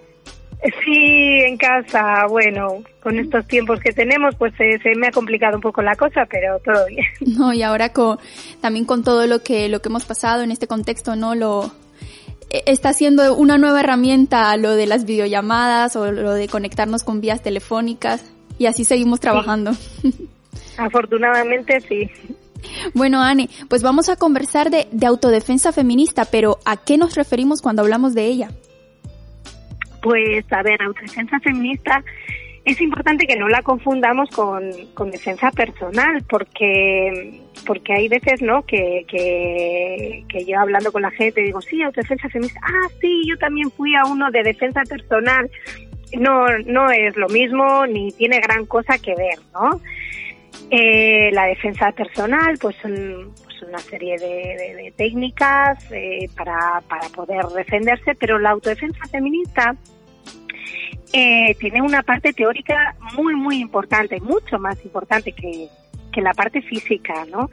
Sí, 0.83 1.41
en 1.47 1.57
casa. 1.59 2.27
Bueno, 2.29 2.83
con 3.03 3.19
estos 3.19 3.47
tiempos 3.47 3.81
que 3.81 3.93
tenemos, 3.93 4.35
pues 4.37 4.55
se, 4.57 4.79
se, 4.79 4.95
me 4.97 5.09
ha 5.09 5.11
complicado 5.11 5.57
un 5.57 5.61
poco 5.61 5.83
la 5.83 5.95
cosa, 5.95 6.27
pero 6.31 6.59
todo 6.61 6.87
bien. 6.87 7.05
No, 7.39 7.53
y 7.53 7.63
ahora 7.63 7.91
con 7.91 8.19
también 8.61 8.85
con 8.87 9.05
todo 9.05 9.27
lo 9.27 9.43
que 9.43 9.69
lo 9.69 9.83
que 9.83 9.89
hemos 9.89 10.05
pasado 10.05 10.43
en 10.43 10.51
este 10.51 10.67
contexto, 10.67 11.17
no 11.17 11.35
lo 11.35 11.71
está 12.67 12.93
siendo 12.93 13.35
una 13.35 13.59
nueva 13.59 13.81
herramienta 13.81 14.57
lo 14.57 14.77
de 14.77 14.87
las 14.87 15.05
videollamadas 15.05 15.97
o 15.97 16.13
lo 16.13 16.33
de 16.35 16.49
conectarnos 16.49 17.03
con 17.03 17.21
vías 17.21 17.43
telefónicas 17.43 18.25
y 18.59 18.67
así 18.67 18.85
seguimos 18.85 19.21
trabajando. 19.21 19.75
Sí. 19.75 20.29
Afortunadamente 20.79 21.81
sí. 21.81 22.11
Bueno, 22.95 23.23
Anne, 23.23 23.49
pues 23.69 23.83
vamos 23.83 24.09
a 24.09 24.17
conversar 24.17 24.71
de, 24.71 24.87
de, 24.91 25.07
autodefensa 25.07 25.73
feminista, 25.73 26.25
pero 26.25 26.59
¿a 26.65 26.77
qué 26.77 26.97
nos 26.97 27.15
referimos 27.15 27.63
cuando 27.63 27.83
hablamos 27.83 28.15
de 28.15 28.27
ella? 28.27 28.51
Pues, 30.03 30.45
a 30.53 30.63
ver, 30.63 30.83
autodefensa 30.83 31.41
feminista 31.41 32.03
es 32.65 32.81
importante 32.81 33.27
que 33.27 33.37
no 33.37 33.49
la 33.49 33.63
confundamos 33.63 34.31
con, 34.31 34.71
con 34.95 35.11
defensa 35.11 35.51
personal, 35.51 36.25
porque 36.29 37.41
porque 37.67 37.95
hay 37.95 38.09
veces, 38.09 38.43
¿no? 38.43 38.63
Que, 38.63 39.05
que, 39.09 40.25
que 40.29 40.45
yo 40.45 40.59
hablando 40.59 40.93
con 40.93 41.03
la 41.03 41.11
gente 41.11 41.43
digo, 41.43 41.61
sí, 41.63 41.83
autodefensa 41.83 42.29
feminista, 42.29 42.61
ah, 42.63 42.89
sí, 43.01 43.23
yo 43.27 43.37
también 43.39 43.71
fui 43.71 43.95
a 43.95 44.05
uno 44.05 44.31
de 44.31 44.43
defensa 44.43 44.83
personal. 44.89 45.51
No, 46.19 46.47
no 46.67 46.91
es 46.91 47.17
lo 47.17 47.29
mismo 47.29 47.87
ni 47.87 48.13
tiene 48.13 48.39
gran 48.41 48.67
cosa 48.67 48.99
que 48.99 49.15
ver, 49.15 49.39
¿no? 49.53 49.81
Eh, 50.71 51.31
la 51.33 51.47
defensa 51.47 51.93
personal, 51.93 52.57
pues 52.61 52.77
son 52.83 53.33
pues 53.45 53.63
una 53.63 53.79
serie 53.79 54.17
de, 54.19 54.93
técnicas 54.97 55.91
eh, 55.93 56.29
para, 56.37 56.81
para 56.89 57.09
poder 57.09 57.45
defenderse, 57.47 58.15
pero 58.15 58.39
la 58.39 58.51
autodefensa 58.51 59.05
feminista 59.11 59.77
eh, 61.13 61.55
tiene 61.61 61.81
una 61.81 62.03
parte 62.03 62.33
teórica 62.33 62.97
muy, 63.17 63.37
muy 63.37 63.61
importante, 63.61 64.21
mucho 64.21 64.59
más 64.59 64.83
importante 64.85 65.33
que, 65.33 65.69
que 66.13 66.21
la 66.21 66.33
parte 66.33 66.61
física, 66.63 67.25
¿no? 67.31 67.51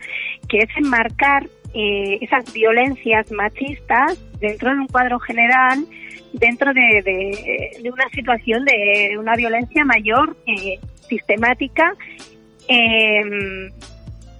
Que 0.49 0.59
es 0.59 0.69
enmarcar 0.77 1.47
eh, 1.73 2.17
esas 2.21 2.51
violencias 2.53 3.31
machistas 3.31 4.19
dentro 4.39 4.71
de 4.71 4.79
un 4.79 4.87
cuadro 4.87 5.19
general, 5.19 5.85
dentro 6.33 6.73
de, 6.73 7.03
de, 7.03 7.71
de 7.83 7.91
una 7.91 8.09
situación 8.09 8.65
de 8.65 9.15
una 9.19 9.35
violencia 9.35 9.85
mayor, 9.85 10.35
eh, 10.47 10.79
sistemática 11.07 11.93
eh, 12.67 13.21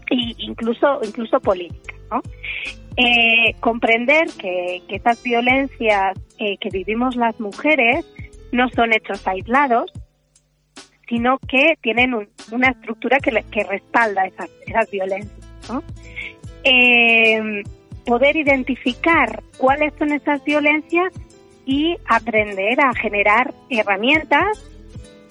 incluso 0.10 1.00
incluso 1.04 1.40
política, 1.40 1.96
¿no? 2.12 2.22
Eh, 2.98 3.56
comprender 3.62 4.28
que, 4.38 4.84
que 4.88 4.96
estas 4.98 5.24
violencias 5.24 6.20
eh, 6.38 6.58
que 6.58 6.70
vivimos 6.70 7.16
las 7.16 7.40
mujeres 7.40 8.06
no 8.52 8.68
son 8.70 8.94
hechos 8.94 9.26
aislados, 9.26 9.92
sino 11.08 11.38
que 11.40 11.78
tienen 11.82 12.14
un, 12.14 12.30
una 12.52 12.70
estructura 12.70 13.20
que, 13.20 13.32
respalda 13.64 14.26
esas, 14.26 14.50
esas 14.66 14.90
violencias. 14.92 15.48
¿no? 15.70 15.84
Eh, 16.64 17.64
poder 18.06 18.36
identificar 18.36 19.44
cuáles 19.58 19.94
son 20.00 20.12
esas 20.12 20.44
violencias 20.44 21.14
y 21.66 21.96
aprender 22.08 22.80
a 22.82 22.94
generar 22.94 23.54
herramientas 23.70 24.48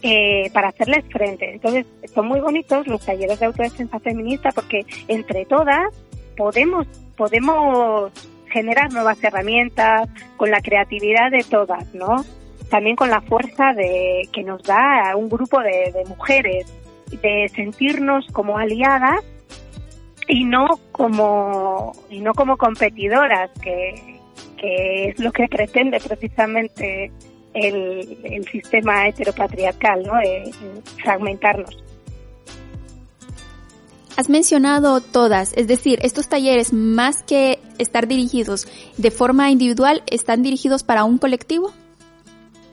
eh, 0.02 0.50
para 0.52 0.68
hacerles 0.68 1.04
frente. 1.10 1.52
Entonces, 1.52 1.86
son 2.14 2.26
muy 2.26 2.40
bonitos 2.40 2.86
los 2.86 3.04
talleres 3.04 3.38
de 3.40 3.46
autodefensa 3.46 3.98
feminista 4.00 4.50
porque 4.52 4.86
entre 5.08 5.44
todas 5.44 5.92
podemos, 6.36 6.86
podemos 7.16 8.12
generar 8.50 8.92
nuevas 8.92 9.22
herramientas 9.22 10.08
con 10.36 10.50
la 10.50 10.60
creatividad 10.60 11.30
de 11.30 11.44
todas, 11.44 11.94
¿no? 11.94 12.24
También 12.70 12.96
con 12.96 13.10
la 13.10 13.20
fuerza 13.20 13.72
de 13.74 14.28
que 14.32 14.42
nos 14.42 14.62
da 14.62 15.14
un 15.16 15.28
grupo 15.28 15.60
de, 15.60 15.92
de 15.92 16.04
mujeres, 16.08 16.72
de 17.10 17.50
sentirnos 17.54 18.26
como 18.32 18.58
aliadas 18.58 19.20
y 20.28 20.44
no 20.44 20.66
como 20.92 21.92
y 22.08 22.20
no 22.20 22.32
como 22.34 22.56
competidoras, 22.56 23.50
que, 23.60 24.20
que 24.56 25.08
es 25.08 25.18
lo 25.18 25.32
que 25.32 25.48
pretende 25.50 25.98
precisamente 26.00 27.10
el, 27.54 28.18
el 28.24 28.48
sistema 28.48 29.08
heteropatriarcal, 29.08 30.02
¿no? 30.04 30.12
Fragmentarnos. 31.02 31.82
Has 34.16 34.28
mencionado 34.28 35.00
todas, 35.00 35.56
es 35.56 35.66
decir, 35.66 35.98
estos 36.02 36.28
talleres 36.28 36.72
más 36.72 37.22
que 37.22 37.58
estar 37.78 38.06
dirigidos 38.06 38.68
de 38.98 39.10
forma 39.10 39.50
individual, 39.50 40.02
¿están 40.10 40.42
dirigidos 40.42 40.82
para 40.82 41.04
un 41.04 41.16
colectivo? 41.16 41.72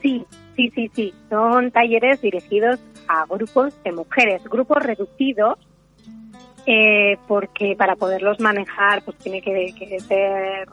Sí, 0.02 0.24
sí, 0.56 0.70
sí, 0.74 0.90
sí. 0.94 1.14
Son 1.30 1.70
talleres 1.70 2.20
dirigidos 2.20 2.78
a 3.08 3.24
grupos 3.24 3.72
de 3.82 3.92
mujeres, 3.92 4.44
grupos 4.44 4.82
reducidos, 4.82 5.58
eh, 6.66 7.16
porque 7.26 7.74
para 7.78 7.96
poderlos 7.96 8.40
manejar 8.40 9.02
pues 9.02 9.16
tiene 9.16 9.40
que, 9.40 9.74
que 9.78 10.00
ser 10.00 10.68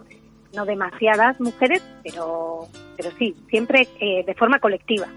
no 0.53 0.65
demasiadas 0.65 1.39
mujeres, 1.39 1.81
pero, 2.03 2.67
pero 2.95 3.11
sí, 3.17 3.35
siempre 3.49 3.87
eh, 3.99 4.23
de 4.25 4.33
forma 4.33 4.59
colectiva. 4.59 5.07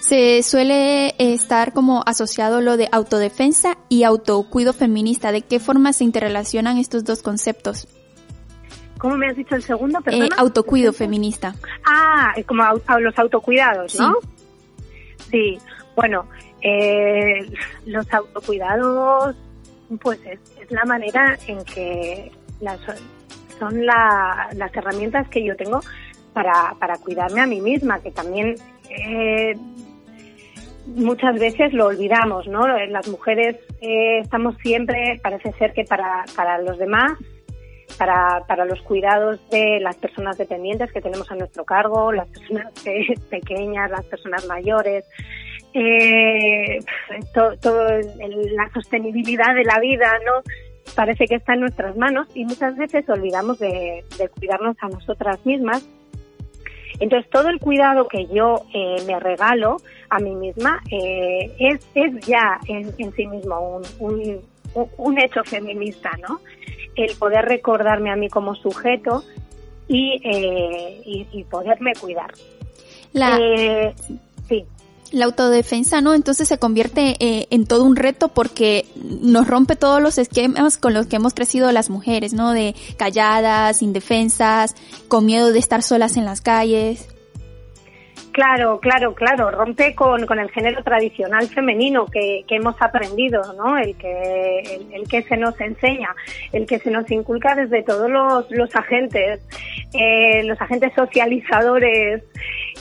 Se 0.00 0.42
suele 0.42 1.14
estar 1.18 1.72
como 1.72 2.02
asociado 2.06 2.60
lo 2.60 2.76
de 2.76 2.88
autodefensa 2.90 3.78
y 3.88 4.02
autocuido 4.02 4.72
feminista. 4.72 5.30
¿De 5.30 5.42
qué 5.42 5.60
forma 5.60 5.92
se 5.92 6.04
interrelacionan 6.04 6.78
estos 6.78 7.04
dos 7.04 7.22
conceptos? 7.22 7.86
¿Cómo 8.98 9.16
me 9.16 9.28
has 9.28 9.36
dicho 9.36 9.54
el 9.54 9.62
segundo? 9.62 10.00
Eh, 10.06 10.28
autocuido 10.36 10.92
feminista. 10.92 11.54
Ah, 11.84 12.34
como 12.46 12.64
los 12.98 13.18
autocuidados, 13.18 13.98
¿no? 13.98 14.16
Sí. 15.30 15.58
Bueno, 15.96 16.26
eh, 16.60 17.46
los 17.86 18.12
autocuidados, 18.12 19.36
pues 20.00 20.20
es, 20.24 20.38
es, 20.60 20.70
la 20.70 20.84
manera 20.84 21.38
en 21.46 21.64
que 21.64 22.30
las, 22.60 22.80
son 23.58 23.84
las 23.84 24.74
herramientas 24.74 25.28
que 25.28 25.44
yo 25.44 25.56
tengo 25.56 25.80
para, 26.32 26.74
para 26.78 26.96
cuidarme 26.98 27.40
a 27.40 27.46
mí 27.46 27.60
misma, 27.60 28.00
que 28.00 28.10
también 28.10 28.54
eh, 28.90 29.54
muchas 30.86 31.38
veces 31.38 31.72
lo 31.72 31.86
olvidamos, 31.86 32.46
¿no? 32.48 32.66
Las 32.66 33.08
mujeres 33.08 33.56
eh, 33.80 34.18
estamos 34.18 34.56
siempre, 34.62 35.20
parece 35.22 35.52
ser 35.52 35.72
que 35.72 35.84
para, 35.84 36.24
para 36.34 36.58
los 36.58 36.78
demás, 36.78 37.12
para, 37.98 38.44
para 38.46 38.64
los 38.64 38.80
cuidados 38.82 39.40
de 39.50 39.78
las 39.80 39.96
personas 39.96 40.38
dependientes 40.38 40.92
que 40.92 41.00
tenemos 41.00 41.30
a 41.30 41.36
nuestro 41.36 41.64
cargo, 41.64 42.12
las 42.12 42.28
personas 42.28 42.72
pequeñas, 43.30 43.90
las 43.90 44.04
personas 44.06 44.46
mayores, 44.46 45.04
eh, 45.74 46.80
todo, 47.32 47.54
la 47.62 48.70
sostenibilidad 48.74 49.54
de 49.54 49.64
la 49.64 49.78
vida, 49.80 50.12
¿no? 50.26 50.42
parece 50.94 51.26
que 51.26 51.36
está 51.36 51.54
en 51.54 51.60
nuestras 51.60 51.96
manos 51.96 52.28
y 52.34 52.44
muchas 52.44 52.76
veces 52.76 53.08
olvidamos 53.08 53.58
de, 53.58 54.04
cuidarnos 54.38 54.76
a 54.80 54.88
nosotras 54.88 55.44
mismas. 55.44 55.86
Entonces, 57.00 57.30
todo 57.30 57.48
el 57.48 57.58
cuidado 57.58 58.06
que 58.08 58.26
yo 58.26 58.62
eh, 58.74 58.96
me 59.06 59.18
regalo 59.18 59.78
a 60.10 60.18
mí 60.18 60.34
misma 60.34 60.80
eh, 60.90 61.52
es, 61.58 61.86
es 61.94 62.26
ya 62.26 62.58
en, 62.68 62.94
sí 63.14 63.26
mismo 63.26 63.82
un, 63.98 64.40
un, 64.96 65.18
hecho 65.20 65.42
feminista, 65.44 66.10
¿no? 66.28 66.40
El 66.94 67.16
poder 67.16 67.44
recordarme 67.46 68.10
a 68.10 68.16
mí 68.16 68.28
como 68.28 68.54
sujeto 68.54 69.24
y, 69.88 70.20
eh, 70.24 71.26
y, 71.32 71.44
poderme 71.44 71.92
cuidar. 71.94 72.32
La... 73.12 73.38
sí 74.48 74.66
la 75.12 75.26
autodefensa, 75.26 76.00
¿no? 76.00 76.14
Entonces 76.14 76.48
se 76.48 76.58
convierte 76.58 77.16
eh, 77.20 77.46
en 77.50 77.66
todo 77.66 77.84
un 77.84 77.96
reto 77.96 78.28
porque 78.28 78.86
nos 78.96 79.46
rompe 79.46 79.76
todos 79.76 80.02
los 80.02 80.18
esquemas 80.18 80.78
con 80.78 80.94
los 80.94 81.06
que 81.06 81.16
hemos 81.16 81.34
crecido 81.34 81.70
las 81.72 81.90
mujeres, 81.90 82.32
¿no? 82.32 82.52
De 82.52 82.74
calladas, 82.96 83.82
indefensas, 83.82 84.74
con 85.08 85.26
miedo 85.26 85.52
de 85.52 85.58
estar 85.58 85.82
solas 85.82 86.16
en 86.16 86.24
las 86.24 86.40
calles. 86.40 87.08
Claro, 88.32 88.80
claro, 88.80 89.14
claro, 89.14 89.50
rompe 89.50 89.94
con, 89.94 90.24
con 90.24 90.38
el 90.38 90.50
género 90.50 90.82
tradicional 90.82 91.46
femenino 91.48 92.06
que, 92.06 92.44
que 92.48 92.56
hemos 92.56 92.80
aprendido, 92.80 93.42
¿no? 93.58 93.76
El 93.76 93.94
que, 93.98 94.80
el, 94.90 95.06
que 95.06 95.22
se 95.22 95.36
nos 95.36 95.60
enseña, 95.60 96.14
el 96.50 96.66
que 96.66 96.78
se 96.78 96.90
nos 96.90 97.10
inculca 97.10 97.54
desde 97.54 97.82
todos 97.82 98.10
los, 98.10 98.50
los 98.50 98.74
agentes, 98.74 99.40
eh, 99.92 100.42
los 100.44 100.58
agentes 100.62 100.94
socializadores, 100.96 102.22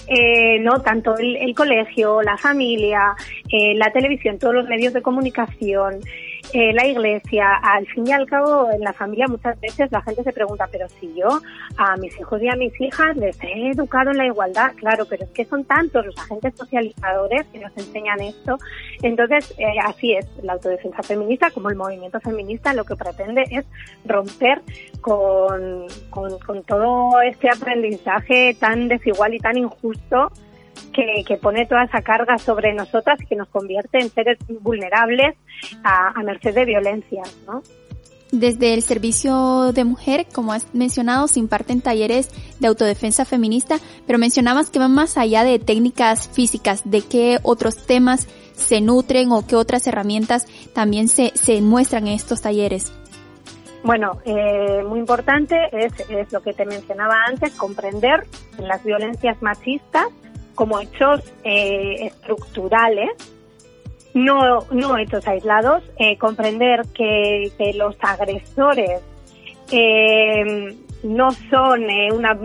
eh, 0.07 0.59
no 0.59 0.81
tanto 0.81 1.17
el, 1.17 1.37
el, 1.37 1.55
colegio, 1.55 2.21
la 2.21 2.37
familia, 2.37 3.15
eh, 3.51 3.75
la 3.75 3.91
televisión, 3.91 4.39
todos 4.39 4.53
los 4.53 4.67
medios 4.67 4.93
de 4.93 5.01
comunicación, 5.01 5.99
eh, 6.53 6.73
la 6.73 6.85
iglesia, 6.85 7.55
al 7.63 7.85
fin 7.87 8.07
y 8.07 8.11
al 8.11 8.25
cabo, 8.25 8.69
en 8.71 8.81
la 8.81 8.93
familia 8.93 9.27
muchas 9.27 9.59
veces 9.59 9.91
la 9.91 10.01
gente 10.01 10.23
se 10.23 10.33
pregunta, 10.33 10.67
pero 10.71 10.87
si 10.89 11.13
yo 11.15 11.27
a 11.77 11.95
mis 11.97 12.17
hijos 12.19 12.41
y 12.41 12.49
a 12.49 12.55
mis 12.55 12.79
hijas 12.81 13.15
les 13.15 13.41
he 13.41 13.69
educado 13.69 14.11
en 14.11 14.17
la 14.17 14.25
igualdad, 14.25 14.73
claro, 14.75 15.05
pero 15.05 15.23
es 15.23 15.29
que 15.31 15.45
son 15.45 15.63
tantos 15.63 16.05
los 16.05 16.17
agentes 16.17 16.53
socializadores 16.55 17.45
que 17.47 17.59
nos 17.59 17.75
enseñan 17.77 18.19
esto. 18.21 18.57
Entonces, 19.01 19.53
eh, 19.57 19.65
así 19.85 20.13
es, 20.13 20.27
la 20.43 20.53
autodefensa 20.53 21.01
feminista, 21.03 21.51
como 21.51 21.69
el 21.69 21.75
movimiento 21.75 22.19
feminista, 22.19 22.73
lo 22.73 22.83
que 22.83 22.95
pretende 22.95 23.43
es 23.49 23.65
romper 24.05 24.61
con, 25.01 25.87
con, 26.09 26.37
con 26.39 26.63
todo 26.63 27.21
este 27.21 27.49
aprendizaje 27.49 28.55
tan 28.59 28.87
desigual 28.87 29.33
y 29.33 29.39
tan 29.39 29.57
injusto 29.57 30.31
que, 30.91 31.37
pone 31.37 31.65
toda 31.65 31.83
esa 31.83 32.01
carga 32.01 32.37
sobre 32.37 32.73
nosotras 32.73 33.19
y 33.21 33.25
que 33.25 33.35
nos 33.35 33.47
convierte 33.49 33.99
en 33.99 34.09
seres 34.09 34.37
vulnerables 34.61 35.35
a, 35.83 36.21
merced 36.23 36.53
de 36.53 36.65
violencia, 36.65 37.23
¿no? 37.47 37.61
Desde 38.31 38.73
el 38.73 38.81
servicio 38.81 39.73
de 39.73 39.83
mujer, 39.83 40.25
como 40.33 40.53
has 40.53 40.73
mencionado, 40.73 41.27
se 41.27 41.39
imparten 41.39 41.81
talleres 41.81 42.29
de 42.61 42.67
autodefensa 42.67 43.25
feminista, 43.25 43.77
pero 44.07 44.19
mencionabas 44.19 44.69
que 44.69 44.79
van 44.79 44.93
más 44.93 45.17
allá 45.17 45.43
de 45.43 45.59
técnicas 45.59 46.29
físicas, 46.29 46.83
de 46.85 47.01
qué 47.01 47.39
otros 47.43 47.85
temas 47.85 48.29
se 48.53 48.79
nutren 48.79 49.31
o 49.33 49.45
qué 49.45 49.57
otras 49.57 49.85
herramientas 49.85 50.45
también 50.73 51.09
se, 51.09 51.31
se 51.35 51.61
muestran 51.61 52.07
en 52.07 52.13
estos 52.13 52.41
talleres. 52.41 52.93
Bueno, 53.83 54.19
eh, 54.25 54.83
muy 54.87 54.99
importante 54.99 55.57
es, 55.71 55.91
es, 56.09 56.31
lo 56.31 56.41
que 56.41 56.53
te 56.53 56.65
mencionaba 56.65 57.15
antes, 57.27 57.53
comprender 57.55 58.27
las 58.59 58.83
violencias 58.83 59.41
machistas 59.41 60.07
como 60.55 60.79
hechos 60.79 61.21
eh, 61.43 62.07
estructurales, 62.07 63.09
no, 64.13 64.65
no 64.71 64.97
hechos 64.97 65.27
aislados, 65.27 65.83
eh, 65.97 66.17
comprender 66.17 66.81
que, 66.93 67.51
los 67.75 67.95
agresores 68.01 69.01
eh, 69.71 70.75
no 71.03 71.31
son 71.49 71.85
una, 72.13 72.37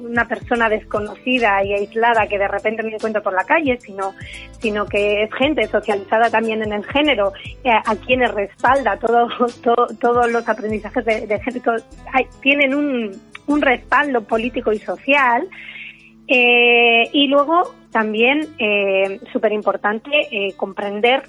una 0.00 0.28
persona 0.28 0.68
desconocida 0.68 1.62
y 1.64 1.74
aislada 1.74 2.26
que 2.26 2.38
de 2.38 2.48
repente 2.48 2.82
me 2.82 2.94
encuentro 2.94 3.22
por 3.22 3.34
la 3.34 3.44
calle, 3.44 3.78
sino, 3.80 4.14
sino 4.60 4.86
que 4.86 5.24
es 5.24 5.34
gente 5.34 5.66
socializada 5.66 6.30
también 6.30 6.62
en 6.62 6.72
el 6.72 6.84
género, 6.86 7.32
a 7.64 7.96
quienes 7.96 8.32
respalda 8.32 8.96
todo, 8.96 9.28
todos 10.00 10.30
los 10.30 10.48
aprendizajes 10.48 11.04
de, 11.04 11.26
de 11.26 11.40
género, 11.40 11.74
tienen 12.40 12.74
un, 12.74 13.20
un 13.46 13.62
respaldo 13.62 14.22
político 14.22 14.72
y 14.72 14.78
social 14.78 15.46
eh, 16.26 17.08
y 17.12 17.26
luego 17.28 17.74
también, 17.90 18.48
eh, 18.58 19.20
súper 19.32 19.52
importante, 19.52 20.10
eh, 20.30 20.54
comprender 20.56 21.22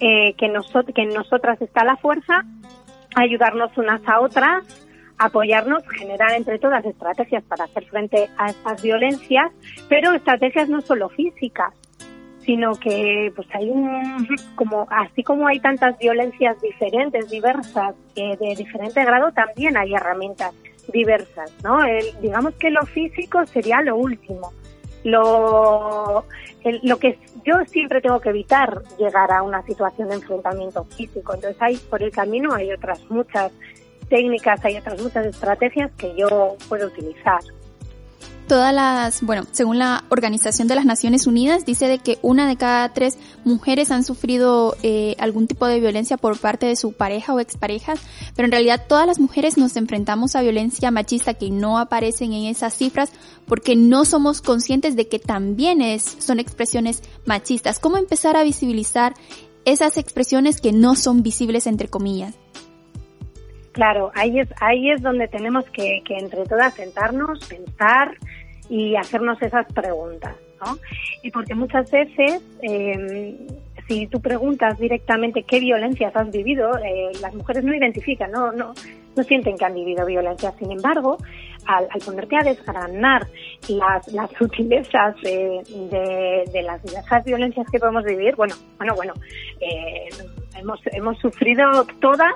eh, 0.00 0.34
que, 0.34 0.52
que 0.94 1.02
en 1.02 1.08
nosotras 1.10 1.60
está 1.62 1.84
la 1.84 1.96
fuerza, 1.96 2.44
ayudarnos 3.14 3.76
unas 3.78 4.06
a 4.06 4.20
otras, 4.20 4.64
apoyarnos, 5.18 5.82
generar 5.88 6.32
entre 6.32 6.58
todas 6.58 6.84
estrategias 6.84 7.44
para 7.44 7.64
hacer 7.64 7.84
frente 7.86 8.28
a 8.36 8.48
estas 8.50 8.82
violencias, 8.82 9.52
pero 9.88 10.12
estrategias 10.12 10.68
no 10.68 10.80
solo 10.80 11.08
físicas, 11.08 11.72
sino 12.44 12.74
que 12.74 13.32
pues 13.34 13.48
hay 13.54 13.70
un 13.70 14.28
como 14.54 14.86
así 14.90 15.22
como 15.22 15.46
hay 15.46 15.60
tantas 15.60 15.98
violencias 15.98 16.60
diferentes, 16.60 17.30
diversas, 17.30 17.94
eh, 18.16 18.36
de 18.38 18.54
diferente 18.56 19.02
grado, 19.04 19.32
también 19.32 19.76
hay 19.76 19.94
herramientas 19.94 20.52
diversas, 20.92 21.52
¿no? 21.62 21.84
El, 21.84 22.04
digamos 22.20 22.54
que 22.54 22.70
lo 22.70 22.84
físico 22.86 23.44
sería 23.46 23.82
lo 23.82 23.96
último. 23.96 24.52
Lo, 25.04 26.24
lo 26.82 26.98
que 26.98 27.18
yo 27.44 27.56
siempre 27.66 28.00
tengo 28.00 28.20
que 28.20 28.30
evitar 28.30 28.82
llegar 28.98 29.30
a 29.32 29.42
una 29.42 29.62
situación 29.66 30.08
de 30.08 30.14
enfrentamiento 30.14 30.84
físico. 30.84 31.34
Entonces 31.34 31.60
hay 31.60 31.76
por 31.76 32.02
el 32.02 32.10
camino 32.10 32.54
hay 32.54 32.72
otras 32.72 33.00
muchas 33.10 33.52
técnicas, 34.08 34.64
hay 34.64 34.78
otras 34.78 35.00
muchas 35.00 35.26
estrategias 35.26 35.90
que 35.98 36.14
yo 36.16 36.56
puedo 36.68 36.86
utilizar 36.86 37.40
todas 38.46 38.74
las, 38.74 39.22
bueno, 39.22 39.46
según 39.50 39.78
la 39.78 40.04
Organización 40.10 40.68
de 40.68 40.74
las 40.74 40.84
Naciones 40.84 41.26
Unidas, 41.26 41.64
dice 41.64 41.88
de 41.88 41.98
que 41.98 42.18
una 42.22 42.48
de 42.48 42.56
cada 42.56 42.92
tres 42.92 43.16
mujeres 43.44 43.90
han 43.90 44.04
sufrido 44.04 44.76
eh, 44.82 45.16
algún 45.18 45.46
tipo 45.46 45.66
de 45.66 45.80
violencia 45.80 46.16
por 46.16 46.38
parte 46.38 46.66
de 46.66 46.76
su 46.76 46.92
pareja 46.92 47.34
o 47.34 47.40
expareja, 47.40 47.94
pero 48.36 48.46
en 48.46 48.52
realidad 48.52 48.84
todas 48.88 49.06
las 49.06 49.18
mujeres 49.18 49.56
nos 49.56 49.76
enfrentamos 49.76 50.36
a 50.36 50.42
violencia 50.42 50.90
machista 50.90 51.34
que 51.34 51.50
no 51.50 51.78
aparecen 51.78 52.32
en 52.32 52.44
esas 52.44 52.74
cifras 52.74 53.10
porque 53.46 53.76
no 53.76 54.04
somos 54.04 54.40
conscientes 54.40 54.96
de 54.96 55.08
que 55.08 55.18
también 55.18 55.80
es, 55.80 56.16
son 56.18 56.40
expresiones 56.40 57.02
machistas. 57.26 57.78
¿Cómo 57.78 57.96
empezar 57.96 58.36
a 58.36 58.44
visibilizar 58.44 59.14
esas 59.64 59.96
expresiones 59.96 60.60
que 60.60 60.72
no 60.72 60.96
son 60.96 61.22
visibles 61.22 61.66
entre 61.66 61.88
comillas? 61.88 62.34
Claro, 63.74 64.12
ahí 64.14 64.38
es, 64.38 64.48
ahí 64.60 64.92
es 64.92 65.02
donde 65.02 65.26
tenemos 65.26 65.64
que, 65.70 66.00
entre 66.08 66.44
todas 66.44 66.74
sentarnos, 66.74 67.44
pensar 67.44 68.16
y 68.68 68.94
hacernos 68.94 69.42
esas 69.42 69.66
preguntas, 69.72 70.36
¿no? 70.64 70.78
Y 71.24 71.32
porque 71.32 71.56
muchas 71.56 71.90
veces, 71.90 72.40
eh, 72.62 73.36
si 73.88 74.06
tú 74.06 74.20
preguntas 74.20 74.78
directamente 74.78 75.42
qué 75.42 75.58
violencias 75.58 76.14
has 76.14 76.30
vivido, 76.30 76.70
eh, 76.78 77.10
las 77.20 77.34
mujeres 77.34 77.64
no 77.64 77.74
identifican, 77.74 78.30
no, 78.30 78.52
no, 78.52 78.74
no 79.16 79.22
sienten 79.24 79.58
que 79.58 79.64
han 79.64 79.74
vivido 79.74 80.06
violencia. 80.06 80.52
Sin 80.56 80.70
embargo, 80.70 81.18
al, 81.66 81.88
ponerte 82.06 82.36
a 82.36 82.44
desgranar 82.44 83.26
las, 83.68 84.06
las 84.12 84.30
sutilezas 84.38 85.16
de, 85.20 86.62
las 86.62 86.80
diversas 86.80 87.24
violencias 87.24 87.66
que 87.72 87.80
podemos 87.80 88.04
vivir, 88.04 88.36
bueno, 88.36 88.54
bueno, 88.78 88.94
bueno, 88.94 89.14
eh, 89.60 90.08
hemos, 90.56 90.80
hemos 90.92 91.18
sufrido 91.18 91.84
todas 92.00 92.34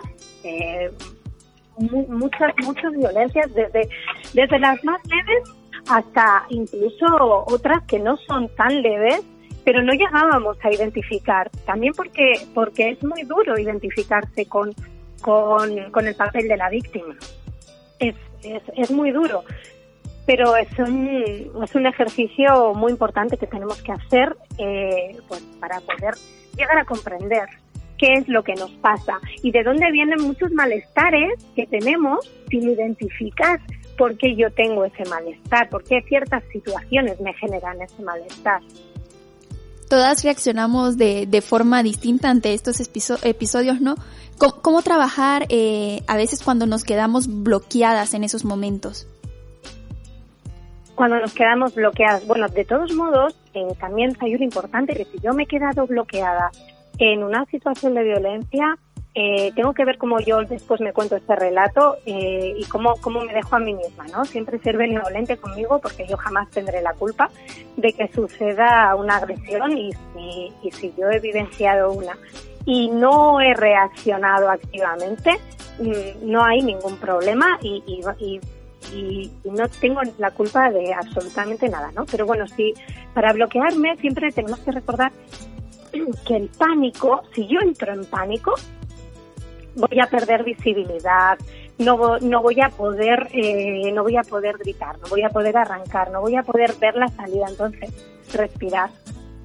eh, 1.81 2.07
muchas, 2.09 2.53
muchas 2.65 2.93
violencias, 2.93 3.53
desde, 3.55 3.89
desde 4.35 4.59
las 4.59 4.83
más 4.85 5.01
leves 5.07 5.51
hasta 5.89 6.45
incluso 6.51 7.07
otras 7.47 7.83
que 7.85 7.99
no 7.99 8.17
son 8.17 8.49
tan 8.57 8.83
leves, 8.83 9.23
pero 9.65 9.83
no 9.83 9.93
llegábamos 9.93 10.57
a 10.63 10.73
identificar. 10.73 11.51
También 11.67 11.93
porque, 11.97 12.35
porque 12.55 12.91
es 12.91 13.03
muy 13.03 13.23
duro 13.23 13.59
identificarse 13.59 14.47
con, 14.47 14.75
con, 15.21 15.91
con 15.91 16.07
el 16.07 16.15
papel 16.15 16.49
de 16.49 16.57
la 16.57 16.69
víctima. 16.69 17.15
Es, 17.99 18.15
es, 18.43 18.63
es 18.77 18.91
muy 18.91 19.11
duro 19.11 19.45
pero 20.29 20.55
es 20.57 20.69
un, 20.79 21.63
es 21.65 21.75
un 21.75 21.87
ejercicio 21.87 22.75
muy 22.75 22.93
importante 22.93 23.39
que 23.39 23.47
tenemos 23.47 23.81
que 23.81 23.93
hacer 23.93 24.37
eh, 24.59 25.17
pues 25.27 25.41
para 25.59 25.81
poder 25.81 26.17
llegar 26.55 26.77
a 26.77 26.85
comprender 26.85 27.49
qué 27.99 28.15
es 28.15 28.29
lo 28.29 28.43
que 28.43 28.55
nos 28.55 28.71
pasa 28.77 29.19
y 29.43 29.51
de 29.51 29.63
dónde 29.63 29.91
vienen 29.93 30.23
muchos 30.23 30.53
malestares 30.53 31.33
que 31.55 31.67
tenemos 31.67 32.31
sin 32.49 32.71
identificar 32.71 33.61
por 33.97 34.17
qué 34.17 34.37
yo 34.37 34.51
tengo 34.53 34.85
ese 34.85 35.05
malestar, 35.11 35.69
por 35.69 35.85
qué 35.85 36.01
ciertas 36.09 36.43
situaciones 36.53 37.21
me 37.21 37.35
generan 37.35 37.83
ese 37.83 38.03
malestar. 38.03 38.61
Todas 39.91 40.23
reaccionamos 40.23 40.99
de, 40.99 41.27
de 41.27 41.41
forma 41.41 41.83
distinta 41.83 42.31
ante 42.31 42.53
estos 42.53 42.79
episodios, 42.81 43.81
¿no? 43.81 43.97
¿Cómo, 44.39 44.83
trabajar 44.83 45.47
eh, 45.49 46.03
a 46.07 46.17
veces 46.17 46.43
cuando 46.43 46.67
nos 46.67 46.85
quedamos 46.85 47.43
bloqueadas 47.43 48.15
en 48.15 48.25
esos 48.25 48.45
momentos? 48.45 49.09
cuando 50.99 51.21
nos 51.21 51.33
quedamos 51.33 51.77
bloqueadas. 51.77 52.27
Bueno, 52.27 52.49
de 52.49 52.65
todos 52.65 52.93
modos, 52.93 53.39
eh, 53.55 53.69
también 53.79 54.17
hay 54.19 54.35
un 54.35 54.43
importante 54.43 54.95
que 54.95 55.05
si 55.05 55.21
yo 55.21 55.33
me 55.33 55.45
he 55.45 55.47
quedado 55.47 55.87
bloqueada 55.87 56.51
en 56.99 57.23
una 57.23 57.45
situación 57.47 57.95
de 57.95 58.05
violencia, 58.05 58.79
eh, 59.15 59.51
tengo 59.57 59.73
que 59.73 59.85
ver 59.85 59.99
cómo 59.99 60.21
yo 60.21 60.43
después 60.45 60.81
me 60.81 60.93
cuento 60.93 61.17
este 61.17 61.35
relato 61.35 61.97
eh, 62.07 62.55
y 62.57 62.65
cómo, 62.67 62.95
cómo 63.01 63.21
me 63.23 63.33
dejo 63.33 63.57
a 63.57 63.59
mí 63.59 63.75
misma, 63.75 64.07
¿no? 64.09 64.25
Siempre 64.25 64.59
ser 64.59 64.77
benevolente 64.77 65.37
conmigo 65.37 65.81
porque 65.81 66.07
yo 66.07 66.17
jamás 66.17 66.51
tendré 66.51 66.83
la 66.83 66.93
culpa 66.93 67.31
de 67.77 67.93
que 67.93 68.09
suceda 68.09 68.95
una 68.95 69.17
agresión 69.17 69.77
y 69.77 69.93
si, 69.93 70.53
y 70.63 70.71
si 70.71 70.95
yo 70.97 71.09
he 71.11 71.17
evidenciado 71.17 71.93
una 71.93 72.17
y 72.65 72.91
no 72.91 73.41
he 73.41 73.55
reaccionado 73.55 74.51
activamente, 74.51 75.33
mm, 75.81 76.31
no 76.31 76.45
hay 76.45 76.63
ningún 76.63 76.97
problema 76.99 77.59
y, 77.63 77.83
y, 77.87 78.25
y 78.25 78.41
y, 78.95 79.31
no 79.45 79.69
tengo 79.69 80.01
la 80.19 80.31
culpa 80.31 80.71
de 80.71 80.95
absolutamente 80.95 81.69
nada, 81.69 81.91
¿no? 81.93 82.07
Pero 82.07 82.27
bueno, 82.27 82.47
sí, 82.47 82.75
para 83.15 83.33
bloquearme 83.33 83.97
siempre 83.97 84.31
tenemos 84.33 84.61
que 84.61 84.73
recordar 84.73 85.13
que 85.91 86.37
el 86.37 86.49
pánico, 86.49 87.23
si 87.35 87.47
yo 87.47 87.61
entro 87.61 87.93
en 87.93 88.05
pánico, 88.05 88.55
voy 89.75 90.01
a 90.01 90.07
perder 90.07 90.45
visibilidad, 90.45 91.39
no, 91.79 92.19
no 92.19 92.43
voy 92.43 92.61
a 92.61 92.71
poder, 92.71 93.29
eh, 93.33 93.91
no 93.93 94.03
voy 94.03 94.17
a 94.17 94.23
poder 94.23 94.59
gritar, 94.59 94.99
no 94.99 95.09
voy 95.09 95.23
a 95.23 95.31
poder 95.31 95.57
arrancar, 95.57 96.11
no 96.11 96.21
voy 96.21 96.37
a 96.37 96.43
poder 96.43 96.75
ver 96.81 96.97
la 96.97 97.09
salida. 97.09 97.47
Entonces, 97.49 97.91
respirar, 98.33 98.91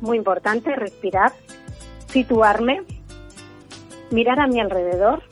muy 0.02 0.18
importante, 0.18 0.76
respirar, 0.76 1.32
situarme, 2.08 2.84
mirar 4.12 4.39
a 4.39 4.48
mi 4.48 4.60
alrededor, 4.60 5.24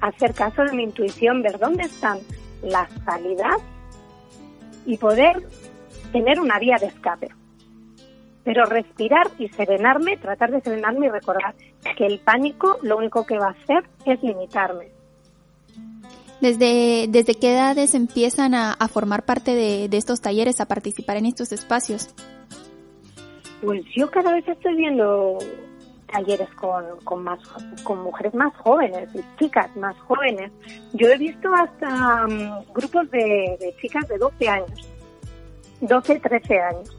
hacer 0.00 0.34
caso 0.34 0.62
de 0.62 0.72
mi 0.72 0.84
intuición, 0.84 1.42
ver 1.42 1.58
dónde 1.58 1.84
están 1.84 2.18
la 2.62 2.88
salida 3.04 3.50
y 4.84 4.96
poder 4.98 5.42
tener 6.12 6.40
una 6.40 6.58
vía 6.58 6.76
de 6.80 6.86
escape. 6.86 7.28
Pero 8.46 8.64
respirar 8.64 9.26
y 9.38 9.48
serenarme, 9.48 10.16
tratar 10.16 10.52
de 10.52 10.62
serenarme 10.62 11.06
y 11.06 11.10
recordar 11.10 11.54
que 11.98 12.06
el 12.06 12.20
pánico 12.20 12.78
lo 12.82 12.96
único 12.96 13.26
que 13.26 13.38
va 13.38 13.48
a 13.48 13.50
hacer 13.50 13.84
es 14.06 14.22
limitarme. 14.22 14.88
¿Desde, 16.40 17.06
desde 17.08 17.34
qué 17.34 17.52
edades 17.52 17.94
empiezan 17.94 18.54
a, 18.54 18.76
formar 18.88 19.24
parte 19.24 19.54
de, 19.54 19.88
de 19.88 19.96
estos 19.98 20.22
talleres, 20.22 20.62
a 20.62 20.66
participar 20.66 21.18
en 21.18 21.26
estos 21.26 21.52
espacios? 21.52 22.08
Pues 23.60 23.82
yo 23.94 24.10
cada 24.10 24.32
vez 24.32 24.46
estoy 24.46 24.76
viendo 24.76 25.38
talleres 26.06 26.48
con, 26.54 26.84
con, 27.04 27.22
más, 27.24 27.38
con 27.82 28.02
mujeres 28.02 28.34
más 28.34 28.54
jóvenes 28.56 29.08
y 29.14 29.20
chicas 29.38 29.74
más 29.76 29.96
jóvenes. 30.00 30.52
Yo 30.92 31.08
he 31.08 31.18
visto 31.18 31.52
hasta 31.54 32.26
mm, 32.26 32.72
grupos 32.72 33.10
de, 33.10 33.74
chicas 33.80 34.06
de 34.08 34.18
12 34.18 34.48
años, 34.48 34.88
12, 35.80 36.20
13 36.20 36.60
años. 36.60 36.96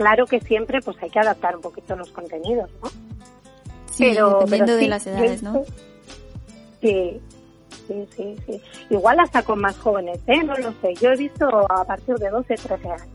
Claro 0.00 0.24
que 0.24 0.40
siempre 0.40 0.80
pues 0.80 0.96
hay 1.02 1.10
que 1.10 1.18
adaptar 1.18 1.54
un 1.54 1.60
poquito 1.60 1.94
los 1.94 2.08
contenidos, 2.08 2.70
¿no? 2.82 2.88
Sí, 3.92 4.06
pero, 4.08 4.38
dependiendo 4.40 4.76
de 4.76 4.88
las 4.88 5.06
edades, 5.06 5.42
¿no? 5.42 5.62
Sí, 6.80 7.20
sí, 7.86 8.08
sí, 8.16 8.36
sí. 8.46 8.62
Igual 8.88 9.20
hasta 9.20 9.42
con 9.42 9.60
más 9.60 9.76
jóvenes, 9.76 10.18
¿eh? 10.26 10.42
No 10.42 10.56
lo 10.56 10.72
sé. 10.80 10.94
Yo 11.02 11.10
he 11.10 11.16
visto 11.16 11.46
a 11.70 11.84
partir 11.84 12.14
de 12.14 12.30
12, 12.30 12.54
13 12.54 12.88
años. 12.88 13.08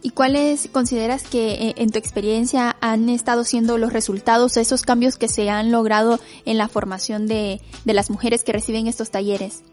¿Y 0.00 0.10
cuáles 0.10 0.68
consideras 0.68 1.24
que 1.24 1.54
eh, 1.54 1.74
en 1.76 1.90
tu 1.90 1.98
experiencia 1.98 2.76
han 2.80 3.08
estado 3.08 3.42
siendo 3.42 3.78
los 3.78 3.92
resultados 3.92 4.56
esos 4.56 4.82
cambios 4.82 5.16
que 5.16 5.26
se 5.26 5.50
han 5.50 5.72
logrado 5.72 6.20
en 6.44 6.56
la 6.56 6.68
formación 6.68 7.26
de, 7.26 7.60
de 7.84 7.94
las 7.94 8.10
mujeres 8.10 8.44
que 8.44 8.52
reciben 8.52 8.86
estos 8.86 9.10
talleres? 9.10 9.64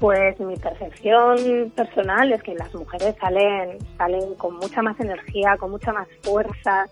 Pues 0.00 0.40
mi 0.40 0.56
percepción 0.56 1.70
personal 1.76 2.32
es 2.32 2.42
que 2.42 2.54
las 2.54 2.74
mujeres 2.74 3.14
salen, 3.20 3.78
salen 3.98 4.34
con 4.36 4.56
mucha 4.56 4.80
más 4.80 4.98
energía, 4.98 5.58
con 5.58 5.70
mucha 5.70 5.92
más 5.92 6.08
fuerza, 6.22 6.86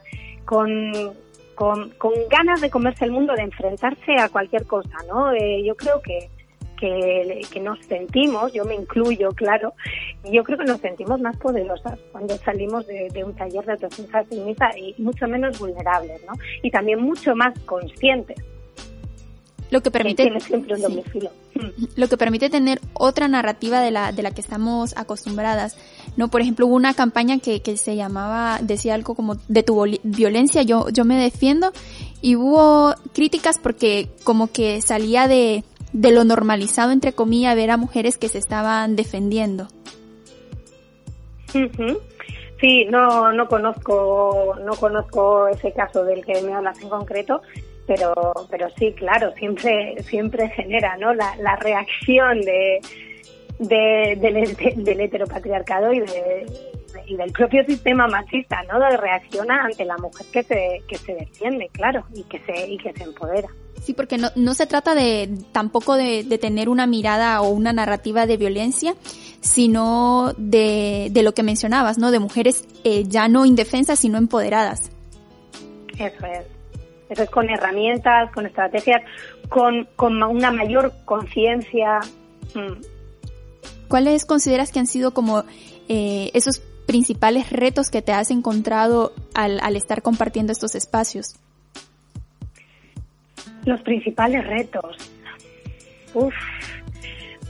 con, 0.44 0.92
con, 1.54 1.90
ganas 2.30 2.60
de 2.60 2.68
comerse 2.68 3.06
el 3.06 3.12
mundo, 3.12 3.32
de 3.34 3.42
enfrentarse 3.42 4.14
a 4.20 4.28
cualquier 4.28 4.66
cosa, 4.66 4.96
¿no? 5.08 5.32
Eh, 5.32 5.64
yo 5.64 5.74
creo 5.74 6.02
que, 6.02 6.28
que, 6.78 7.60
nos 7.60 7.84
sentimos, 7.86 8.52
yo 8.52 8.64
me 8.64 8.74
incluyo, 8.74 9.30
claro, 9.30 9.72
yo 10.30 10.44
creo 10.44 10.58
que 10.58 10.64
nos 10.64 10.80
sentimos 10.80 11.20
más 11.20 11.36
poderosas 11.38 11.98
cuando 12.12 12.36
salimos 12.36 12.86
de, 12.86 13.24
un 13.24 13.34
taller 13.34 13.64
de 13.64 13.72
autodefensa 13.72 14.24
feminista 14.24 14.70
y 14.76 14.94
mucho 14.98 15.26
menos 15.26 15.58
vulnerables, 15.58 16.24
¿no? 16.26 16.34
Y 16.62 16.70
también 16.70 17.00
mucho 17.00 17.34
más 17.34 17.58
conscientes. 17.60 18.36
Lo 19.70 19.82
que 19.82 19.90
permite 19.90 20.32
lo 21.96 22.08
que 22.08 22.16
permite 22.16 22.48
tener 22.48 22.80
otra 22.94 23.28
narrativa 23.28 23.80
de 23.80 23.90
la 23.90 24.12
de 24.12 24.22
la 24.22 24.30
que 24.30 24.40
estamos 24.40 24.96
acostumbradas 24.96 25.76
no 26.16 26.28
por 26.28 26.40
ejemplo 26.40 26.66
hubo 26.66 26.74
una 26.74 26.94
campaña 26.94 27.38
que, 27.38 27.60
que 27.60 27.76
se 27.76 27.96
llamaba 27.96 28.60
decía 28.62 28.94
algo 28.94 29.14
como 29.14 29.36
de 29.48 29.62
tu 29.62 29.84
violencia 30.04 30.62
yo 30.62 30.88
yo 30.88 31.04
me 31.04 31.16
defiendo 31.16 31.72
y 32.22 32.36
hubo 32.36 32.94
críticas 33.12 33.58
porque 33.58 34.08
como 34.24 34.50
que 34.50 34.80
salía 34.80 35.28
de 35.28 35.64
de 35.92 36.12
lo 36.12 36.24
normalizado, 36.24 36.92
entre 36.92 37.12
comillas, 37.12 37.56
ver 37.56 37.70
a 37.70 37.76
mujeres 37.76 38.18
que 38.18 38.28
se 38.28 38.38
estaban 38.38 38.96
defendiendo. 38.96 39.68
Sí, 42.60 42.84
no, 42.86 43.32
no 43.32 43.48
conozco, 43.48 44.56
no 44.64 44.72
conozco 44.74 45.48
ese 45.48 45.72
caso 45.72 46.04
del 46.04 46.24
que 46.24 46.42
me 46.42 46.52
hablas 46.52 46.80
en 46.82 46.88
concreto, 46.88 47.40
pero, 47.88 48.14
pero 48.50 48.68
sí, 48.78 48.92
claro, 48.92 49.32
siempre, 49.32 49.96
siempre 50.02 50.50
genera, 50.50 50.96
¿no? 50.98 51.14
La, 51.14 51.34
la 51.36 51.56
reacción 51.56 52.42
de, 52.42 52.80
de, 53.58 54.18
del, 54.20 54.84
del 54.84 55.00
heteropatriarcado 55.00 55.92
y 55.94 56.00
de, 56.00 56.46
y 57.06 57.16
del 57.16 57.32
propio 57.32 57.64
sistema 57.64 58.06
machista, 58.06 58.62
¿no? 58.70 58.78
De 58.78 58.96
reacciona 58.98 59.64
ante 59.64 59.86
la 59.86 59.96
mujer 59.96 60.26
que 60.30 60.42
se, 60.42 60.82
que 60.86 60.98
se 60.98 61.14
defiende, 61.14 61.70
claro, 61.72 62.04
y 62.14 62.24
que 62.24 62.38
se, 62.40 62.68
y 62.68 62.76
que 62.76 62.92
se 62.92 63.04
empodera. 63.04 63.48
Sí, 63.80 63.94
porque 63.94 64.18
no, 64.18 64.28
no 64.36 64.52
se 64.52 64.66
trata 64.66 64.94
de 64.94 65.30
tampoco 65.52 65.96
de, 65.96 66.24
de 66.24 66.36
tener 66.36 66.68
una 66.68 66.86
mirada 66.86 67.40
o 67.40 67.48
una 67.48 67.72
narrativa 67.72 68.26
de 68.26 68.36
violencia, 68.36 68.94
sino 69.40 70.34
de, 70.36 71.08
de 71.10 71.22
lo 71.22 71.32
que 71.32 71.42
mencionabas, 71.42 71.96
¿no? 71.96 72.10
De 72.10 72.18
mujeres 72.18 72.64
eh, 72.84 73.04
ya 73.06 73.28
no 73.28 73.46
indefensas, 73.46 73.98
sino 73.98 74.18
empoderadas. 74.18 74.90
Eso 75.98 76.26
es. 76.26 76.57
Eso 77.08 77.22
es 77.22 77.30
con 77.30 77.48
herramientas, 77.48 78.30
con 78.32 78.46
estrategias, 78.46 79.02
con, 79.48 79.88
con 79.96 80.22
una 80.22 80.50
mayor 80.50 80.92
conciencia. 81.04 82.00
Mm. 82.54 82.82
¿Cuáles 83.88 84.26
consideras 84.26 84.70
que 84.70 84.78
han 84.78 84.86
sido 84.86 85.14
como 85.14 85.44
eh, 85.88 86.30
esos 86.34 86.60
principales 86.86 87.50
retos 87.50 87.90
que 87.90 88.02
te 88.02 88.12
has 88.12 88.30
encontrado 88.30 89.12
al, 89.34 89.60
al 89.60 89.76
estar 89.76 90.02
compartiendo 90.02 90.52
estos 90.52 90.74
espacios? 90.74 91.36
Los 93.64 93.80
principales 93.82 94.46
retos. 94.46 94.96
Uf, 96.14 96.34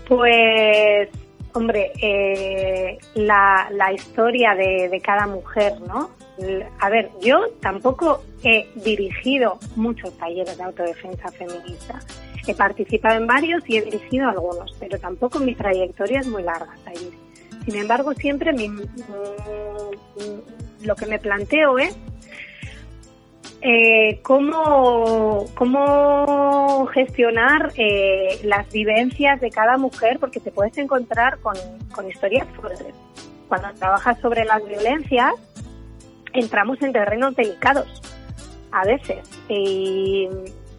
pues, 0.09 1.09
hombre, 1.52 1.92
eh, 2.00 2.98
la, 3.14 3.68
la, 3.72 3.92
historia 3.92 4.54
de, 4.54 4.88
de, 4.88 5.00
cada 5.00 5.26
mujer, 5.26 5.80
¿no? 5.82 6.11
A 6.80 6.89
ver, 6.89 7.11
yo 7.20 7.49
tampoco 7.61 8.22
he 8.45 8.68
dirigido 8.76 9.59
muchos 9.76 10.16
talleres 10.18 10.57
de 10.57 10.64
autodefensa 10.64 11.30
feminista. 11.32 12.01
He 12.47 12.55
participado 12.55 13.16
en 13.16 13.26
varios 13.26 13.62
y 13.68 13.78
he 13.78 13.82
dirigido 13.82 14.28
algunos, 14.28 14.74
pero 14.78 14.99
tampoco 14.99 15.39
mi 15.41 15.55
trayectoria 15.55 16.20
es 16.20 16.26
muy 16.26 16.43
larga. 16.43 16.74
Sin 17.64 17.76
embargo, 17.76 18.14
siempre 18.14 18.53
mi, 18.53 18.68
mm, 18.68 18.78
lo 20.84 20.97
que 20.97 21.07
me 21.07 21.18
planteo 21.18 21.78
es 21.78 21.97
eh, 23.61 24.20
cómo, 24.22 25.45
cómo 25.57 26.86
gestionar 26.95 27.72
eh, 27.76 28.41
las 28.45 28.70
vivencias 28.70 29.41
de 29.41 29.51
cada 29.51 29.76
mujer, 29.76 30.18
porque 30.20 30.39
te 30.39 30.53
puedes 30.53 30.78
encontrar 30.78 31.41
con, 31.41 31.57
con 31.93 32.09
historias 32.09 32.47
fuertes. 32.55 32.95
Cuando 33.49 33.68
trabajas 33.74 34.20
sobre 34.20 34.45
las 34.45 34.64
violencias, 34.64 35.34
entramos 36.33 36.81
en 36.83 36.93
terrenos 36.93 37.35
delicados 37.37 38.03
a 38.70 38.85
veces 38.85 39.29
y, 39.49 40.29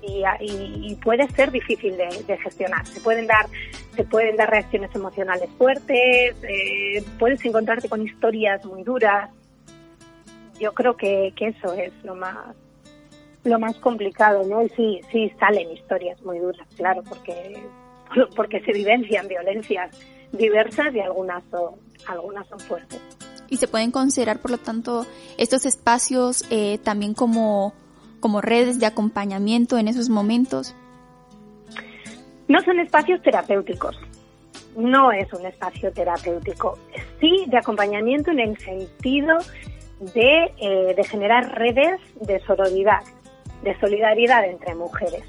y, 0.01 0.23
y 0.41 0.95
puede 0.95 1.27
ser 1.29 1.51
difícil 1.51 1.97
de, 1.97 2.37
gestionar. 2.37 2.85
Se 2.85 3.01
pueden 3.01 3.27
dar, 3.27 3.47
se 3.95 4.03
pueden 4.03 4.35
dar 4.35 4.49
reacciones 4.49 4.93
emocionales 4.95 5.49
fuertes, 5.57 6.35
eh, 6.43 7.03
puedes 7.17 7.43
encontrarte 7.45 7.89
con 7.89 8.01
historias 8.01 8.63
muy 8.65 8.83
duras. 8.83 9.29
Yo 10.59 10.73
creo 10.73 10.95
que, 10.95 11.33
que 11.35 11.47
eso 11.47 11.73
es 11.73 11.93
lo 12.03 12.15
más 12.15 12.55
lo 13.45 13.57
más 13.57 13.77
complicado, 13.77 14.43
¿no? 14.45 14.61
Y 14.63 14.69
sí, 14.69 15.01
sí 15.11 15.31
salen 15.39 15.71
historias 15.71 16.21
muy 16.23 16.39
duras, 16.39 16.67
claro, 16.75 17.03
porque 17.07 17.63
porque 18.35 18.59
se 18.61 18.73
vivencian 18.73 19.27
violencias 19.27 19.97
diversas 20.31 20.93
y 20.93 20.99
algunas 20.99 21.43
son 21.51 21.75
algunas 22.07 22.47
son 22.47 22.59
fuertes. 22.59 23.01
Y 23.49 23.57
se 23.57 23.67
pueden 23.67 23.91
considerar, 23.91 24.39
por 24.39 24.51
lo 24.51 24.57
tanto, 24.57 25.05
estos 25.37 25.65
espacios 25.65 26.45
eh, 26.49 26.77
también 26.83 27.13
como 27.13 27.73
como 28.19 28.41
redes 28.41 28.79
de 28.79 28.85
acompañamiento 28.85 29.77
en 29.77 29.87
esos 29.87 30.09
momentos. 30.09 30.75
No 32.47 32.61
son 32.61 32.79
espacios 32.79 33.21
terapéuticos. 33.21 33.97
No 34.75 35.11
es 35.11 35.31
un 35.33 35.45
espacio 35.45 35.91
terapéutico. 35.91 36.77
Sí 37.19 37.45
de 37.47 37.57
acompañamiento 37.57 38.31
en 38.31 38.39
el 38.39 38.57
sentido 38.57 39.37
de, 40.13 40.51
eh, 40.57 40.93
de 40.95 41.03
generar 41.03 41.57
redes 41.57 41.99
de 42.21 42.39
sororidad, 42.41 43.01
de 43.63 43.77
solidaridad 43.79 44.45
entre 44.45 44.75
mujeres. 44.75 45.23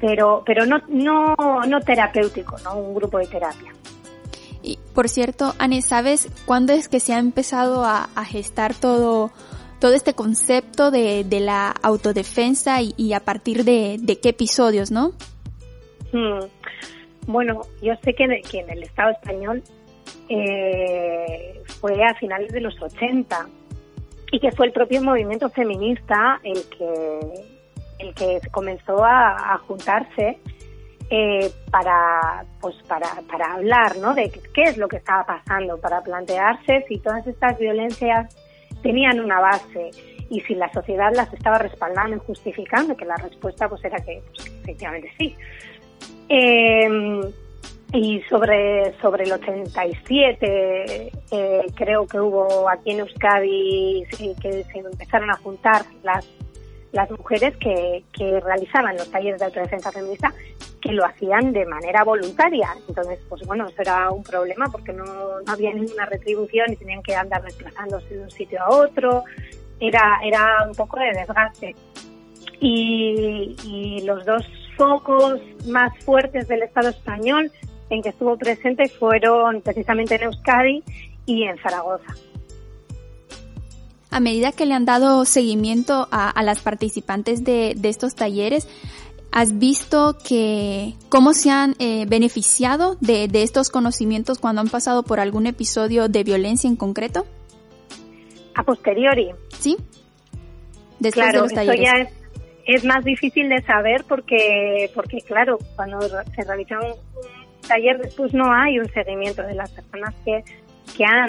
Pero, 0.00 0.42
pero 0.46 0.64
no, 0.64 0.80
no, 0.88 1.34
no 1.66 1.80
terapéutico, 1.80 2.56
no 2.62 2.76
un 2.76 2.94
grupo 2.94 3.18
de 3.18 3.26
terapia. 3.26 3.72
Y 4.62 4.78
por 4.94 5.08
cierto, 5.08 5.54
Anne, 5.58 5.82
¿sabes 5.82 6.28
cuándo 6.44 6.72
es 6.72 6.88
que 6.88 7.00
se 7.00 7.14
ha 7.14 7.18
empezado 7.18 7.84
a, 7.84 8.08
gestar 8.24 8.74
todo, 8.74 9.30
todo 9.80 9.94
este 9.94 10.14
concepto 10.14 10.90
de, 10.90 11.24
de 11.24 11.40
la 11.40 11.70
autodefensa 11.82 12.78
y, 12.82 13.12
a 13.12 13.20
partir 13.20 13.64
de, 13.64 13.96
de, 14.00 14.18
qué 14.18 14.30
episodios, 14.30 14.90
no? 14.90 15.12
Hmm. 16.12 16.46
Bueno, 17.26 17.62
yo 17.82 17.94
sé 18.02 18.14
que, 18.14 18.24
en 18.24 18.70
el 18.70 18.82
Estado 18.82 19.10
español 19.10 19.62
eh, 20.28 21.62
fue 21.80 22.02
a 22.02 22.14
finales 22.14 22.52
de 22.52 22.60
los 22.60 22.80
80 22.80 23.48
y 24.32 24.40
que 24.40 24.50
fue 24.52 24.66
el 24.66 24.72
propio 24.72 25.02
movimiento 25.02 25.48
feminista 25.50 26.40
el 26.42 26.62
que 26.68 27.18
el 27.98 28.14
que 28.14 28.40
comenzó 28.52 29.04
a 29.04 29.58
juntarse 29.66 30.38
eh, 31.10 31.50
para 31.70 32.44
pues 32.60 32.76
para, 32.86 33.08
para 33.30 33.54
hablar 33.54 33.96
¿no? 33.96 34.14
de 34.14 34.30
qué 34.52 34.62
es 34.64 34.76
lo 34.76 34.88
que 34.88 34.96
estaba 34.96 35.24
pasando 35.24 35.80
para 35.80 36.02
plantearse 36.02 36.84
si 36.86 36.98
todas 36.98 37.26
estas 37.26 37.58
violencias 37.58 38.36
tenían 38.82 39.20
una 39.20 39.40
base 39.40 39.90
y 40.28 40.40
si 40.42 40.54
la 40.54 40.70
sociedad 40.72 41.10
las 41.14 41.32
estaba 41.32 41.58
respaldando 41.58 42.16
y 42.16 42.20
justificando 42.20 42.96
que 42.96 43.06
la 43.06 43.16
respuesta 43.16 43.68
pues 43.68 43.82
era 43.84 43.98
que 43.98 44.22
pues, 44.34 44.46
efectivamente 44.62 45.10
sí 45.18 45.34
eh, 46.28 47.20
y 47.94 48.20
sobre, 48.28 48.92
sobre 49.00 49.24
el 49.24 49.32
87 49.32 51.12
eh, 51.30 51.66
creo 51.74 52.06
que 52.06 52.20
hubo 52.20 52.68
aquí 52.68 52.90
en 52.90 53.00
Euskadi 53.00 54.04
que 54.42 54.64
se 54.64 54.78
empezaron 54.78 55.30
a 55.30 55.38
juntar 55.38 55.86
las, 56.02 56.28
las 56.92 57.10
mujeres 57.10 57.56
que, 57.56 58.02
realizaban 58.18 58.96
los 58.96 59.10
talleres 59.10 59.38
de 59.38 59.46
autodefensa 59.46 59.92
feminista 59.92 60.32
que 60.80 60.92
lo 60.92 61.04
hacían 61.04 61.52
de 61.52 61.66
manera 61.66 62.04
voluntaria. 62.04 62.68
Entonces, 62.88 63.18
pues 63.28 63.42
bueno, 63.46 63.66
eso 63.66 63.82
era 63.82 64.10
un 64.10 64.22
problema 64.22 64.66
porque 64.70 64.92
no, 64.92 65.04
no 65.04 65.52
había 65.52 65.72
ninguna 65.74 66.06
retribución 66.06 66.72
y 66.72 66.76
tenían 66.76 67.02
que 67.02 67.14
andar 67.14 67.42
desplazándose 67.42 68.14
de 68.14 68.22
un 68.22 68.30
sitio 68.30 68.62
a 68.62 68.70
otro. 68.70 69.24
Era, 69.80 70.20
era 70.24 70.66
un 70.66 70.74
poco 70.74 70.98
de 70.98 71.12
desgaste. 71.12 71.74
Y, 72.60 73.56
y 73.64 74.02
los 74.04 74.24
dos 74.24 74.44
focos 74.76 75.40
más 75.66 75.92
fuertes 76.04 76.48
del 76.48 76.62
Estado 76.62 76.88
español 76.88 77.50
en 77.90 78.02
que 78.02 78.10
estuvo 78.10 78.36
presente 78.36 78.88
fueron 78.88 79.60
precisamente 79.62 80.14
en 80.14 80.22
Euskadi 80.24 80.82
y 81.26 81.44
en 81.44 81.58
Zaragoza. 81.58 82.14
A 84.10 84.20
medida 84.20 84.52
que 84.52 84.66
le 84.66 84.74
han 84.74 84.84
dado 84.84 85.24
seguimiento 85.24 86.08
a, 86.10 86.30
a 86.30 86.42
las 86.42 86.62
participantes 86.62 87.44
de, 87.44 87.74
de, 87.76 87.88
estos 87.88 88.14
talleres, 88.14 88.66
¿has 89.30 89.58
visto 89.58 90.16
que 90.26 90.94
cómo 91.08 91.34
se 91.34 91.50
han 91.50 91.74
eh, 91.78 92.06
beneficiado 92.08 92.96
de, 93.00 93.28
de, 93.28 93.42
estos 93.42 93.68
conocimientos 93.68 94.38
cuando 94.38 94.62
han 94.62 94.68
pasado 94.68 95.02
por 95.02 95.20
algún 95.20 95.46
episodio 95.46 96.08
de 96.08 96.24
violencia 96.24 96.68
en 96.68 96.76
concreto? 96.76 97.26
A 98.54 98.62
posteriori. 98.62 99.30
Sí. 99.58 99.76
Después 100.98 101.26
claro, 101.26 101.42
de 101.42 101.42
los 101.42 101.52
talleres. 101.52 101.80
Esto 101.80 101.96
ya 101.96 102.02
es, 102.02 102.78
es, 102.78 102.84
más 102.84 103.04
difícil 103.04 103.48
de 103.48 103.62
saber 103.62 104.04
porque, 104.08 104.90
porque 104.94 105.18
claro, 105.20 105.58
cuando 105.76 106.00
se 106.00 106.44
realiza 106.44 106.78
un, 106.80 106.94
taller 107.68 107.98
después 107.98 108.32
no 108.34 108.52
hay 108.52 108.78
un 108.78 108.88
seguimiento 108.90 109.42
de 109.42 109.54
las 109.54 109.70
personas 109.70 110.14
que, 110.24 110.42
que, 110.96 111.04
han, 111.04 111.28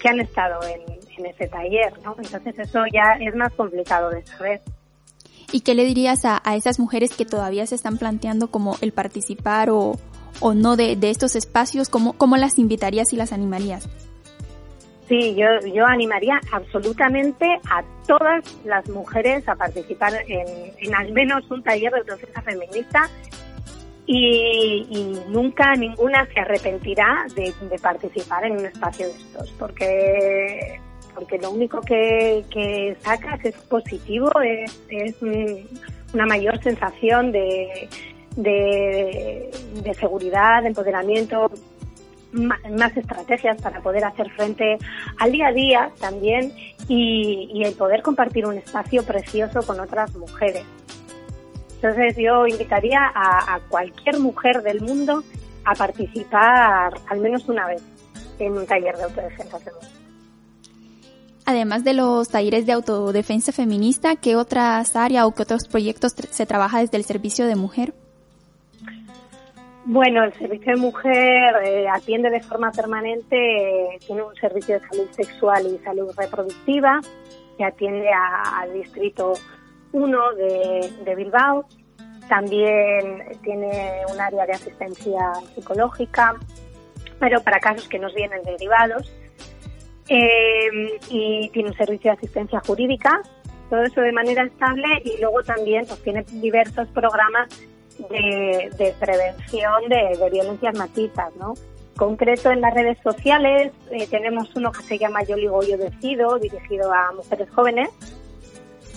que 0.00 0.08
han 0.08 0.20
estado 0.20 0.60
en, 0.68 1.00
en 1.20 1.26
ese 1.26 1.46
taller, 1.46 1.92
¿no? 2.02 2.16
Entonces 2.18 2.58
eso 2.58 2.80
ya 2.92 3.16
es 3.20 3.34
más 3.34 3.52
complicado 3.54 4.10
de 4.10 4.26
saber. 4.26 4.60
¿Y 5.52 5.60
qué 5.60 5.74
le 5.74 5.84
dirías 5.84 6.24
a, 6.24 6.40
a, 6.44 6.56
esas 6.56 6.78
mujeres 6.78 7.14
que 7.16 7.24
todavía 7.24 7.66
se 7.66 7.74
están 7.74 7.98
planteando 7.98 8.50
como 8.50 8.76
el 8.80 8.92
participar 8.92 9.70
o, 9.70 9.92
o 10.40 10.54
no 10.54 10.76
de, 10.76 10.96
de, 10.96 11.10
estos 11.10 11.34
espacios? 11.34 11.88
¿Cómo, 11.88 12.12
¿Cómo 12.12 12.36
las 12.36 12.58
invitarías 12.58 13.12
y 13.12 13.16
las 13.16 13.32
animarías? 13.32 13.88
Sí, 15.08 15.34
yo, 15.34 15.46
yo 15.74 15.86
animaría 15.86 16.40
absolutamente 16.52 17.46
a 17.68 17.82
todas 18.06 18.44
las 18.64 18.88
mujeres 18.88 19.48
a 19.48 19.56
participar 19.56 20.12
en, 20.28 20.72
en 20.78 20.94
al 20.94 21.12
menos 21.12 21.50
un 21.50 21.64
taller 21.64 21.92
de 21.92 21.98
autodefensa 21.98 22.42
feminista 22.42 23.10
y, 24.06 24.86
y, 24.88 25.20
nunca 25.28 25.74
ninguna 25.74 26.26
se 26.32 26.40
arrepentirá 26.40 27.26
de, 27.34 27.52
de, 27.68 27.78
participar 27.78 28.44
en 28.44 28.52
un 28.52 28.66
espacio 28.66 29.06
de 29.06 29.12
estos, 29.12 29.50
porque 29.58 30.80
porque 31.14 31.38
lo 31.38 31.50
único 31.50 31.80
que, 31.80 32.96
sacas 33.02 33.44
es 33.44 33.54
positivo, 33.62 34.30
es, 34.40 34.80
es 34.88 35.16
una 36.12 36.26
mayor 36.26 36.62
sensación 36.62 37.32
de, 37.32 37.88
de, 38.36 39.94
seguridad, 39.98 40.62
de 40.62 40.68
empoderamiento, 40.68 41.50
más 42.32 42.96
estrategias 42.96 43.60
para 43.60 43.80
poder 43.80 44.04
hacer 44.04 44.30
frente 44.30 44.78
al 45.18 45.32
día 45.32 45.48
a 45.48 45.52
día 45.52 45.90
también 45.98 46.52
y, 46.88 47.62
el 47.64 47.74
poder 47.74 48.02
compartir 48.02 48.46
un 48.46 48.56
espacio 48.56 49.04
precioso 49.04 49.62
con 49.62 49.80
otras 49.80 50.14
mujeres. 50.14 50.64
Entonces 51.74 52.16
yo 52.16 52.46
invitaría 52.46 53.00
a, 53.00 53.54
a, 53.54 53.60
cualquier 53.68 54.20
mujer 54.20 54.62
del 54.62 54.80
mundo 54.80 55.24
a 55.64 55.74
participar 55.74 56.92
al 57.08 57.20
menos 57.20 57.48
una 57.48 57.66
vez 57.66 57.82
en 58.38 58.52
un 58.52 58.66
taller 58.66 58.96
de 58.96 59.04
autodefensa 59.04 59.58
feminista. 59.58 59.99
Además 61.50 61.82
de 61.82 61.94
los 61.94 62.28
talleres 62.28 62.64
de 62.64 62.70
autodefensa 62.70 63.50
feminista, 63.50 64.14
¿qué 64.14 64.36
otras 64.36 64.94
áreas 64.94 65.24
o 65.24 65.34
qué 65.34 65.42
otros 65.42 65.66
proyectos 65.66 66.12
se 66.12 66.46
trabaja 66.46 66.78
desde 66.78 66.96
el 66.96 67.02
servicio 67.02 67.44
de 67.44 67.56
mujer? 67.56 67.92
Bueno, 69.84 70.22
el 70.22 70.32
servicio 70.34 70.74
de 70.76 70.80
mujer 70.80 71.56
eh, 71.64 71.88
atiende 71.88 72.30
de 72.30 72.40
forma 72.40 72.70
permanente, 72.70 73.36
eh, 73.36 73.98
tiene 74.06 74.22
un 74.22 74.34
servicio 74.36 74.78
de 74.78 74.86
salud 74.86 75.10
sexual 75.10 75.66
y 75.66 75.84
salud 75.84 76.14
reproductiva 76.16 77.00
que 77.58 77.64
atiende 77.64 78.08
al 78.12 78.72
distrito 78.72 79.32
1 79.90 80.32
de, 80.34 80.92
de, 81.04 81.14
Bilbao. 81.16 81.64
También 82.28 83.24
tiene 83.42 84.02
un 84.08 84.20
área 84.20 84.46
de 84.46 84.52
asistencia 84.52 85.32
psicológica, 85.56 86.36
pero 87.18 87.42
para 87.42 87.58
casos 87.58 87.88
que 87.88 87.98
nos 87.98 88.14
vienen 88.14 88.40
derivados. 88.44 89.12
Eh, 90.12 90.98
y 91.08 91.48
tiene 91.50 91.68
un 91.68 91.76
servicio 91.76 92.10
de 92.10 92.16
asistencia 92.16 92.60
jurídica, 92.66 93.22
todo 93.68 93.84
eso 93.84 94.00
de 94.00 94.10
manera 94.10 94.42
estable 94.42 95.00
y 95.04 95.20
luego 95.20 95.40
también 95.44 95.86
pues, 95.86 96.02
tiene 96.02 96.24
diversos 96.32 96.88
programas 96.88 97.48
de, 98.10 98.94
prevención 98.98 99.88
de, 99.88 100.18
de, 100.18 100.30
violencias 100.30 100.76
machistas, 100.76 101.32
¿no? 101.36 101.54
Concreto 101.96 102.50
en 102.50 102.60
las 102.60 102.74
redes 102.74 102.98
sociales 103.04 103.72
eh, 103.92 104.08
tenemos 104.08 104.50
uno 104.56 104.72
que 104.72 104.82
se 104.82 104.98
llama 104.98 105.22
Yo 105.22 105.36
Ligo 105.36 105.62
Yo 105.62 105.76
Decido, 105.76 106.40
dirigido 106.40 106.92
a 106.92 107.12
mujeres 107.12 107.48
jóvenes, 107.50 107.90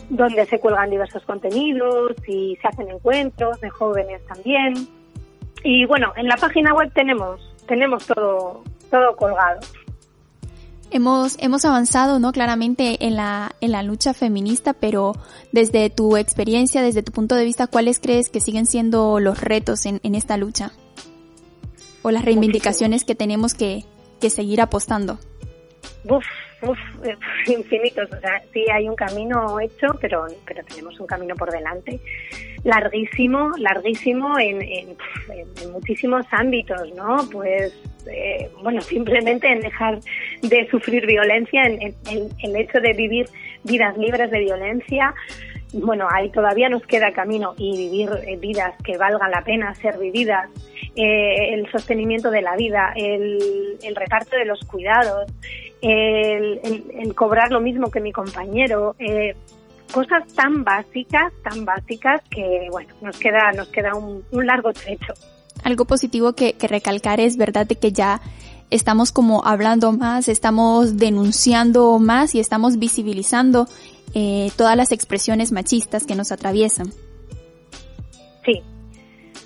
donde 0.09 0.47
se 0.47 0.59
cuelgan 0.59 0.89
diversos 0.89 1.21
contenidos 1.25 2.13
y 2.27 2.57
se 2.59 2.67
hacen 2.67 2.89
encuentros 2.89 3.61
de 3.61 3.69
jóvenes 3.69 4.25
también. 4.25 4.87
Y 5.63 5.85
bueno, 5.85 6.11
en 6.15 6.27
la 6.27 6.37
página 6.37 6.73
web 6.73 6.91
tenemos, 6.95 7.53
tenemos 7.67 8.07
todo, 8.07 8.63
todo 8.89 9.15
colgado. 9.15 9.59
Hemos, 10.93 11.37
hemos 11.39 11.65
avanzado, 11.65 12.19
¿no? 12.19 12.31
Claramente 12.31 13.07
en 13.07 13.15
la, 13.15 13.55
en 13.61 13.71
la 13.71 13.81
lucha 13.81 14.13
feminista, 14.13 14.73
pero 14.73 15.13
desde 15.51 15.89
tu 15.89 16.17
experiencia, 16.17 16.83
desde 16.83 17.01
tu 17.01 17.11
punto 17.11 17.33
de 17.33 17.45
vista, 17.45 17.65
¿cuáles 17.65 17.99
crees 17.99 18.29
que 18.29 18.39
siguen 18.39 18.67
siendo 18.67 19.19
los 19.19 19.41
retos 19.41 19.87
en, 19.87 19.99
en 20.03 20.13
esta 20.13 20.37
lucha? 20.37 20.71
O 22.03 22.11
las 22.11 22.23
reivindicaciones 22.23 23.05
que 23.05 23.15
tenemos 23.15 23.55
que, 23.55 23.85
que 24.21 24.29
seguir 24.29 24.61
apostando. 24.61 25.17
Uf, 26.03 26.25
uf, 26.61 26.77
infinitos. 27.47 28.07
O 28.11 28.19
sea, 28.19 28.43
sí 28.53 28.63
hay 28.71 28.87
un 28.87 28.95
camino 28.95 29.59
hecho, 29.59 29.87
pero, 29.99 30.27
pero 30.45 30.63
tenemos 30.63 30.99
un 30.99 31.07
camino 31.07 31.33
por 31.35 31.49
delante. 31.49 31.99
Larguísimo, 32.63 33.49
larguísimo 33.57 34.37
en, 34.37 34.61
en, 34.61 34.95
en 35.59 35.71
muchísimos 35.71 36.23
ámbitos, 36.29 36.93
¿no? 36.93 37.17
Pues, 37.31 37.73
eh, 38.11 38.49
bueno, 38.61 38.81
simplemente 38.81 39.51
en 39.51 39.61
dejar 39.61 39.99
de 40.41 40.67
sufrir 40.69 41.05
violencia, 41.05 41.63
en, 41.63 41.95
el 42.09 42.55
hecho 42.55 42.79
de 42.79 42.93
vivir 42.93 43.27
vidas 43.63 43.97
libres 43.97 44.31
de 44.31 44.39
violencia. 44.39 45.13
Bueno, 45.73 46.07
ahí 46.11 46.29
todavía 46.29 46.69
nos 46.69 46.83
queda 46.83 47.11
camino 47.13 47.55
y 47.57 47.75
vivir 47.75 48.09
eh, 48.27 48.37
vidas 48.37 48.75
que 48.83 48.97
valgan 48.97 49.31
la 49.31 49.43
pena 49.43 49.73
ser 49.75 49.97
vividas 49.97 50.49
eh, 50.95 51.53
el 51.55 51.71
sostenimiento 51.71 52.29
de 52.29 52.43
la 52.43 52.55
vida, 52.55 52.93
el, 52.95 53.79
el 53.81 53.95
reparto 53.95 54.35
de 54.35 54.45
los 54.45 54.59
cuidados, 54.65 55.31
el, 55.81 56.61
el, 56.93 57.15
cobrar 57.15 57.51
lo 57.51 57.59
mismo 57.59 57.89
que 57.89 57.99
mi 57.99 58.11
compañero, 58.11 58.95
eh, 58.99 59.35
cosas 59.91 60.31
tan 60.35 60.63
básicas, 60.63 61.33
tan 61.43 61.65
básicas 61.65 62.21
que 62.29 62.67
bueno, 62.71 62.93
nos 63.01 63.17
queda, 63.17 63.51
nos 63.53 63.67
queda 63.69 63.95
un 63.95 64.45
largo 64.45 64.71
trecho. 64.71 65.13
Algo 65.63 65.85
positivo 65.85 66.33
que, 66.33 66.55
recalcar 66.61 67.19
es 67.19 67.37
verdad 67.37 67.65
de 67.65 67.75
que 67.75 67.91
ya 67.91 68.21
estamos 68.69 69.11
como 69.11 69.45
hablando 69.45 69.91
más, 69.91 70.27
estamos 70.27 70.97
denunciando 70.97 71.99
más 71.99 72.35
y 72.35 72.39
estamos 72.39 72.77
visibilizando 72.77 73.67
eh, 74.13 74.51
todas 74.57 74.75
las 74.75 74.91
expresiones 74.91 75.51
machistas 75.51 76.05
que 76.05 76.15
nos 76.15 76.31
atraviesan. 76.31 76.91
Sí, 78.45 78.61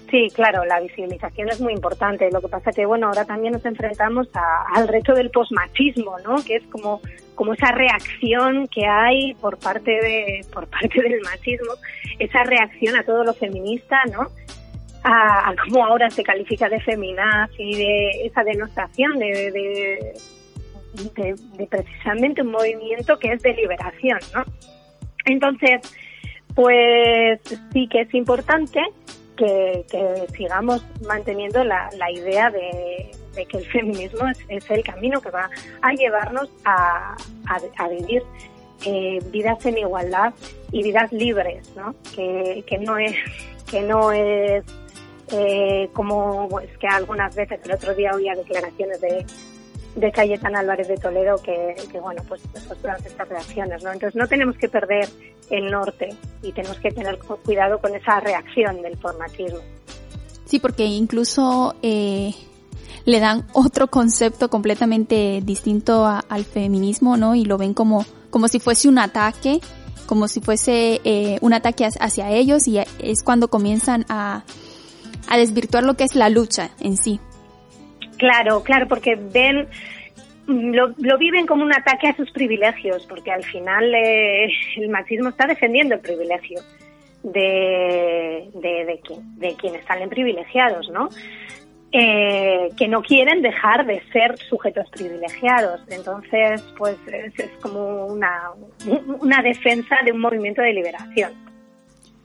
Sí, 0.10 0.30
claro, 0.34 0.64
la 0.64 0.80
visibilización 0.80 1.50
es 1.50 1.60
muy 1.60 1.74
importante. 1.74 2.32
Lo 2.32 2.40
que 2.40 2.48
pasa 2.48 2.72
que, 2.72 2.86
bueno, 2.86 3.08
ahora 3.08 3.26
también 3.26 3.54
nos 3.54 3.66
enfrentamos 3.66 4.28
a, 4.34 4.64
al 4.74 4.88
reto 4.88 5.14
del 5.14 5.30
posmachismo, 5.32 6.18
¿no? 6.20 6.38
Que 6.46 6.56
es 6.56 6.64
como, 6.68 7.02
como 7.36 7.54
esa 7.54 7.72
reacción 7.74 8.68
que 8.68 8.86
hay 8.86 9.34
por 9.36 9.58
parte 9.58 9.92
de, 9.92 10.46
por 10.54 10.68
parte 10.70 11.02
del 11.02 11.20
machismo, 11.22 11.74
esa 12.20 12.44
reacción 12.44 12.96
a 12.96 13.04
todo 13.04 13.26
lo 13.26 13.34
feminista, 13.34 13.98
¿no? 14.12 14.30
A, 15.10 15.52
a 15.52 15.56
cómo 15.56 15.86
ahora 15.86 16.10
se 16.10 16.22
califica 16.22 16.68
de 16.68 16.82
feminaz 16.82 17.50
y 17.58 17.78
de 17.78 18.10
esa 18.26 18.44
denostación 18.44 19.18
de, 19.18 20.14
precisamente 21.70 22.42
un 22.42 22.52
movimiento 22.52 23.18
que 23.18 23.32
es 23.32 23.42
de 23.42 23.54
liberación, 23.54 24.20
¿no? 24.34 24.44
Entonces, 25.24 25.80
pues 26.54 27.40
sí 27.72 27.88
que 27.88 28.02
es 28.02 28.14
importante 28.14 28.82
que, 29.38 29.86
sigamos 30.36 30.84
manteniendo 31.08 31.64
la, 31.64 31.90
idea 32.12 32.50
de, 32.50 33.12
que 33.46 33.58
el 33.58 33.66
feminismo 33.68 34.28
es, 34.28 34.40
es, 34.50 34.70
el 34.72 34.84
camino 34.84 35.22
que 35.22 35.30
va 35.30 35.50
a 35.84 35.94
llevarnos 35.94 36.50
a 36.66 37.16
vivir 37.90 38.24
eh, 38.86 39.20
vidas 39.32 39.66
en 39.66 39.78
igualdad 39.80 40.34
y 40.72 40.84
vidas 40.84 41.12
libres, 41.12 41.74
¿no? 41.76 41.96
Que, 42.16 42.64
que 42.68 42.78
no 42.78 42.98
es 42.98 43.16
que 43.70 43.82
no 43.82 44.12
es 44.12 44.64
eh, 45.32 45.90
como 45.94 46.60
es 46.60 46.78
que 46.78 46.88
algunas 46.88 47.36
veces 47.36 47.60
el 47.64 47.72
otro 47.72 47.94
día 47.94 48.12
oía 48.14 48.34
declaraciones 48.36 49.02
de 49.02 49.26
de 49.98 50.12
Cayetana 50.12 50.60
Álvarez 50.60 50.88
de 50.88 50.98
Toledo 50.98 51.38
que, 51.38 51.76
que 51.92 52.00
bueno, 52.00 52.22
pues, 52.28 52.42
pues 52.52 52.80
todas 52.80 53.04
estas 53.04 53.28
reacciones, 53.28 53.84
¿no? 53.84 53.92
Entonces 53.92 54.16
no 54.16 54.28
tenemos 54.28 54.56
que 54.58 54.70
perder 54.70 55.10
el 55.50 55.72
norte 55.72 56.10
y 56.44 56.52
tenemos 56.52 56.78
que 56.80 56.92
tener 56.92 57.18
cuidado 57.18 57.80
con 57.80 57.96
esa 57.96 58.20
reacción 58.20 58.82
del 58.84 58.96
formatismo. 58.98 59.60
Sí, 60.46 60.60
porque 60.60 60.86
incluso 60.86 61.76
eh, 61.82 62.32
le 63.06 63.20
dan 63.20 63.48
otro 63.54 63.88
concepto 63.88 64.50
completamente 64.50 65.42
distinto 65.44 66.06
a, 66.06 66.20
al 66.20 66.46
feminismo, 66.46 67.18
¿no? 67.18 67.34
Y 67.34 67.44
lo 67.46 67.58
ven 67.58 67.74
como, 67.74 68.06
como 68.30 68.48
si 68.48 68.60
fuese 68.60 68.88
un 68.88 69.00
ataque, 69.00 69.60
como 70.06 70.28
si 70.28 70.42
fuese 70.42 71.02
eh, 71.04 71.40
un 71.42 71.54
ataque 71.54 71.86
hacia 71.86 72.30
ellos 72.30 72.68
y 72.68 72.78
es 73.00 73.24
cuando 73.24 73.48
comienzan 73.48 74.06
a, 74.10 74.44
a 75.28 75.38
desvirtuar 75.38 75.84
lo 75.84 75.96
que 75.96 76.04
es 76.04 76.16
la 76.16 76.30
lucha 76.30 76.70
en 76.80 76.98
sí. 76.98 77.20
Claro, 78.18 78.64
claro, 78.64 78.88
porque 78.88 79.16
ven, 79.16 79.68
lo, 80.48 80.94
lo, 80.98 81.18
viven 81.18 81.46
como 81.46 81.64
un 81.64 81.74
ataque 81.74 82.08
a 82.08 82.16
sus 82.16 82.32
privilegios, 82.32 83.06
porque 83.08 83.32
al 83.32 83.44
final 83.44 83.94
eh, 83.94 84.48
el 84.78 84.90
machismo 84.90 85.30
está 85.30 85.46
defendiendo 85.46 85.96
el 85.96 86.02
privilegio 86.02 86.62
de, 87.24 88.50
de, 88.54 89.00
de 89.38 89.56
quienes 89.56 89.86
salen 89.86 90.10
privilegiados, 90.10 90.90
¿no? 90.90 91.10
Eh, 91.94 92.70
que 92.78 92.88
no 92.90 93.02
quieren 93.02 93.42
dejar 93.42 93.86
de 93.86 94.02
ser 94.12 94.38
sujetos 94.50 94.90
privilegiados. 94.90 95.82
Entonces, 95.90 96.62
pues 96.78 96.98
es, 97.08 97.40
es 97.40 97.52
como 97.62 98.08
una, 98.08 98.52
una 99.22 99.42
defensa 99.42 99.96
de 100.04 100.12
un 100.12 100.20
movimiento 100.20 100.62
de 100.62 100.74
liberación. 100.74 101.47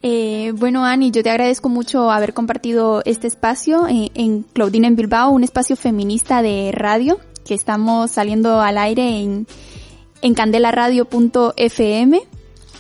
Eh, 0.03 0.53
bueno, 0.57 0.85
Ani, 0.85 1.13
yo 1.13 1.23
te 1.23 1.31
agradezco 1.31 1.69
mucho 1.69 2.11
haber 2.11 2.35
compartido 2.35 3.03
este 3.05 3.29
espacio 3.29 3.87
en, 3.87 4.11
en 4.15 4.43
Claudine 4.43 4.89
en 4.89 4.97
Bilbao, 4.97 5.31
un 5.31 5.45
espacio 5.45 5.77
feminista 5.77 6.43
de 6.43 6.73
radio 6.73 7.21
que 7.45 7.55
estamos 7.55 8.11
saliendo 8.11 8.61
al 8.61 8.79
aire 8.79 9.21
en, 9.21 9.47
en 10.21 10.35
candelaradio.fm. 10.35 12.21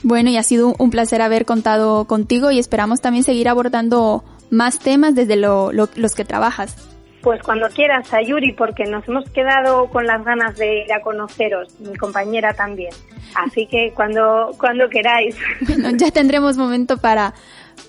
Bueno, 0.03 0.31
y 0.31 0.37
ha 0.37 0.43
sido 0.43 0.75
un 0.79 0.91
placer 0.91 1.23
haber 1.23 1.47
contado 1.47 2.07
contigo 2.07 2.51
y 2.51 2.59
esperamos 2.59 3.01
también 3.01 3.23
seguir 3.23 3.49
abordando 3.49 4.24
más 4.51 4.81
temas 4.81 5.15
desde 5.15 5.36
lo, 5.36 5.73
lo, 5.73 5.89
los 5.94 6.15
que 6.15 6.24
trabajas. 6.24 6.74
Pues 7.23 7.40
cuando 7.43 7.69
quieras, 7.69 8.12
Ayuri, 8.12 8.53
porque 8.53 8.85
nos 8.85 9.07
hemos 9.07 9.28
quedado 9.31 9.89
con 9.89 10.07
las 10.07 10.24
ganas 10.24 10.57
de 10.57 10.85
ir 10.85 10.93
a 10.93 11.01
conoceros, 11.01 11.78
mi 11.81 11.94
compañera 11.97 12.53
también. 12.53 12.93
Así 13.35 13.66
que 13.66 13.93
cuando, 13.94 14.51
cuando 14.59 14.89
queráis. 14.89 15.36
Bueno, 15.66 15.90
ya 15.97 16.11
tendremos 16.11 16.57
momento 16.57 16.99
para, 16.99 17.35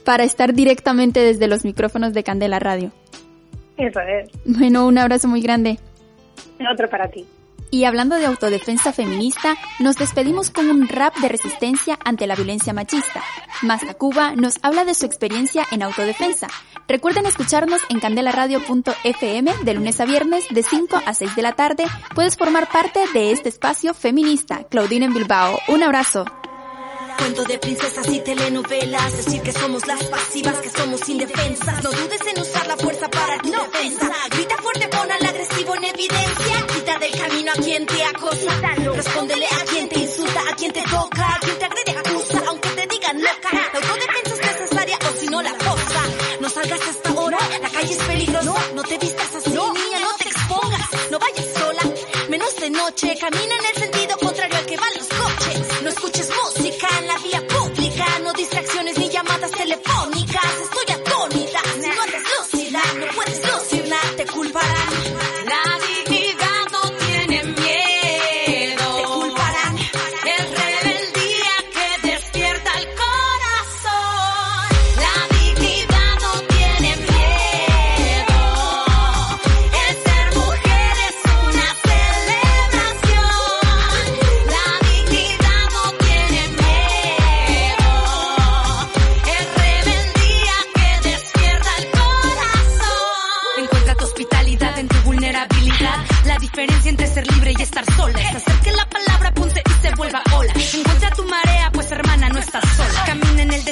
para 0.05 0.23
estar 0.23 0.53
directamente 0.53 1.19
desde 1.19 1.47
los 1.47 1.65
micrófonos 1.65 2.13
de 2.13 2.23
Candela 2.23 2.59
Radio. 2.59 2.91
Eso 3.77 3.99
es. 4.01 4.29
Bueno, 4.45 4.85
un 4.85 4.97
abrazo 4.99 5.27
muy 5.27 5.41
grande. 5.41 5.79
Otro 6.71 6.87
para 6.87 7.07
ti. 7.09 7.25
Y 7.73 7.85
hablando 7.85 8.17
de 8.17 8.27
autodefensa 8.27 8.93
feminista, 8.93 9.57
nos 9.79 9.95
despedimos 9.95 10.51
con 10.51 10.69
un 10.69 10.87
rap 10.87 11.17
de 11.17 11.27
resistencia 11.27 11.97
ante 12.05 12.27
la 12.27 12.35
violencia 12.35 12.71
machista. 12.71 13.23
Masta 13.63 13.95
Cuba 13.95 14.35
nos 14.35 14.59
habla 14.61 14.85
de 14.85 14.93
su 14.93 15.07
experiencia 15.07 15.65
en 15.71 15.81
autodefensa. 15.81 16.45
Recuerden 16.87 17.25
escucharnos 17.25 17.81
en 17.89 17.99
candelaradio.fm 17.99 19.53
de 19.63 19.73
lunes 19.73 19.99
a 19.99 20.05
viernes 20.05 20.45
de 20.51 20.61
5 20.61 21.01
a 21.03 21.15
6 21.15 21.35
de 21.35 21.41
la 21.41 21.53
tarde. 21.53 21.85
Puedes 22.13 22.37
formar 22.37 22.69
parte 22.71 22.99
de 23.11 23.31
este 23.31 23.49
espacio 23.49 23.95
feminista. 23.95 24.65
Claudine 24.69 25.07
en 25.07 25.15
Bilbao. 25.15 25.57
Un 25.67 25.81
abrazo. 25.81 26.25
Cuento 27.17 27.43
de 27.43 27.57
princesas 27.57 28.07
y 28.09 28.19
telenovelas, 28.19 29.17
decir 29.17 29.41
que 29.41 29.51
somos 29.51 29.87
las 29.87 30.03
pasivas, 30.03 30.57
que 30.59 30.69
somos 30.69 31.09
indefensas. 31.09 31.83
No 31.83 31.89
dudes 31.89 32.21
en 32.35 32.41
usar 32.41 32.67
la 32.67 32.77
fuerza 32.77 33.09
para 33.09 33.37
tu 33.39 33.49
no 33.49 33.63
defensa. 33.63 34.11
Grita 34.29 34.57
fuerte, 34.57 34.87
pon 34.89 35.09
en 35.75 35.83
evidencia. 35.85 36.67
Quita 36.73 36.99
del 36.99 37.11
camino 37.11 37.51
a 37.51 37.61
quien 37.61 37.85
te 37.85 38.03
acosa. 38.03 38.61
Respóndele 38.95 39.45
a 39.45 39.65
quien 39.65 39.89
te 39.89 39.99
insulta, 39.99 40.41
a 40.49 40.55
quien 40.55 40.71
te 40.71 40.83
toca, 40.83 41.35
a 41.35 41.39
quien 41.39 41.57
te 41.59 41.65
agrede, 41.65 41.91
acusa, 41.91 42.43
aunque 42.47 42.69
te 42.69 42.87
digan 42.87 43.21
loca. 43.21 43.49
La 43.51 43.79
autodefensa 43.79 44.33
es 44.33 44.59
necesaria 44.59 44.99
o 45.09 45.19
si 45.19 45.27
no 45.27 45.41
la 45.41 45.51
cosa. 45.51 46.01
No 46.39 46.49
salgas 46.49 46.81
a 46.81 46.89
esta 46.89 47.13
hora, 47.13 47.37
la 47.61 47.69
calle 47.69 47.93
es 47.93 48.03
peligrosa. 48.03 48.53
No 48.75 48.83
te 48.83 48.97
vistas 48.97 49.35
así, 49.35 49.49
niña, 49.49 49.99
no 49.99 50.15
te 50.17 50.29
expongas. 50.29 50.89
No 51.11 51.19
vayas 51.19 51.47
sola, 51.57 51.81
menos 52.29 52.55
de 52.57 52.69
noche. 52.69 53.17
Camina 53.19 53.55
en 53.55 53.65
el 53.65 53.75
sentido 53.83 54.12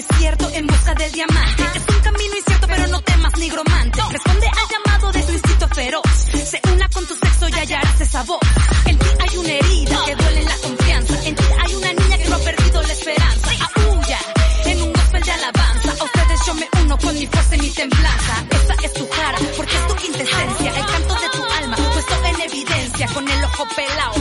desierto 0.01 0.49
en 0.53 0.67
busca 0.67 0.93
del 0.95 1.11
diamante. 1.11 1.63
Es 1.75 1.95
un 1.95 2.01
camino 2.01 2.35
incierto, 2.37 2.67
pero 2.67 2.87
no 2.87 3.01
temas 3.01 3.37
nigromante. 3.37 4.01
Responde 4.11 4.47
al 4.47 4.67
llamado 4.69 5.11
de 5.11 5.23
tu 5.23 5.31
instinto 5.31 5.67
feroz. 5.69 6.03
Se 6.51 6.61
una 6.73 6.89
con 6.89 7.05
tu 7.05 7.15
sexo 7.15 7.49
y 7.49 7.53
hallarás 7.53 8.01
esa 8.01 8.23
voz. 8.23 8.39
En 8.85 8.97
ti 8.97 9.05
hay 9.19 9.37
una 9.37 9.49
herida 9.49 10.05
que 10.05 10.15
duele 10.15 10.43
la 10.43 10.55
confianza. 10.57 11.27
En 11.27 11.35
ti 11.35 11.43
hay 11.63 11.75
una 11.75 11.93
niña 11.93 12.17
que 12.17 12.29
no 12.29 12.35
ha 12.35 12.39
perdido 12.39 12.81
la 12.83 12.93
esperanza. 12.93 13.49
Aúlla 13.75 14.19
en 14.65 14.81
un 14.81 14.93
gospel 14.93 15.23
de 15.23 15.31
alabanza. 15.31 15.91
A 15.91 16.03
ustedes 16.03 16.39
yo 16.45 16.53
me 16.55 16.67
uno 16.83 16.97
con 16.97 17.13
mi 17.13 17.27
fuerza 17.27 17.55
y 17.55 17.59
mi 17.59 17.69
templanza. 17.69 18.45
Esta 18.49 18.73
es 18.83 18.93
tu 18.93 19.09
cara, 19.09 19.37
porque 19.57 19.75
es 19.75 19.87
tu 19.87 19.95
quintesencia. 19.95 20.69
El 20.79 20.85
canto 20.85 21.13
de 21.15 21.29
tu 21.29 21.43
alma, 21.43 21.75
puesto 21.75 22.15
en 22.25 22.41
evidencia. 22.41 23.07
Con 23.13 23.27
el 23.27 23.43
ojo 23.43 23.67
pelao, 23.75 24.20